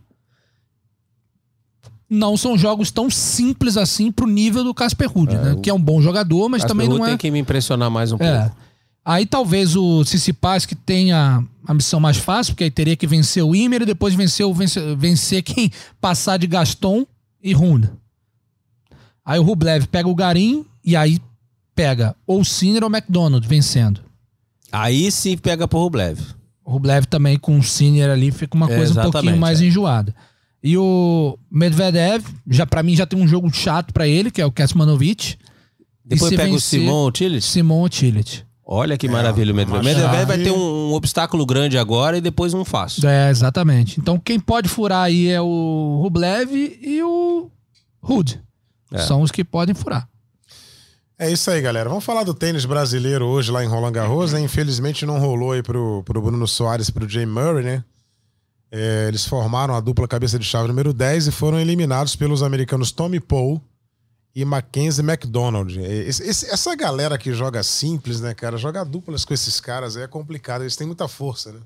Não 2.15 2.38
são 2.38 2.56
jogos 2.58 2.91
tão 2.91 3.10
simples 3.10 3.76
assim 3.78 4.12
pro 4.12 4.28
nível 4.28 4.63
do 4.63 4.73
Casper 4.73 5.10
Ruud, 5.12 5.36
né? 5.36 5.56
Que 5.63 5.69
é 5.69 5.73
um 5.73 5.82
bom 5.82 6.02
jogador, 6.02 6.47
mas 6.47 6.63
também 6.63 6.88
não 6.88 7.04
é. 7.04 7.10
tem 7.10 7.17
que 7.17 7.32
me 7.32 7.39
impressionar 7.39 7.89
mais 7.89 8.12
um 8.12 8.17
É. 8.19 8.41
pouco. 8.41 8.56
Aí 9.06 9.26
talvez 9.26 9.76
o 9.76 10.04
Tsitsipas 10.04 10.65
que 10.65 10.76
tenha 10.76 11.43
a 11.67 11.73
missão 11.73 11.99
mais 11.99 12.17
fácil, 12.17 12.54
porque 12.54 12.63
aí 12.65 12.71
teria 12.71 12.95
que 12.95 13.08
vencer 13.08 13.43
o 13.43 13.56
Imer 13.56 13.82
e 13.82 13.86
depois 13.86 14.13
vencer, 14.13 14.45
o 14.45 14.54
vencer, 14.54 14.95
vencer 14.95 15.41
quem 15.43 15.71
passar 15.99 16.38
de 16.38 16.45
Gaston 16.47 17.06
e 17.41 17.52
Runda. 17.52 17.91
Aí 19.26 19.39
o 19.39 19.43
Rublev 19.43 19.88
pega 19.88 20.08
o 20.08 20.15
Garim 20.15 20.65
e 20.86 20.95
aí 20.95 21.19
pega 21.76 22.15
ou 22.28 22.41
o 22.41 22.45
Sinner 22.45 22.84
ou 22.84 22.89
o 22.89 22.95
McDonald 22.95 23.45
vencendo. 23.47 24.02
Aí 24.71 25.12
sim 25.12 25.38
pega 25.38 25.67
pro 25.67 25.80
Rublev. 25.80 26.19
Rublev 26.65 27.06
também 27.08 27.38
com 27.38 27.58
o 27.58 27.63
Sinner 27.63 28.10
ali 28.10 28.32
fica 28.32 28.56
uma 28.56 28.71
É, 28.71 28.76
coisa 28.78 28.99
um 29.08 29.12
pouquinho 29.12 29.38
mais 29.38 29.62
é. 29.62 29.65
enjoada. 29.65 30.13
E 30.63 30.78
o 30.78 31.38
Medvedev, 31.52 32.23
já 32.49 32.65
para 32.65 32.82
mim 32.82 32.95
já 32.95 33.06
tem 33.06 33.19
um 33.19 33.28
jogo 33.28 33.54
chato 33.54 33.93
pra 33.93 34.08
ele, 34.08 34.32
que 34.32 34.41
é 34.41 34.45
o 34.45 34.52
Kecmanovic. 34.52 35.36
Depois 36.06 36.34
pega 36.36 36.54
o 36.54 36.60
Simon 36.60 37.12
Tillich. 37.12 37.45
Simon 37.45 37.89
Tillich. 37.89 38.45
Olha 38.65 38.97
que 38.97 39.10
maravilha 39.10 39.52
o 39.52 39.56
Medvedev. 39.56 39.82
O 39.82 39.84
Medvedev 39.84 40.26
vai 40.26 40.38
ter 40.38 40.52
um, 40.52 40.91
um 40.91 40.93
obstáculo 40.93 41.45
grande 41.45 41.78
agora 41.78 42.17
e 42.17 42.21
depois 42.21 42.54
um 42.54 42.63
fácil. 42.63 43.08
É, 43.08 43.30
exatamente. 43.30 43.99
Então 43.99 44.17
quem 44.17 44.39
pode 44.39 44.69
furar 44.69 45.04
aí 45.04 45.28
é 45.28 45.41
o 45.41 45.99
Rublev 46.02 46.49
e 46.54 47.04
o 47.04 47.52
Rude. 48.02 48.41
É. 48.89 48.99
São 48.99 49.21
os 49.21 49.32
que 49.32 49.43
podem 49.43 49.76
furar. 49.76 50.08
É 51.19 51.30
isso 51.30 51.52
aí, 51.52 51.62
galera. 51.62 51.89
Vamos 51.89 52.06
falar 52.06 52.23
do 52.23 52.34
tênis 52.34 52.65
brasileiro 52.65 53.26
hoje 53.26 53.52
lá 53.52 53.63
em 53.63 53.67
Roland 53.67 53.91
Garros, 53.91 54.34
né? 54.34 54.39
Infelizmente 54.39 55.06
não 55.06 55.19
rolou 55.19 55.52
aí 55.52 55.62
pro, 55.62 56.04
pro 56.04 56.21
Bruno 56.21 56.47
Soares 56.47 56.88
e 56.88 56.91
pro 56.91 57.08
Jay 57.08 57.26
Murray, 57.26 57.63
né? 57.63 57.84
É, 58.75 59.05
eles 59.07 59.23
formaram 59.25 59.75
a 59.75 59.79
dupla 59.79 60.07
cabeça 60.07 60.39
de 60.39 60.45
chave 60.45 60.67
número 60.67 60.91
10 60.91 61.27
e 61.27 61.31
foram 61.31 61.59
eliminados 61.59 62.15
pelos 62.15 62.41
americanos 62.41 62.91
Tommy 62.91 63.19
Paul 63.19 63.62
e 64.36 64.43
Mackenzie 64.43 65.03
McDonald. 65.05 65.79
Esse- 65.79 66.23
esse- 66.23 66.45
essa 66.49 66.75
galera 66.75 67.15
que 67.19 67.31
joga 67.33 67.62
simples, 67.62 68.19
né, 68.19 68.33
cara? 68.33 68.57
Jogar 68.57 68.83
duplas 68.83 69.23
com 69.23 69.33
esses 69.33 69.59
caras 69.59 69.95
aí 69.95 70.01
é 70.03 70.07
complicado. 70.07 70.63
Eles 70.63 70.75
têm 70.75 70.88
muita 70.88 71.07
força, 71.07 71.51
né? 71.51 71.59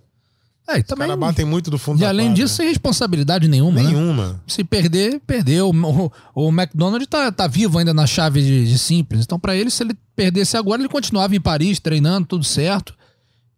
É, 0.68 0.80
e 0.80 0.82
Os 0.82 0.86
também. 0.88 1.08
caras 1.08 1.18
batem 1.22 1.46
muito 1.46 1.72
do 1.72 1.78
fundo 1.78 2.02
E 2.02 2.06
além 2.06 2.28
quadra. 2.28 2.44
disso, 2.44 2.56
sem 2.56 2.68
responsabilidade 2.68 3.48
nenhuma. 3.48 3.82
né? 3.82 3.88
Nenhuma. 3.90 4.42
Se 4.46 4.66
perder, 4.66 5.22
perdeu. 5.26 5.70
O, 5.70 6.12
o 6.36 6.50
McDonald 6.50 7.08
tá, 7.08 7.32
tá 7.32 7.48
vivo 7.48 7.80
ainda 7.80 7.94
na 7.94 8.06
chave 8.06 8.42
de, 8.42 8.68
de 8.68 8.78
simples. 8.78 9.22
Então, 9.24 9.40
pra 9.40 9.56
ele, 9.56 9.70
se 9.72 9.82
ele 9.82 9.96
perdesse 10.14 10.58
agora, 10.58 10.82
ele 10.82 10.90
continuava 10.90 11.34
em 11.34 11.40
Paris, 11.40 11.80
treinando, 11.80 12.28
tudo 12.28 12.44
certo. 12.44 12.94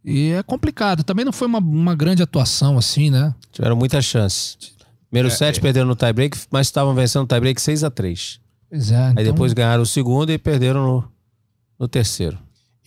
E 0.03 0.31
é 0.31 0.41
complicado. 0.43 1.03
Também 1.03 1.25
não 1.25 1.31
foi 1.33 1.47
uma, 1.47 1.59
uma 1.59 1.95
grande 1.95 2.23
atuação, 2.23 2.77
assim, 2.77 3.09
né? 3.09 3.33
Tiveram 3.51 3.75
muitas 3.75 4.05
chances. 4.05 4.57
Primeiro 5.09 5.29
set 5.35 5.59
perderam 5.59 5.87
no 5.87 5.95
tie-break, 5.95 6.37
mas 6.51 6.67
estavam 6.67 6.93
vencendo 6.93 7.23
o 7.23 7.27
tie-break 7.27 7.59
6 7.61 7.83
a 7.83 7.89
3 7.89 8.39
Pois 8.69 8.91
é. 8.91 8.95
Aí 8.97 9.11
então- 9.13 9.23
depois 9.25 9.53
ganharam 9.53 9.81
o 9.83 9.85
segundo 9.85 10.31
e 10.31 10.37
perderam 10.37 10.83
no, 10.85 11.11
no 11.79 11.87
terceiro. 11.87 12.37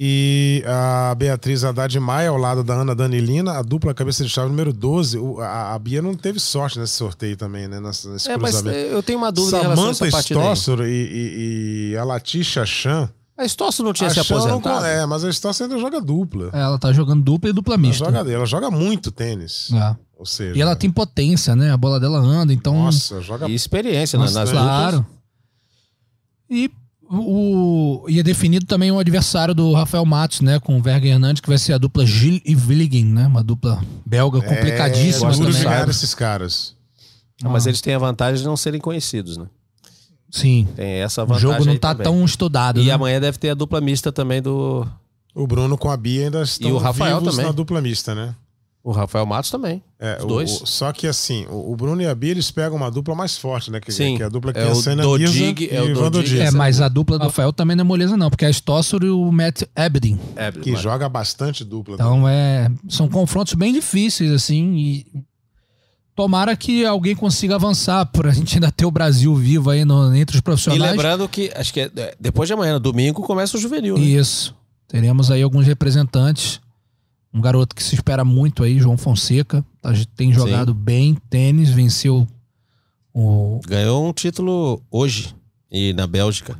E 0.04 0.64
a 0.66 1.14
Beatriz 1.14 1.62
Haddad 1.64 1.98
Maia 2.00 2.30
ao 2.30 2.36
lado 2.36 2.64
da 2.64 2.74
Ana 2.74 2.94
Danilina, 2.94 3.52
a 3.58 3.62
dupla 3.62 3.92
cabeça 3.92 4.24
de 4.24 4.30
chave 4.30 4.48
número 4.48 4.72
12. 4.72 5.18
O- 5.18 5.38
a, 5.40 5.74
a 5.74 5.78
Bia 5.78 6.00
não 6.00 6.14
teve 6.14 6.40
sorte 6.40 6.78
nesse 6.78 6.94
sorteio 6.94 7.36
também, 7.36 7.68
né? 7.68 7.78
Nesse, 7.78 8.08
nesse 8.08 8.30
É, 8.30 8.36
mas 8.36 8.56
cruzamento. 8.56 8.78
eu 8.78 9.02
tenho 9.02 9.18
uma 9.18 9.30
dúvida 9.30 9.58
em 9.58 9.60
relação 9.62 9.90
a 9.90 9.94
Samantha 9.94 10.06
essa 10.06 10.16
partida 10.16 10.40
aí. 10.40 10.46
Stossor 10.56 10.86
e, 10.86 10.90
e, 10.90 11.90
e 11.92 11.96
a 11.96 12.04
Latisha 12.04 12.64
Chan. 12.64 13.08
A 13.36 13.44
Stosso 13.46 13.82
não 13.82 13.92
tinha 13.92 14.08
A 14.08 14.10
se 14.14 14.22
Chan 14.22 14.34
não 14.34 14.40
aposentado? 14.44 14.80
con- 14.80 14.84
é, 14.86 15.06
mas 15.06 15.24
a 15.24 15.30
Stossor 15.30 15.64
ainda 15.66 15.78
joga 15.78 16.00
dupla. 16.00 16.50
Ela 16.52 16.78
tá 16.78 16.92
jogando 16.92 17.22
dupla 17.22 17.50
e 17.50 17.52
dupla 17.52 17.74
Ela 17.74 17.82
mista. 17.82 18.04
joga, 18.04 18.30
ela 18.30 18.46
joga 18.46 18.70
muito 18.70 19.10
tênis. 19.10 19.70
É. 19.72 19.96
Ou 20.18 20.26
seja, 20.26 20.56
E 20.56 20.60
ela 20.62 20.76
tem 20.76 20.90
potência, 20.90 21.56
né? 21.56 21.72
A 21.72 21.76
bola 21.76 21.98
dela 21.98 22.18
anda, 22.18 22.52
então. 22.52 22.74
Nossa, 22.74 23.20
joga 23.20 23.48
E 23.48 23.54
experiência 23.54 24.18
na- 24.18 24.26
Nossa, 24.26 24.40
nas 24.40 24.50
claro. 24.50 24.96
duplas. 24.98 25.16
E 26.50 26.70
o 27.10 28.04
e 28.08 28.20
é 28.20 28.22
definido 28.22 28.64
também 28.66 28.90
o 28.92 28.98
adversário 28.98 29.54
do 29.54 29.72
Rafael 29.72 30.04
Matos, 30.04 30.40
né, 30.40 30.60
com 30.60 30.78
o 30.78 30.82
Verga 30.82 31.06
Hernandes, 31.08 31.40
que 31.40 31.48
vai 31.48 31.58
ser 31.58 31.72
a 31.72 31.78
dupla 31.78 32.06
Gil 32.06 32.40
e 32.44 32.54
Willigen, 32.54 33.04
né, 33.06 33.26
uma 33.26 33.42
dupla 33.42 33.82
belga 34.06 34.40
complicadíssima 34.40 35.30
é, 35.30 35.32
duro 35.34 35.46
também. 35.52 35.62
ganhar 35.64 35.88
esses 35.88 36.14
caras. 36.14 36.74
Não, 37.42 37.50
Mas 37.50 37.66
eles 37.66 37.80
têm 37.80 37.94
a 37.94 37.98
vantagem 37.98 38.42
de 38.42 38.46
não 38.48 38.56
serem 38.56 38.80
conhecidos, 38.80 39.36
né? 39.36 39.46
Sim. 40.32 40.66
Tem 40.74 40.94
essa 41.02 41.22
O 41.22 41.26
vantagem. 41.26 41.48
jogo 41.50 41.64
não 41.64 41.76
tá 41.76 41.90
também. 41.94 42.04
tão 42.04 42.24
estudado. 42.24 42.80
E 42.80 42.86
né? 42.86 42.92
amanhã 42.92 43.20
deve 43.20 43.38
ter 43.38 43.50
a 43.50 43.54
dupla 43.54 43.80
mista 43.80 44.10
também 44.10 44.42
do. 44.42 44.84
O 45.34 45.46
Bruno 45.46 45.78
com 45.78 45.90
a 45.90 45.96
Bia 45.96 46.24
ainda 46.24 46.42
estão 46.42 46.72
o 46.72 46.78
Rafael 46.78 47.18
vivos 47.20 47.34
também. 47.34 47.46
na 47.46 47.52
dupla 47.52 47.80
mista, 47.80 48.14
né? 48.14 48.34
O 48.84 48.90
Rafael 48.90 49.24
Matos 49.24 49.48
também. 49.48 49.80
É, 50.00 50.16
Os 50.18 50.24
o- 50.24 50.26
dois. 50.26 50.60
o- 50.62 50.66
só 50.66 50.90
que 50.92 51.06
assim, 51.06 51.46
o, 51.48 51.70
o 51.72 51.76
Bruno 51.76 52.02
e 52.02 52.06
a 52.06 52.14
Bia 52.14 52.32
eles 52.32 52.50
pegam 52.50 52.76
uma 52.76 52.90
dupla 52.90 53.14
mais 53.14 53.36
forte, 53.38 53.70
né? 53.70 53.78
Que, 53.78 53.92
Sim. 53.92 54.16
que 54.16 54.22
é 54.24 54.26
a 54.26 54.28
dupla 54.28 54.52
que 54.52 54.58
É 54.58 54.64
a 54.68 54.72
o 54.72 54.74
Senna 54.74 55.02
Dodig, 55.04 55.68
é 55.70 55.76
e 55.76 55.80
o 55.80 55.84
o 55.84 55.90
Ivan 55.90 56.10
Dodig. 56.10 56.40
É, 56.40 56.50
mas 56.50 56.80
a 56.80 56.88
dupla 56.88 57.16
do 57.16 57.26
Rafael 57.26 57.52
também 57.52 57.76
não 57.76 57.82
é 57.82 57.86
moleza 57.86 58.16
não, 58.16 58.28
porque 58.28 58.44
é 58.44 58.48
a 58.48 58.50
Stossor 58.50 59.04
e 59.04 59.08
o 59.10 59.30
Matt 59.30 59.62
Ebdin. 59.76 60.18
É, 60.34 60.50
Que 60.50 60.74
joga 60.74 61.08
bastante 61.08 61.64
dupla. 61.64 61.94
Então 61.94 62.28
é, 62.28 62.68
são 62.88 63.08
confrontos 63.08 63.54
bem 63.54 63.72
difíceis 63.72 64.32
assim 64.32 64.74
e 64.76 65.06
tomara 66.14 66.56
que 66.56 66.84
alguém 66.84 67.14
consiga 67.16 67.54
avançar 67.54 68.04
pra 68.06 68.30
gente 68.32 68.56
ainda 68.56 68.70
ter 68.70 68.84
o 68.84 68.90
Brasil 68.90 69.34
vivo 69.34 69.70
aí 69.70 69.84
no- 69.84 70.14
entre 70.14 70.36
os 70.36 70.40
E 70.40 70.42
profissionais. 70.42 70.90
lembrando 70.92 71.28
que, 71.28 71.50
acho 71.54 71.72
que 71.72 71.80
é, 71.80 71.90
é, 71.96 72.14
depois 72.20 72.46
de 72.48 72.52
amanhã, 72.52 72.80
domingo, 72.80 73.22
começa 73.22 73.56
o 73.56 73.60
juvenil, 73.60 73.96
né? 73.96 74.04
Isso. 74.04 74.54
Teremos 74.88 75.30
aí 75.30 75.42
alguns 75.42 75.66
representantes. 75.66 76.60
Um 77.34 77.40
garoto 77.40 77.74
que 77.74 77.82
se 77.82 77.94
espera 77.94 78.24
muito 78.26 78.62
aí, 78.62 78.78
João 78.78 78.98
Fonseca. 78.98 79.64
tá- 79.80 79.92
tem 80.14 80.32
jogado 80.32 80.74
bem 80.74 81.16
tênis, 81.30 81.70
venceu 81.70 82.26
o. 83.14 83.58
Ganhou 83.66 84.06
um 84.06 84.12
título 84.12 84.82
hoje, 84.90 85.34
e 85.70 85.92
na 85.94 86.06
Bélgica, 86.06 86.56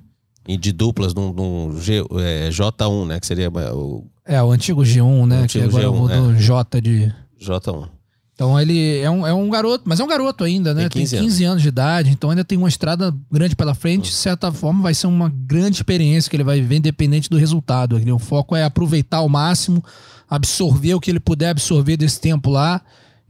e 0.49 0.57
de 0.57 0.73
duplas, 0.73 1.13
num, 1.15 1.33
num 1.33 1.79
G, 1.79 2.03
é, 2.19 2.49
J1, 2.51 3.07
né? 3.07 3.21
Que 3.21 3.27
seria 3.27 3.51
o 3.51 4.07
É, 4.25 4.43
o 4.43 4.51
antigo 4.51 4.83
G1, 4.83 5.27
né? 5.27 5.37
O 5.45 5.47
que 5.47 5.59
antigo 5.61 5.65
agora 5.67 5.85
G1, 5.89 5.95
mudou 5.99 6.35
J 6.37 6.81
de. 6.81 7.15
J1. 7.41 7.89
Então 8.35 8.59
ele 8.59 8.99
é 8.99 9.11
um, 9.11 9.27
é 9.27 9.33
um 9.33 9.49
garoto, 9.51 9.85
mas 9.87 10.01
é 10.01 10.05
um 10.05 10.09
garoto 10.09 10.43
ainda, 10.43 10.73
né? 10.73 10.89
Tem 10.89 11.03
15 11.03 11.17
tem 11.17 11.25
15 11.25 11.45
anos. 11.45 11.63
de 11.63 11.69
idade, 11.69 12.11
então 12.11 12.31
ainda 12.31 12.45
tem 12.45 12.57
uma 12.57 12.69
estrada 12.69 13.15
grande 13.31 13.55
pela 13.55 13.75
frente. 13.75 14.11
De 14.11 14.17
certa 14.17 14.51
forma, 14.51 14.83
vai 14.83 14.95
ser 14.95 15.07
uma 15.07 15.29
grande 15.29 15.77
experiência 15.77 16.31
que 16.31 16.37
ele 16.37 16.45
vai 16.45 16.61
viver, 16.61 16.77
independente 16.77 17.29
do 17.29 17.37
resultado. 17.37 18.01
O 18.15 18.19
foco 18.19 18.57
é 18.57 18.65
aproveitar 18.65 19.19
ao 19.19 19.29
máximo, 19.29 19.85
absorver 20.29 20.95
o 20.95 21.01
que 21.01 21.11
ele 21.11 21.21
puder 21.21 21.51
absorver 21.51 21.97
desse 21.97 22.21
tempo 22.21 22.51
lá 22.51 22.81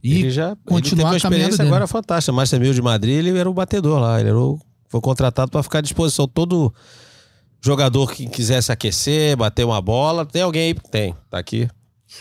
e 0.03 0.19
ele 0.19 0.31
já 0.31 0.55
continuar 0.65 1.13
ele 1.13 1.21
teve 1.21 1.33
uma 1.33 1.37
experiência 1.37 1.63
agora 1.63 1.87
fantástica. 1.87 2.33
Master 2.33 2.59
Mil 2.59 2.73
de 2.73 2.81
Madrid, 2.81 3.15
ele 3.15 3.37
era 3.37 3.49
o 3.49 3.53
batedor 3.53 3.99
lá. 3.99 4.19
Ele 4.19 4.29
era 4.29 4.37
o, 4.37 4.59
foi 4.89 4.99
contratado 4.99 5.49
para 5.49 5.63
ficar 5.63 5.79
à 5.79 5.81
disposição. 5.81 6.27
Todo 6.27 6.73
jogador 7.61 8.11
que 8.11 8.27
quisesse 8.27 8.69
aquecer, 8.69 9.37
bater 9.37 9.65
uma 9.65 9.81
bola, 9.81 10.25
tem 10.25 10.41
alguém 10.41 10.63
aí? 10.63 10.73
Tem, 10.91 11.15
tá 11.29 11.39
aqui. 11.39 11.69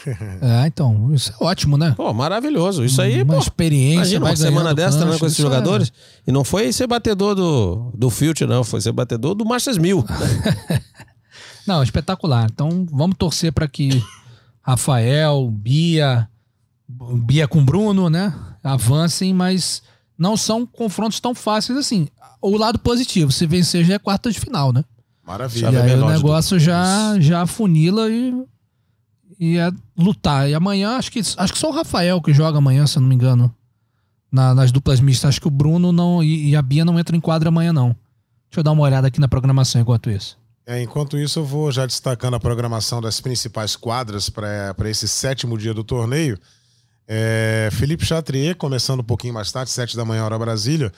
É, 0.40 0.66
então, 0.66 1.12
isso 1.12 1.32
é 1.32 1.44
ótimo, 1.44 1.76
né? 1.76 1.92
Pô, 1.96 2.12
maravilhoso. 2.14 2.84
Isso 2.84 3.00
aí, 3.02 3.22
uma 3.22 3.34
pô. 3.34 3.40
experiência, 3.40 4.16
Imagina 4.16 4.24
uma 4.26 4.36
semana 4.36 4.74
dessa 4.74 4.96
treinando 4.98 5.10
cancha, 5.12 5.20
com 5.20 5.26
esses 5.26 5.38
é- 5.38 5.42
jogadores. 5.42 5.92
E 6.26 6.32
não 6.32 6.44
foi 6.44 6.72
ser 6.72 6.86
batedor 6.86 7.34
do, 7.34 7.92
do 7.94 8.08
Future, 8.10 8.48
não. 8.48 8.64
Foi 8.64 8.80
ser 8.80 8.92
batedor 8.92 9.34
do 9.34 9.44
Masters 9.44 9.78
Mil. 9.78 10.04
Não, 11.66 11.80
espetacular. 11.82 12.48
Então, 12.50 12.86
vamos 12.90 13.16
torcer 13.16 13.52
para 13.52 13.68
que 13.68 14.02
Rafael, 14.62 15.48
Bia, 15.48 16.28
Bia 16.88 17.46
com 17.46 17.64
Bruno, 17.64 18.10
né, 18.10 18.34
avancem, 18.64 19.32
mas 19.32 19.82
não 20.18 20.36
são 20.36 20.66
confrontos 20.66 21.20
tão 21.20 21.34
fáceis 21.34 21.78
assim. 21.78 22.08
O 22.40 22.56
lado 22.56 22.78
positivo, 22.80 23.30
se 23.30 23.46
vencer 23.46 23.84
já 23.84 23.94
é 23.94 23.98
quarta 23.98 24.30
de 24.30 24.40
final, 24.40 24.72
né? 24.72 24.84
Maravilha. 25.24 25.70
E 25.70 25.76
aí 25.76 25.94
o 25.94 26.08
negócio 26.08 26.58
já 26.58 27.14
já 27.20 27.42
afunila 27.42 28.10
e 28.10 28.34
e 29.44 29.58
é 29.58 29.70
lutar. 29.96 30.48
E 30.48 30.54
amanhã 30.54 30.96
acho 30.96 31.10
que 31.10 31.18
acho 31.20 31.52
que 31.52 31.58
só 31.58 31.68
o 31.70 31.74
Rafael 31.74 32.20
que 32.22 32.32
joga 32.32 32.58
amanhã, 32.58 32.86
se 32.86 32.96
eu 32.98 33.00
não 33.02 33.08
me 33.08 33.14
engano. 33.14 33.52
na- 34.34 34.54
nas 34.54 34.72
duplas 34.72 34.98
mistas, 34.98 35.28
acho 35.28 35.40
que 35.42 35.46
o 35.48 35.50
Bruno 35.50 35.92
não 35.92 36.22
e, 36.22 36.48
e 36.50 36.56
a 36.56 36.62
Bia 36.62 36.86
não 36.86 36.98
entram 36.98 37.18
em 37.18 37.20
quadra 37.20 37.50
amanhã 37.50 37.70
não. 37.70 37.88
Deixa 38.48 38.60
eu 38.60 38.62
dar 38.62 38.72
uma 38.72 38.82
olhada 38.82 39.06
aqui 39.08 39.20
na 39.20 39.28
programação 39.28 39.78
enquanto 39.82 40.08
isso. 40.10 40.38
É, 40.66 40.80
enquanto 40.82 41.18
isso, 41.18 41.40
eu 41.40 41.44
vou 41.44 41.70
já 41.70 41.84
destacando 41.84 42.32
a 42.34 42.40
programação 42.40 43.00
das 43.02 43.20
principais 43.20 43.76
quadras 43.76 44.30
para 44.30 44.88
esse 44.88 45.06
sétimo 45.06 45.58
dia 45.58 45.74
do 45.74 45.84
torneio. 45.84 46.38
É, 47.06 47.68
Felipe 47.72 48.06
Chatrier, 48.06 48.56
começando 48.56 49.00
um 49.00 49.04
pouquinho 49.04 49.34
mais 49.34 49.50
tarde, 49.52 49.70
sete 49.70 49.96
da 49.96 50.04
manhã, 50.04 50.24
hora 50.24 50.38
Brasília. 50.38 50.90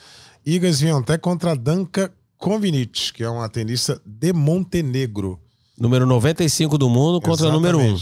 Iga 0.45 0.71
Swiatek 0.71 1.19
contra 1.21 1.55
Danka 1.57 2.13
Konvinic, 2.37 3.11
que 3.11 3.23
é 3.23 3.29
uma 3.29 3.49
tenista 3.49 3.99
de 4.05 4.31
Montenegro. 4.31 5.39
número 5.77 6.05
95 6.05 6.77
do 6.77 6.87
mundo 6.89 7.19
contra 7.19 7.47
o 7.49 7.51
número 7.51 7.79
1. 7.79 7.97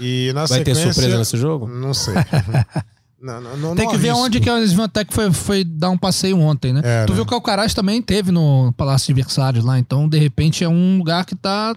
E 0.00 0.32
na 0.32 0.46
Vai 0.46 0.64
ter 0.64 0.74
surpresa 0.74 1.18
nesse 1.18 1.36
jogo? 1.36 1.66
Não 1.68 1.92
sei. 1.92 2.14
não, 3.20 3.40
não, 3.40 3.56
não, 3.56 3.74
Tem 3.76 3.84
não 3.84 3.92
que 3.92 3.98
ver 3.98 4.12
onde 4.12 4.40
que 4.40 4.48
a 4.48 4.60
Svantec 4.66 5.12
foi, 5.12 5.32
foi 5.32 5.64
dar 5.64 5.90
um 5.90 5.98
passeio 5.98 6.38
ontem, 6.38 6.72
né? 6.72 6.80
É, 6.82 7.04
tu 7.04 7.10
né? 7.10 7.16
viu 7.16 7.26
que 7.26 7.32
o 7.32 7.36
Alcaraz 7.36 7.74
também 7.74 8.00
teve 8.00 8.32
no 8.32 8.72
Palácio 8.76 9.06
de 9.08 9.20
Versalhes 9.20 9.64
lá, 9.64 9.78
então 9.78 10.08
de 10.08 10.18
repente 10.18 10.64
é 10.64 10.68
um 10.68 10.98
lugar 10.98 11.24
que 11.24 11.36
tá 11.36 11.76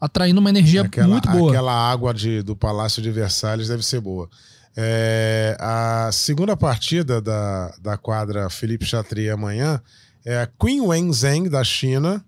atraindo 0.00 0.40
uma 0.40 0.50
energia 0.50 0.82
Aquela, 0.82 1.06
muito 1.06 1.30
boa. 1.30 1.52
aquela 1.52 1.72
água 1.72 2.12
de, 2.12 2.42
do 2.42 2.56
Palácio 2.56 3.00
de 3.00 3.10
Versalhes 3.10 3.68
deve 3.68 3.84
ser 3.84 4.00
boa. 4.00 4.28
É, 4.76 5.56
a 5.60 6.10
segunda 6.12 6.56
partida 6.56 7.20
da, 7.20 7.72
da 7.80 7.96
quadra 7.96 8.48
Felipe 8.48 8.84
Chatrier 8.84 9.34
amanhã 9.34 9.80
é 10.24 10.40
a 10.40 10.46
Qin 10.46 10.80
Wenzheng, 10.80 11.48
da 11.48 11.62
China. 11.62 12.24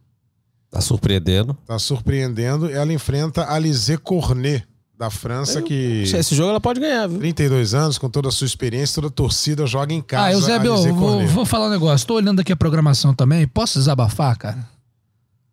Tá 0.71 0.81
surpreendendo. 0.81 1.57
Tá 1.67 1.79
surpreendendo. 1.79 2.71
Ela 2.71 2.93
enfrenta 2.93 3.51
a 3.51 3.59
Lisée 3.59 3.97
Cornet, 3.97 4.67
da 4.99 5.11
França, 5.11 5.61
que 5.61 6.03
Esse 6.03 6.35
jogo 6.35 6.51
ela 6.51 6.61
pode 6.61 6.79
ganhar, 6.81 7.07
viu? 7.09 7.19
32 7.19 7.75
anos, 7.75 7.99
com 7.99 8.09
toda 8.09 8.29
a 8.29 8.31
sua 8.31 8.47
experiência, 8.47 8.95
toda 8.97 9.09
a 9.09 9.11
torcida, 9.11 9.67
joga 9.67 9.93
em 9.93 10.01
casa. 10.01 10.27
Ah, 10.29 10.33
Eusébio, 10.33 10.77
vou, 10.95 11.27
vou 11.27 11.45
falar 11.45 11.67
um 11.67 11.71
negócio. 11.71 12.07
Tô 12.07 12.15
olhando 12.15 12.41
aqui 12.41 12.53
a 12.53 12.57
programação 12.57 13.13
também. 13.13 13.47
Posso 13.47 13.79
desabafar, 13.79 14.37
cara? 14.39 14.69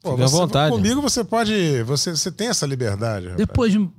Pô, 0.04 0.12
Fica 0.12 0.24
à 0.24 0.28
você- 0.28 0.36
vontade. 0.38 0.76
Comigo 0.76 1.02
você 1.02 1.24
pode. 1.24 1.84
Você, 1.84 2.12
você 2.16 2.32
tem 2.32 2.48
essa 2.48 2.66
liberdade. 2.66 3.26
rapaz. 3.30 3.38
Depois, 3.38 3.72
de- 3.74 3.90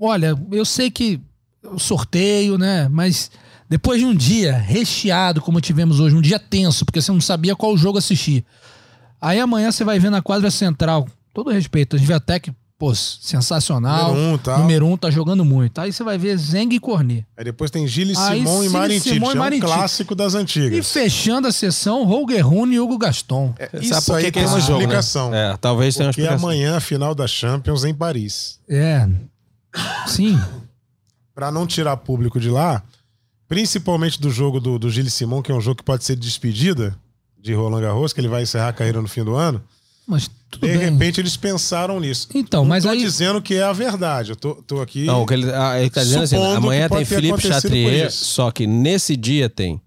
olha, 0.00 0.34
eu 0.52 0.64
sei 0.64 0.90
que 0.90 1.20
o 1.64 1.78
sorteio, 1.78 2.56
né? 2.58 2.88
Mas 2.88 3.30
depois 3.68 3.98
de 4.00 4.06
um 4.06 4.14
dia 4.14 4.56
recheado, 4.56 5.40
como 5.40 5.60
tivemos 5.60 6.00
hoje, 6.00 6.14
um 6.14 6.20
dia 6.22 6.38
tenso, 6.38 6.84
porque 6.84 7.00
você 7.00 7.10
não 7.12 7.20
sabia 7.20 7.56
qual 7.56 7.76
jogo 7.76 7.98
assistir. 7.98 8.44
Aí 9.20 9.40
amanhã 9.40 9.72
você 9.72 9.84
vai 9.84 9.98
ver 9.98 10.10
na 10.10 10.22
quadra 10.22 10.50
central, 10.50 11.06
todo 11.34 11.50
respeito, 11.50 11.96
a 11.96 11.98
gente 11.98 12.06
vê 12.08 12.14
até 12.14 12.38
que, 12.38 12.52
pô, 12.78 12.94
sensacional. 12.94 14.14
Número 14.14 14.34
um, 14.34 14.38
tal. 14.38 14.58
Número 14.60 14.86
um 14.86 14.96
tá 14.96 15.10
jogando 15.10 15.44
muito. 15.44 15.78
Aí 15.80 15.92
você 15.92 16.04
vai 16.04 16.18
ver 16.18 16.36
Zeng 16.36 16.74
e 16.74 16.78
Cornet. 16.80 17.26
Aí 17.36 17.44
depois 17.44 17.70
tem 17.70 17.86
Gilles 17.86 18.18
Aí 18.18 18.38
Simon 18.40 18.64
e 18.64 18.68
Marintic. 18.68 19.12
Simon 19.14 19.32
e 19.32 19.54
É 19.54 19.56
um 19.56 19.60
clássico 19.60 20.14
das 20.14 20.34
E 20.34 20.36
antigas. 20.36 20.92
fechando 20.92 21.48
a 21.48 21.52
sessão, 21.52 22.04
Holger 22.04 22.46
Rune 22.46 22.76
e 22.76 22.80
Hugo 22.80 22.98
Gaston. 22.98 23.54
Isso 23.74 23.94
Sabe 23.94 24.06
por 24.06 24.14
aí 24.16 24.30
tem 24.32 24.42
é 24.42 24.46
uma 24.46 24.60
jogo, 24.60 24.72
né? 24.72 24.84
explicação. 24.84 25.34
É, 25.34 25.56
talvez 25.56 25.94
tenha 25.94 26.06
uma 26.08 26.12
Porque 26.12 26.22
explicação. 26.22 26.48
amanhã 26.48 26.76
a 26.76 26.80
final 26.80 27.14
da 27.14 27.26
Champions 27.26 27.84
em 27.84 27.94
Paris. 27.94 28.58
É. 28.68 29.08
Sim. 30.06 30.38
Pra 31.34 31.50
não 31.50 31.66
tirar 31.66 31.96
público 31.98 32.40
de 32.40 32.48
lá, 32.48 32.82
principalmente 33.48 34.20
do 34.20 34.30
jogo 34.30 34.58
do, 34.60 34.78
do 34.78 34.90
Gilles 34.90 35.12
Simon, 35.14 35.42
que 35.42 35.52
é 35.52 35.54
um 35.54 35.60
jogo 35.60 35.76
que 35.76 35.84
pode 35.84 36.04
ser 36.04 36.16
de 36.16 36.22
despedida 36.22 36.96
de 37.38 37.52
Roland 37.54 37.80
Garros, 37.82 38.12
que 38.12 38.20
ele 38.20 38.28
vai 38.28 38.42
encerrar 38.42 38.68
a 38.68 38.72
carreira 38.72 39.00
no 39.00 39.08
fim 39.08 39.22
do 39.22 39.34
ano. 39.34 39.62
Mas 40.06 40.30
tudo 40.50 40.66
De 40.66 40.76
bem. 40.76 40.90
repente 40.90 41.20
eles 41.20 41.36
pensaram 41.36 41.98
nisso. 42.00 42.28
Então, 42.34 42.62
não 42.62 42.68
mas 42.68 42.84
tô 42.84 42.90
aí- 42.90 42.98
dizendo 43.00 43.42
que 43.42 43.54
é 43.54 43.62
a 43.62 43.72
verdade. 43.72 44.30
Eu 44.30 44.36
tô, 44.36 44.54
tô 44.56 44.80
aqui. 44.80 45.04
Não, 45.04 45.22
o 45.22 45.26
que 45.26 45.34
ele, 45.34 45.50
ah, 45.52 45.78
ele 45.80 45.90
tá 45.90 46.02
dizendo 46.02 46.22
assim, 46.24 46.36
amanhã 46.36 46.88
tem 46.88 47.04
Felipe 47.04 47.40
Chatrier, 47.40 48.10
só 48.12 48.50
que 48.50 48.66
nesse 48.66 49.16
dia 49.16 49.48
tem 49.50 49.80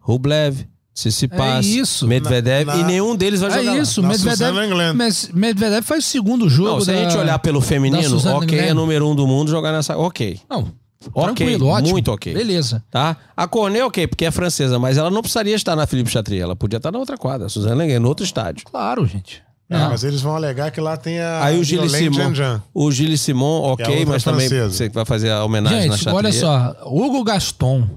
Rublev, 0.00 0.66
Tsitsipas, 0.94 1.64
É 1.64 1.68
isso. 1.68 2.06
Medvedev 2.06 2.66
Na- 2.66 2.74
na- 2.76 2.80
e 2.82 2.84
nenhum 2.84 3.16
deles 3.16 3.40
vai 3.40 3.50
É 3.50 3.54
jogar 3.54 3.72
lá. 3.72 3.78
isso, 3.78 4.02
Na 4.02 4.08
Medvedev, 4.08 4.94
mas 4.94 5.30
Medvedev 5.32 5.82
faz 5.86 6.04
o 6.04 6.08
segundo 6.08 6.48
jogo. 6.50 6.68
Não, 6.70 6.80
se 6.82 6.90
a 6.90 6.94
da- 6.94 7.02
gente 7.08 7.16
olhar 7.16 7.38
pelo 7.38 7.62
feminino, 7.62 8.18
ok, 8.36 8.58
é 8.58 8.74
número 8.74 9.08
um 9.08 9.14
do 9.14 9.26
mundo 9.26 9.50
jogar 9.50 9.72
nessa. 9.72 9.96
Ok. 9.96 10.38
Não, 10.50 10.70
Ok, 11.14 11.34
tranquilo, 11.46 11.66
ótimo. 11.68 11.92
muito 11.92 12.12
ok. 12.12 12.34
Beleza. 12.34 12.84
Tá? 12.90 13.16
A 13.34 13.48
Cornet, 13.48 13.82
ok, 13.82 14.06
porque 14.06 14.26
é 14.26 14.30
francesa, 14.30 14.78
mas 14.78 14.98
ela 14.98 15.10
não 15.10 15.22
precisaria 15.22 15.54
estar 15.56 15.74
na 15.74 15.86
Felipe 15.86 16.10
Chatrier, 16.10 16.42
ela 16.42 16.54
podia 16.54 16.76
estar 16.76 16.92
na 16.92 16.98
outra 16.98 17.16
quadra, 17.16 17.48
Suzana 17.48 17.74
Lenguet, 17.76 17.98
no 17.98 18.08
outro 18.08 18.24
estádio. 18.24 18.66
Claro, 18.70 19.06
gente. 19.06 19.42
É, 19.70 19.78
Não. 19.78 19.88
mas 19.90 20.04
eles 20.04 20.20
vão 20.20 20.34
alegar 20.36 20.70
que 20.70 20.80
lá 20.80 20.96
tem 20.96 21.18
a. 21.20 21.44
Aí 21.44 21.58
o 21.58 21.64
Gilles 21.64 21.92
Simon, 21.92 22.60
o 22.74 22.92
Gilles 22.92 23.20
Simon, 23.20 23.64
é 23.68 23.72
ok, 23.72 24.04
mas 24.06 24.22
também 24.22 24.48
francesa. 24.48 24.74
você 24.76 24.88
vai 24.90 25.04
fazer 25.06 25.30
a 25.30 25.44
homenagem 25.44 25.88
na 25.88 25.96
Gente, 25.96 26.04
Chatrier. 26.04 26.16
olha 26.16 26.32
só. 26.32 26.76
Hugo 26.86 27.24
Gaston. 27.24 27.88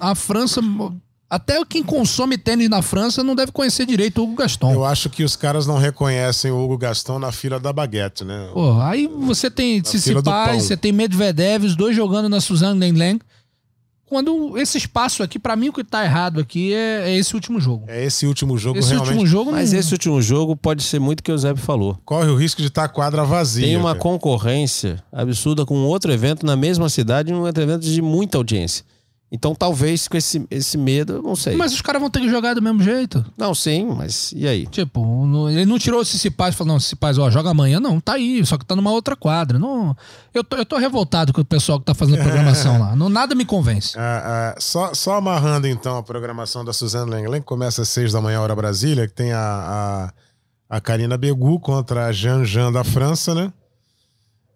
A 0.00 0.14
França. 0.14 0.60
Até 1.30 1.62
quem 1.66 1.82
consome 1.82 2.38
tênis 2.38 2.70
na 2.70 2.80
França 2.80 3.22
não 3.22 3.34
deve 3.36 3.52
conhecer 3.52 3.84
direito 3.84 4.18
o 4.20 4.24
Hugo 4.24 4.36
Gaston. 4.36 4.72
Eu 4.72 4.84
acho 4.84 5.10
que 5.10 5.22
os 5.22 5.36
caras 5.36 5.66
não 5.66 5.76
reconhecem 5.76 6.50
o 6.50 6.58
Hugo 6.58 6.78
Gaston 6.78 7.18
na 7.18 7.30
fila 7.30 7.60
da 7.60 7.70
baguete, 7.70 8.24
né? 8.24 8.48
Pô, 8.54 8.80
aí 8.80 9.06
você 9.06 9.50
tem. 9.50 9.80
Tsitsipas, 9.82 10.24
você 10.62 10.74
tem 10.76 10.90
Medvedev, 10.90 11.64
os 11.64 11.76
dois 11.76 11.94
jogando 11.94 12.28
na 12.30 12.40
Suzanne 12.40 12.80
Lenglen. 12.80 13.20
Quando 14.08 14.56
esse 14.56 14.78
espaço 14.78 15.22
aqui, 15.22 15.38
pra 15.38 15.54
mim 15.54 15.68
o 15.68 15.72
que 15.72 15.84
tá 15.84 16.04
errado 16.04 16.40
aqui 16.40 16.72
é, 16.72 17.10
é 17.10 17.16
esse 17.16 17.34
último 17.34 17.60
jogo. 17.60 17.84
É 17.88 18.04
esse 18.04 18.26
último 18.26 18.56
jogo 18.56 18.78
esse 18.78 18.88
realmente. 18.88 19.10
último 19.10 19.26
jogo 19.26 19.52
Mas 19.52 19.72
não... 19.72 19.78
esse 19.78 19.92
último 19.92 20.22
jogo 20.22 20.56
pode 20.56 20.82
ser 20.82 20.98
muito 20.98 21.22
que 21.22 21.30
o 21.30 21.36
Zé 21.36 21.54
falou. 21.54 21.98
Corre 22.04 22.28
o 22.30 22.36
risco 22.36 22.62
de 22.62 22.68
estar 22.68 22.84
a 22.84 22.88
quadra 22.88 23.24
vazia. 23.24 23.66
Tem 23.66 23.76
uma 23.76 23.90
cara. 23.90 23.98
concorrência 23.98 25.02
absurda 25.12 25.66
com 25.66 25.74
outro 25.84 26.10
evento 26.10 26.46
na 26.46 26.56
mesma 26.56 26.88
cidade, 26.88 27.32
um 27.32 27.42
outro 27.42 27.62
evento 27.62 27.82
de 27.82 28.00
muita 28.00 28.38
audiência. 28.38 28.84
Então 29.30 29.54
talvez 29.54 30.08
com 30.08 30.16
esse, 30.16 30.46
esse 30.50 30.78
medo, 30.78 31.12
eu 31.14 31.22
não 31.22 31.36
sei. 31.36 31.54
Mas 31.54 31.74
os 31.74 31.82
caras 31.82 32.00
vão 32.00 32.08
ter 32.08 32.20
que 32.20 32.30
jogar 32.30 32.54
do 32.54 32.62
mesmo 32.62 32.82
jeito. 32.82 33.22
Não, 33.36 33.54
sim, 33.54 33.84
mas 33.84 34.32
e 34.34 34.48
aí? 34.48 34.66
Tipo, 34.66 35.04
no- 35.26 35.50
ele 35.50 35.66
não 35.66 35.78
tirou 35.78 36.00
o 36.00 36.04
Cicipaz 36.04 36.54
e 36.54 36.56
falou, 36.56 36.72
não, 36.72 36.80
Cicipaz, 36.80 37.18
ó, 37.18 37.30
joga 37.30 37.50
amanhã. 37.50 37.78
Não, 37.78 38.00
tá 38.00 38.14
aí, 38.14 38.44
só 38.46 38.56
que 38.56 38.64
tá 38.64 38.74
numa 38.74 38.90
outra 38.90 39.14
quadra. 39.14 39.58
Não, 39.58 39.94
eu, 40.32 40.42
tô, 40.42 40.56
eu 40.56 40.64
tô 40.64 40.78
revoltado 40.78 41.30
com 41.34 41.42
o 41.42 41.44
pessoal 41.44 41.78
que 41.78 41.84
tá 41.84 41.92
fazendo 41.92 42.20
a 42.20 42.24
programação 42.24 42.78
lá. 42.80 42.96
Não, 42.96 43.10
nada 43.10 43.34
me 43.34 43.44
convence. 43.44 43.98
Ah, 43.98 44.54
ah, 44.56 44.60
só, 44.60 44.94
só 44.94 45.16
amarrando 45.16 45.66
então 45.68 45.98
a 45.98 46.02
programação 46.02 46.64
da 46.64 46.72
Suzana 46.72 47.14
Lenglen, 47.14 47.42
que 47.42 47.46
começa 47.46 47.82
às 47.82 47.88
seis 47.90 48.12
da 48.12 48.22
manhã, 48.22 48.40
hora 48.40 48.56
Brasília, 48.56 49.06
que 49.06 49.12
tem 49.14 49.32
a, 49.32 50.10
a, 50.70 50.76
a 50.76 50.80
Karina 50.80 51.18
Begu 51.18 51.60
contra 51.60 52.06
a 52.06 52.12
Jean 52.12 52.46
Jean 52.46 52.72
da 52.72 52.82
França, 52.82 53.34
né? 53.34 53.52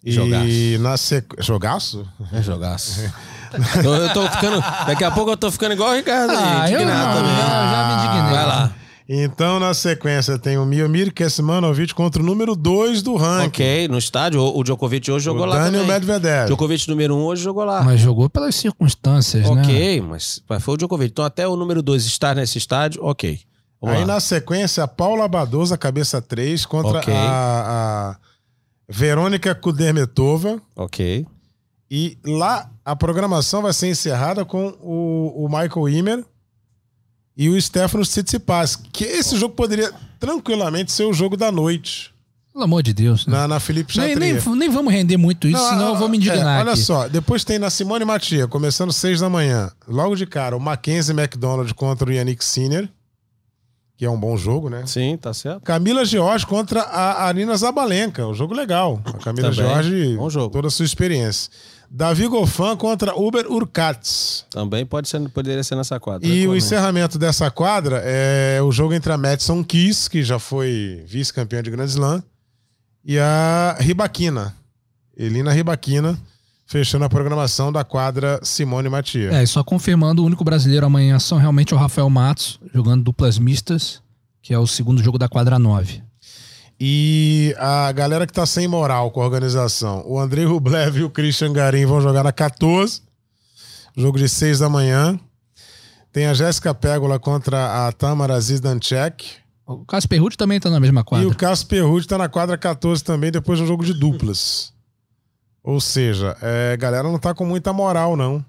E 0.04 0.10
Jogaço. 0.12 0.46
na 0.80 0.96
sequência. 0.96 1.42
Jogaço? 1.44 2.08
É 2.32 2.40
jogaço. 2.42 3.00
eu, 3.84 3.94
eu 3.94 4.12
tô 4.12 4.28
ficando. 4.28 4.60
Daqui 4.86 5.04
a 5.04 5.10
pouco 5.10 5.30
eu 5.30 5.36
tô 5.36 5.50
ficando 5.50 5.72
igual 5.72 5.90
o 5.90 5.94
Ricardo 5.94 6.30
aí, 6.30 6.36
Ah, 6.38 6.70
eu 6.70 6.80
indignado 6.80 7.06
não, 7.06 7.14
também. 7.22 7.36
já- 7.36 7.70
já 7.70 7.86
me 7.88 8.04
indignei. 8.04 8.32
Vai 8.36 8.46
lá. 8.46 8.72
Então, 9.08 9.58
na 9.60 9.74
sequência, 9.74 10.38
tem 10.38 10.56
o 10.56 10.64
Miomir 10.64 11.12
Kesmanovic 11.12 11.92
contra 11.92 12.22
o 12.22 12.24
número 12.24 12.54
2 12.56 13.02
do 13.02 13.16
ranking. 13.16 13.46
Ok, 13.48 13.88
no 13.88 13.98
estádio, 13.98 14.40
o, 14.40 14.62
Djokovic 14.64 15.10
hoje 15.10 15.24
jogou 15.24 15.42
o 15.42 15.46
lá 15.46 15.56
Daniel 15.64 15.82
também. 15.82 15.94
Medvedev. 16.00 16.46
Djokovic 16.46 16.88
número 16.88 17.14
um 17.16 17.22
hoje 17.24 17.42
jogou 17.42 17.64
lá. 17.64 17.82
Mas 17.82 18.00
jogou 18.00 18.30
pelas 18.30 18.54
circunstâncias, 18.54 19.50
né? 19.50 19.60
ok, 19.62 20.00
mas, 20.00 20.40
foi 20.60 20.74
o 20.74 20.76
Djokovic. 20.78 21.10
Então 21.10 21.24
até 21.24 21.46
o 21.46 21.56
número 21.56 21.82
2 21.82 22.06
estar 22.06 22.34
nesse 22.36 22.56
estádio, 22.58 23.04
ok. 23.04 23.38
Vamos 23.82 23.96
Aí 23.98 24.02
lá. 24.06 24.14
na 24.14 24.20
sequência, 24.20 24.84
a 24.84 24.88
Paula 24.88 25.26
Badosa, 25.28 25.76
cabeça 25.76 26.22
3, 26.22 26.64
contra 26.64 26.98
Ok. 27.00 27.12
a, 27.12 28.14
a 28.14 28.16
Verônica 28.88 29.54
Kudermetova. 29.54 30.58
Ok. 30.76 31.26
E 31.94 32.16
lá 32.24 32.70
a 32.82 32.96
programação 32.96 33.60
vai 33.60 33.72
ser 33.74 33.88
encerrada 33.88 34.46
com 34.46 34.68
o, 34.80 35.44
o 35.44 35.46
Michael 35.46 35.88
Imer 35.90 36.24
e 37.36 37.50
o 37.50 37.60
Stefano 37.60 38.02
Tsitsipas. 38.02 38.76
Que 38.76 39.04
esse 39.04 39.36
jogo 39.36 39.54
poderia 39.54 39.92
tranquilamente 40.18 40.90
ser 40.90 41.04
o 41.04 41.12
jogo 41.12 41.36
da 41.36 41.52
noite 41.52 42.10
Pelo 42.50 42.64
amor 42.64 42.82
de 42.82 42.94
Deus. 42.94 43.26
Né? 43.26 43.34
na, 43.36 43.46
na 43.46 43.60
Felipe 43.60 43.94
Nem, 43.98 44.14
Chatrier. 44.14 44.42
nem, 44.46 44.56
nem 44.56 44.70
vamos 44.70 44.90
render 44.90 45.18
muito 45.18 45.46
isso, 45.46 45.60
Não, 45.60 45.68
senão 45.68 45.88
eu 45.88 45.96
vou 45.96 46.08
me 46.08 46.16
é, 46.16 46.20
indignar 46.20 46.60
olha 46.62 46.72
aqui. 46.72 46.80
só, 46.80 47.08
depois 47.08 47.44
tem 47.44 47.58
na 47.58 47.68
Simone 47.68 48.06
Matia, 48.06 48.48
começando 48.48 48.90
seis 48.90 49.20
da 49.20 49.28
manhã. 49.28 49.70
Logo 49.86 50.16
de 50.16 50.24
cara, 50.24 50.56
o 50.56 50.60
Mackenzie 50.60 51.12
McDonald 51.14 51.74
contra 51.74 52.08
o 52.08 52.12
Yannick 52.12 52.42
Sinner, 52.42 52.88
que 53.98 54.06
é 54.06 54.10
um 54.10 54.18
bom 54.18 54.34
jogo, 54.36 54.70
né? 54.70 54.82
Sim, 54.86 55.18
tá 55.18 55.34
certo. 55.34 55.62
Camila 55.62 56.04
George 56.06 56.46
contra 56.46 56.80
a 56.80 57.24
Arina 57.24 57.54
Zabalenka, 57.54 58.26
um 58.26 58.32
jogo 58.34 58.54
legal. 58.54 58.98
A 59.04 59.12
Camila 59.18 59.50
Também, 59.50 59.68
George, 59.70 60.16
bom 60.16 60.30
jogo. 60.30 60.50
toda 60.50 60.68
a 60.68 60.70
sua 60.70 60.86
experiência. 60.86 61.50
Davi 61.94 62.26
Goffin 62.26 62.74
contra 62.78 63.14
Uber 63.14 63.46
Urkats. 63.52 64.46
Também 64.48 64.86
pode 64.86 65.10
ser, 65.10 65.20
poderia 65.28 65.62
ser 65.62 65.76
nessa 65.76 66.00
quadra. 66.00 66.26
E 66.26 66.48
o 66.48 66.56
encerramento 66.56 67.18
dessa 67.18 67.50
quadra 67.50 68.00
é 68.02 68.62
o 68.62 68.72
jogo 68.72 68.94
entre 68.94 69.12
a 69.12 69.18
Madison 69.18 69.62
Keys, 69.62 70.08
que 70.08 70.22
já 70.22 70.38
foi 70.38 71.04
vice-campeã 71.06 71.62
de 71.62 71.70
Grand 71.70 71.84
Slam, 71.84 72.22
e 73.04 73.18
a 73.18 73.76
Ribaquina. 73.78 74.56
Elina 75.14 75.52
Ribaquina, 75.52 76.18
fechando 76.64 77.04
a 77.04 77.10
programação 77.10 77.70
da 77.70 77.84
quadra 77.84 78.40
Simone 78.42 78.88
Matia. 78.88 79.30
É, 79.30 79.42
e 79.42 79.46
só 79.46 79.62
confirmando, 79.62 80.22
o 80.22 80.24
único 80.24 80.42
brasileiro 80.42 80.86
amanhã 80.86 81.18
são 81.18 81.36
realmente 81.36 81.74
o 81.74 81.76
Rafael 81.76 82.08
Matos, 82.08 82.58
jogando 82.72 83.04
duplas 83.04 83.38
mistas, 83.38 84.00
que 84.40 84.54
é 84.54 84.58
o 84.58 84.66
segundo 84.66 85.02
jogo 85.02 85.18
da 85.18 85.28
quadra 85.28 85.58
9. 85.58 86.02
E 86.84 87.54
a 87.60 87.92
galera 87.92 88.26
que 88.26 88.32
tá 88.32 88.44
sem 88.44 88.66
moral 88.66 89.12
com 89.12 89.22
a 89.22 89.24
organização, 89.24 90.02
o 90.04 90.18
Andrei 90.18 90.44
Rublev 90.44 90.96
e 90.98 91.04
o 91.04 91.10
Christian 91.10 91.52
Garim 91.52 91.86
vão 91.86 92.00
jogar 92.00 92.24
na 92.24 92.32
14, 92.32 93.02
jogo 93.96 94.18
de 94.18 94.28
6 94.28 94.58
da 94.58 94.68
manhã. 94.68 95.16
Tem 96.12 96.26
a 96.26 96.34
Jéssica 96.34 96.74
Pégola 96.74 97.20
contra 97.20 97.86
a 97.86 97.92
Tamara 97.92 98.40
Zizdanchek. 98.40 99.30
O 99.64 99.84
Casper 99.84 100.20
Ruud 100.20 100.36
também 100.36 100.58
tá 100.58 100.68
na 100.70 100.80
mesma 100.80 101.02
E 101.02 101.04
quadra. 101.04 101.28
o 101.28 101.36
Casper 101.36 101.86
Ruud 101.86 102.04
tá 102.08 102.18
na 102.18 102.28
quadra 102.28 102.58
14 102.58 103.04
também, 103.04 103.30
depois 103.30 103.58
de 103.60 103.64
um 103.64 103.68
jogo 103.68 103.84
de 103.84 103.94
duplas. 103.94 104.72
Ou 105.62 105.80
seja, 105.80 106.36
é, 106.42 106.72
a 106.72 106.76
galera 106.76 107.04
não 107.04 107.16
tá 107.16 107.32
com 107.32 107.46
muita 107.46 107.72
moral, 107.72 108.16
não. 108.16 108.44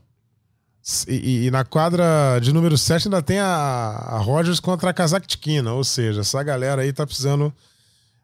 E, 1.08 1.14
e- 1.14 1.46
e 1.46 1.52
na 1.52 1.64
quadra 1.64 2.40
de 2.42 2.52
número 2.52 2.80
7 2.80 3.08
ainda 3.10 3.22
tem 3.22 3.38
a, 3.38 3.46
a 3.46 4.18
Rogers 4.18 4.60
contra 4.60 4.90
a 4.90 4.94
Kazakhtikina. 4.94 5.72
Ou 5.72 5.84
seja, 5.84 6.22
essa 6.22 6.42
galera 6.42 6.82
aí 6.82 6.92
tá 6.92 7.06
precisando 7.06 7.54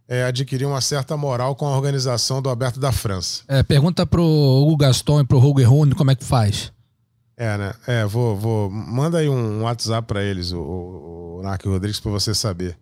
é, 0.09 0.23
adquirir 0.23 0.65
uma 0.65 0.81
certa 0.81 1.15
moral 1.15 1.55
com 1.55 1.67
a 1.67 1.75
organização 1.75 2.41
do 2.41 2.49
Aberto 2.49 2.79
da 2.79 2.91
França. 2.91 3.43
É, 3.47 3.61
pergunta 3.61 4.07
pro 4.07 4.23
Hugo 4.23 4.75
Gaston 4.75 5.21
e 5.21 5.23
pro 5.23 5.37
Holger 5.37 5.69
Rune 5.69 5.93
como 5.93 6.09
é 6.09 6.15
que 6.15 6.25
faz. 6.25 6.73
É, 7.37 7.55
né? 7.55 7.73
É, 7.85 8.05
vou. 8.05 8.35
vou 8.35 8.71
manda 8.71 9.19
aí 9.19 9.29
um 9.29 9.61
WhatsApp 9.61 10.07
pra 10.07 10.23
eles, 10.23 10.51
o, 10.51 10.59
o, 10.59 11.41
o 11.41 11.69
Rodrigues, 11.69 11.99
pra 11.99 12.11
você 12.11 12.33
saber. 12.33 12.75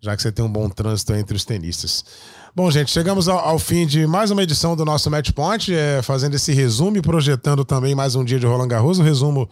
Já 0.00 0.16
que 0.16 0.22
você 0.22 0.32
tem 0.32 0.44
um 0.44 0.50
bom 0.50 0.68
trânsito 0.68 1.12
entre 1.14 1.36
os 1.36 1.44
tenistas. 1.44 2.04
Bom, 2.56 2.68
gente, 2.70 2.90
chegamos 2.90 3.28
ao, 3.28 3.38
ao 3.38 3.58
fim 3.58 3.86
de 3.86 4.04
mais 4.06 4.32
uma 4.32 4.42
edição 4.42 4.74
do 4.74 4.84
nosso 4.84 5.08
Match 5.08 5.30
Point, 5.30 5.72
é, 5.72 6.02
fazendo 6.02 6.34
esse 6.34 6.52
resumo 6.52 6.96
e 6.96 7.02
projetando 7.02 7.64
também 7.64 7.94
mais 7.94 8.16
um 8.16 8.24
dia 8.24 8.40
de 8.40 8.46
Roland 8.46 8.66
Garros, 8.66 8.98
o 8.98 9.02
resumo 9.02 9.48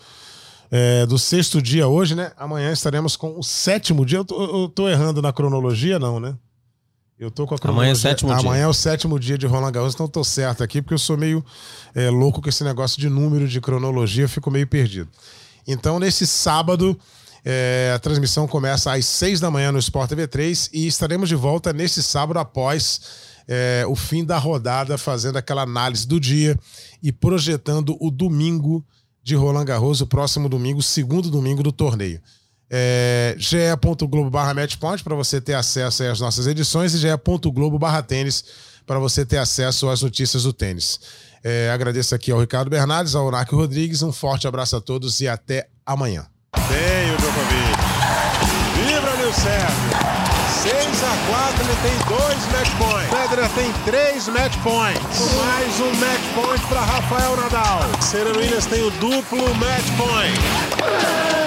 é, 0.71 1.07
do 1.07 1.19
sexto 1.19 1.63
dia 1.63 1.87
hoje, 1.87 2.17
né? 2.17 2.33
Amanhã 2.37 2.73
estaremos 2.73 3.15
com 3.15 3.39
o 3.39 3.45
sétimo 3.45 4.05
dia. 4.05 4.19
Eu 4.19 4.25
tô, 4.25 4.63
eu 4.63 4.69
tô 4.69 4.89
errando 4.89 5.23
na 5.23 5.33
cronologia, 5.33 5.99
não, 5.99 6.19
né? 6.19 6.35
Eu 7.21 7.31
tô 7.31 7.47
com 7.47 7.55
a 7.55 7.59
cronologia. 7.59 7.93
Amanhã 7.93 7.93
é 7.93 7.93
o 7.93 8.01
sétimo 8.01 8.31
dia. 8.31 8.41
Amanhã 8.41 8.63
é 8.63 8.67
o 8.67 8.73
sétimo 8.73 9.21
dia 9.21 9.37
de 9.37 9.47
Roland 9.47 9.73
Garros, 9.73 9.93
então 9.93 10.07
eu 10.07 10.11
tô 10.11 10.25
certo 10.25 10.65
aqui, 10.65 10.81
porque 10.81 10.95
eu 10.95 10.99
sou 10.99 11.19
meio 11.19 11.45
é, 11.95 12.09
louco 12.09 12.41
com 12.41 12.49
esse 12.49 12.65
negócio 12.65 12.99
de 12.99 13.11
número 13.11 13.47
de 13.47 13.61
cronologia, 13.61 14.27
fico 14.27 14.51
meio 14.51 14.67
perdido. 14.67 15.07
Então, 15.69 15.99
nesse 15.99 16.27
sábado, 16.27 16.99
é, 17.45 17.93
a 17.95 17.99
transmissão 17.99 18.49
começa 18.49 18.91
às 18.91 19.05
seis 19.05 19.39
da 19.39 19.51
manhã 19.51 19.71
no 19.71 19.79
Sport 19.79 20.09
TV 20.09 20.27
3 20.27 20.71
e 20.73 20.87
estaremos 20.87 21.29
de 21.29 21.35
volta 21.35 21.75
nesse 21.75 22.03
sábado 22.03 22.39
após 22.39 23.03
é, 23.47 23.85
o 23.87 23.95
fim 23.95 24.25
da 24.25 24.39
rodada, 24.39 24.97
fazendo 24.97 25.37
aquela 25.37 25.61
análise 25.61 26.07
do 26.07 26.19
dia 26.19 26.59
e 27.03 27.13
projetando 27.13 27.99
o 28.01 28.11
domingo 28.11 28.83
de 29.23 29.35
Roland 29.35 29.67
Garros, 29.67 30.01
o 30.01 30.07
próximo 30.07 30.49
domingo, 30.49 30.83
segundo 30.83 31.31
domingo 31.31 31.63
do 31.63 31.71
torneio. 31.71 32.19
É, 32.71 33.35
ge.globo 33.37 34.31
barra 34.31 34.55
matchpoint 34.55 35.03
para 35.03 35.17
você 35.17 35.41
ter 35.41 35.55
acesso 35.55 36.05
às 36.05 36.21
nossas 36.21 36.47
edições 36.47 36.95
e 36.95 36.99
ge.globo 36.99 37.79
barra 37.79 38.01
tênis 38.03 38.45
para 38.87 38.99
você 38.99 39.27
ter 39.27 39.39
acesso 39.39 39.89
às 39.89 40.03
notícias 40.03 40.45
do 40.45 40.53
tênis. 40.53 41.01
É, 41.43 41.71
agradeço 41.71 42.15
aqui 42.15 42.31
ao 42.31 42.39
Ricardo 42.39 42.71
Bernardes, 42.71 43.15
ao 43.15 43.31
Narco 43.31 43.57
Rodrigues, 43.57 44.03
um 44.03 44.13
forte 44.13 44.47
abraço 44.47 44.77
a 44.77 44.81
todos 44.81 45.21
e 45.21 45.29
até 45.29 45.69
amanhã. 45.85 46.27
Tem 46.53 47.13
o 47.13 47.17
Djokovic. 47.17 47.71
Vibra, 48.77 49.17
Nil 49.17 49.33
Sérgio. 49.33 50.21
6 50.63 50.75
a 50.75 51.17
4 51.31 51.65
ele 51.65 51.77
tem 51.81 51.97
dois 52.07 52.47
match 52.53 52.71
points. 52.77 53.09
Federer 53.09 53.51
tem 53.55 53.73
três 53.87 54.29
match 54.29 54.55
points. 54.63 55.35
Mais 55.35 55.81
um 55.81 55.93
match 55.95 56.21
point 56.35 56.67
para 56.67 56.81
Rafael 56.83 57.37
Nadal. 57.37 58.03
Serena 58.03 58.37
Williams 58.37 58.67
tem 58.67 58.83
o 58.83 58.91
duplo 58.91 59.55
match 59.55 59.87
point. 59.97 61.40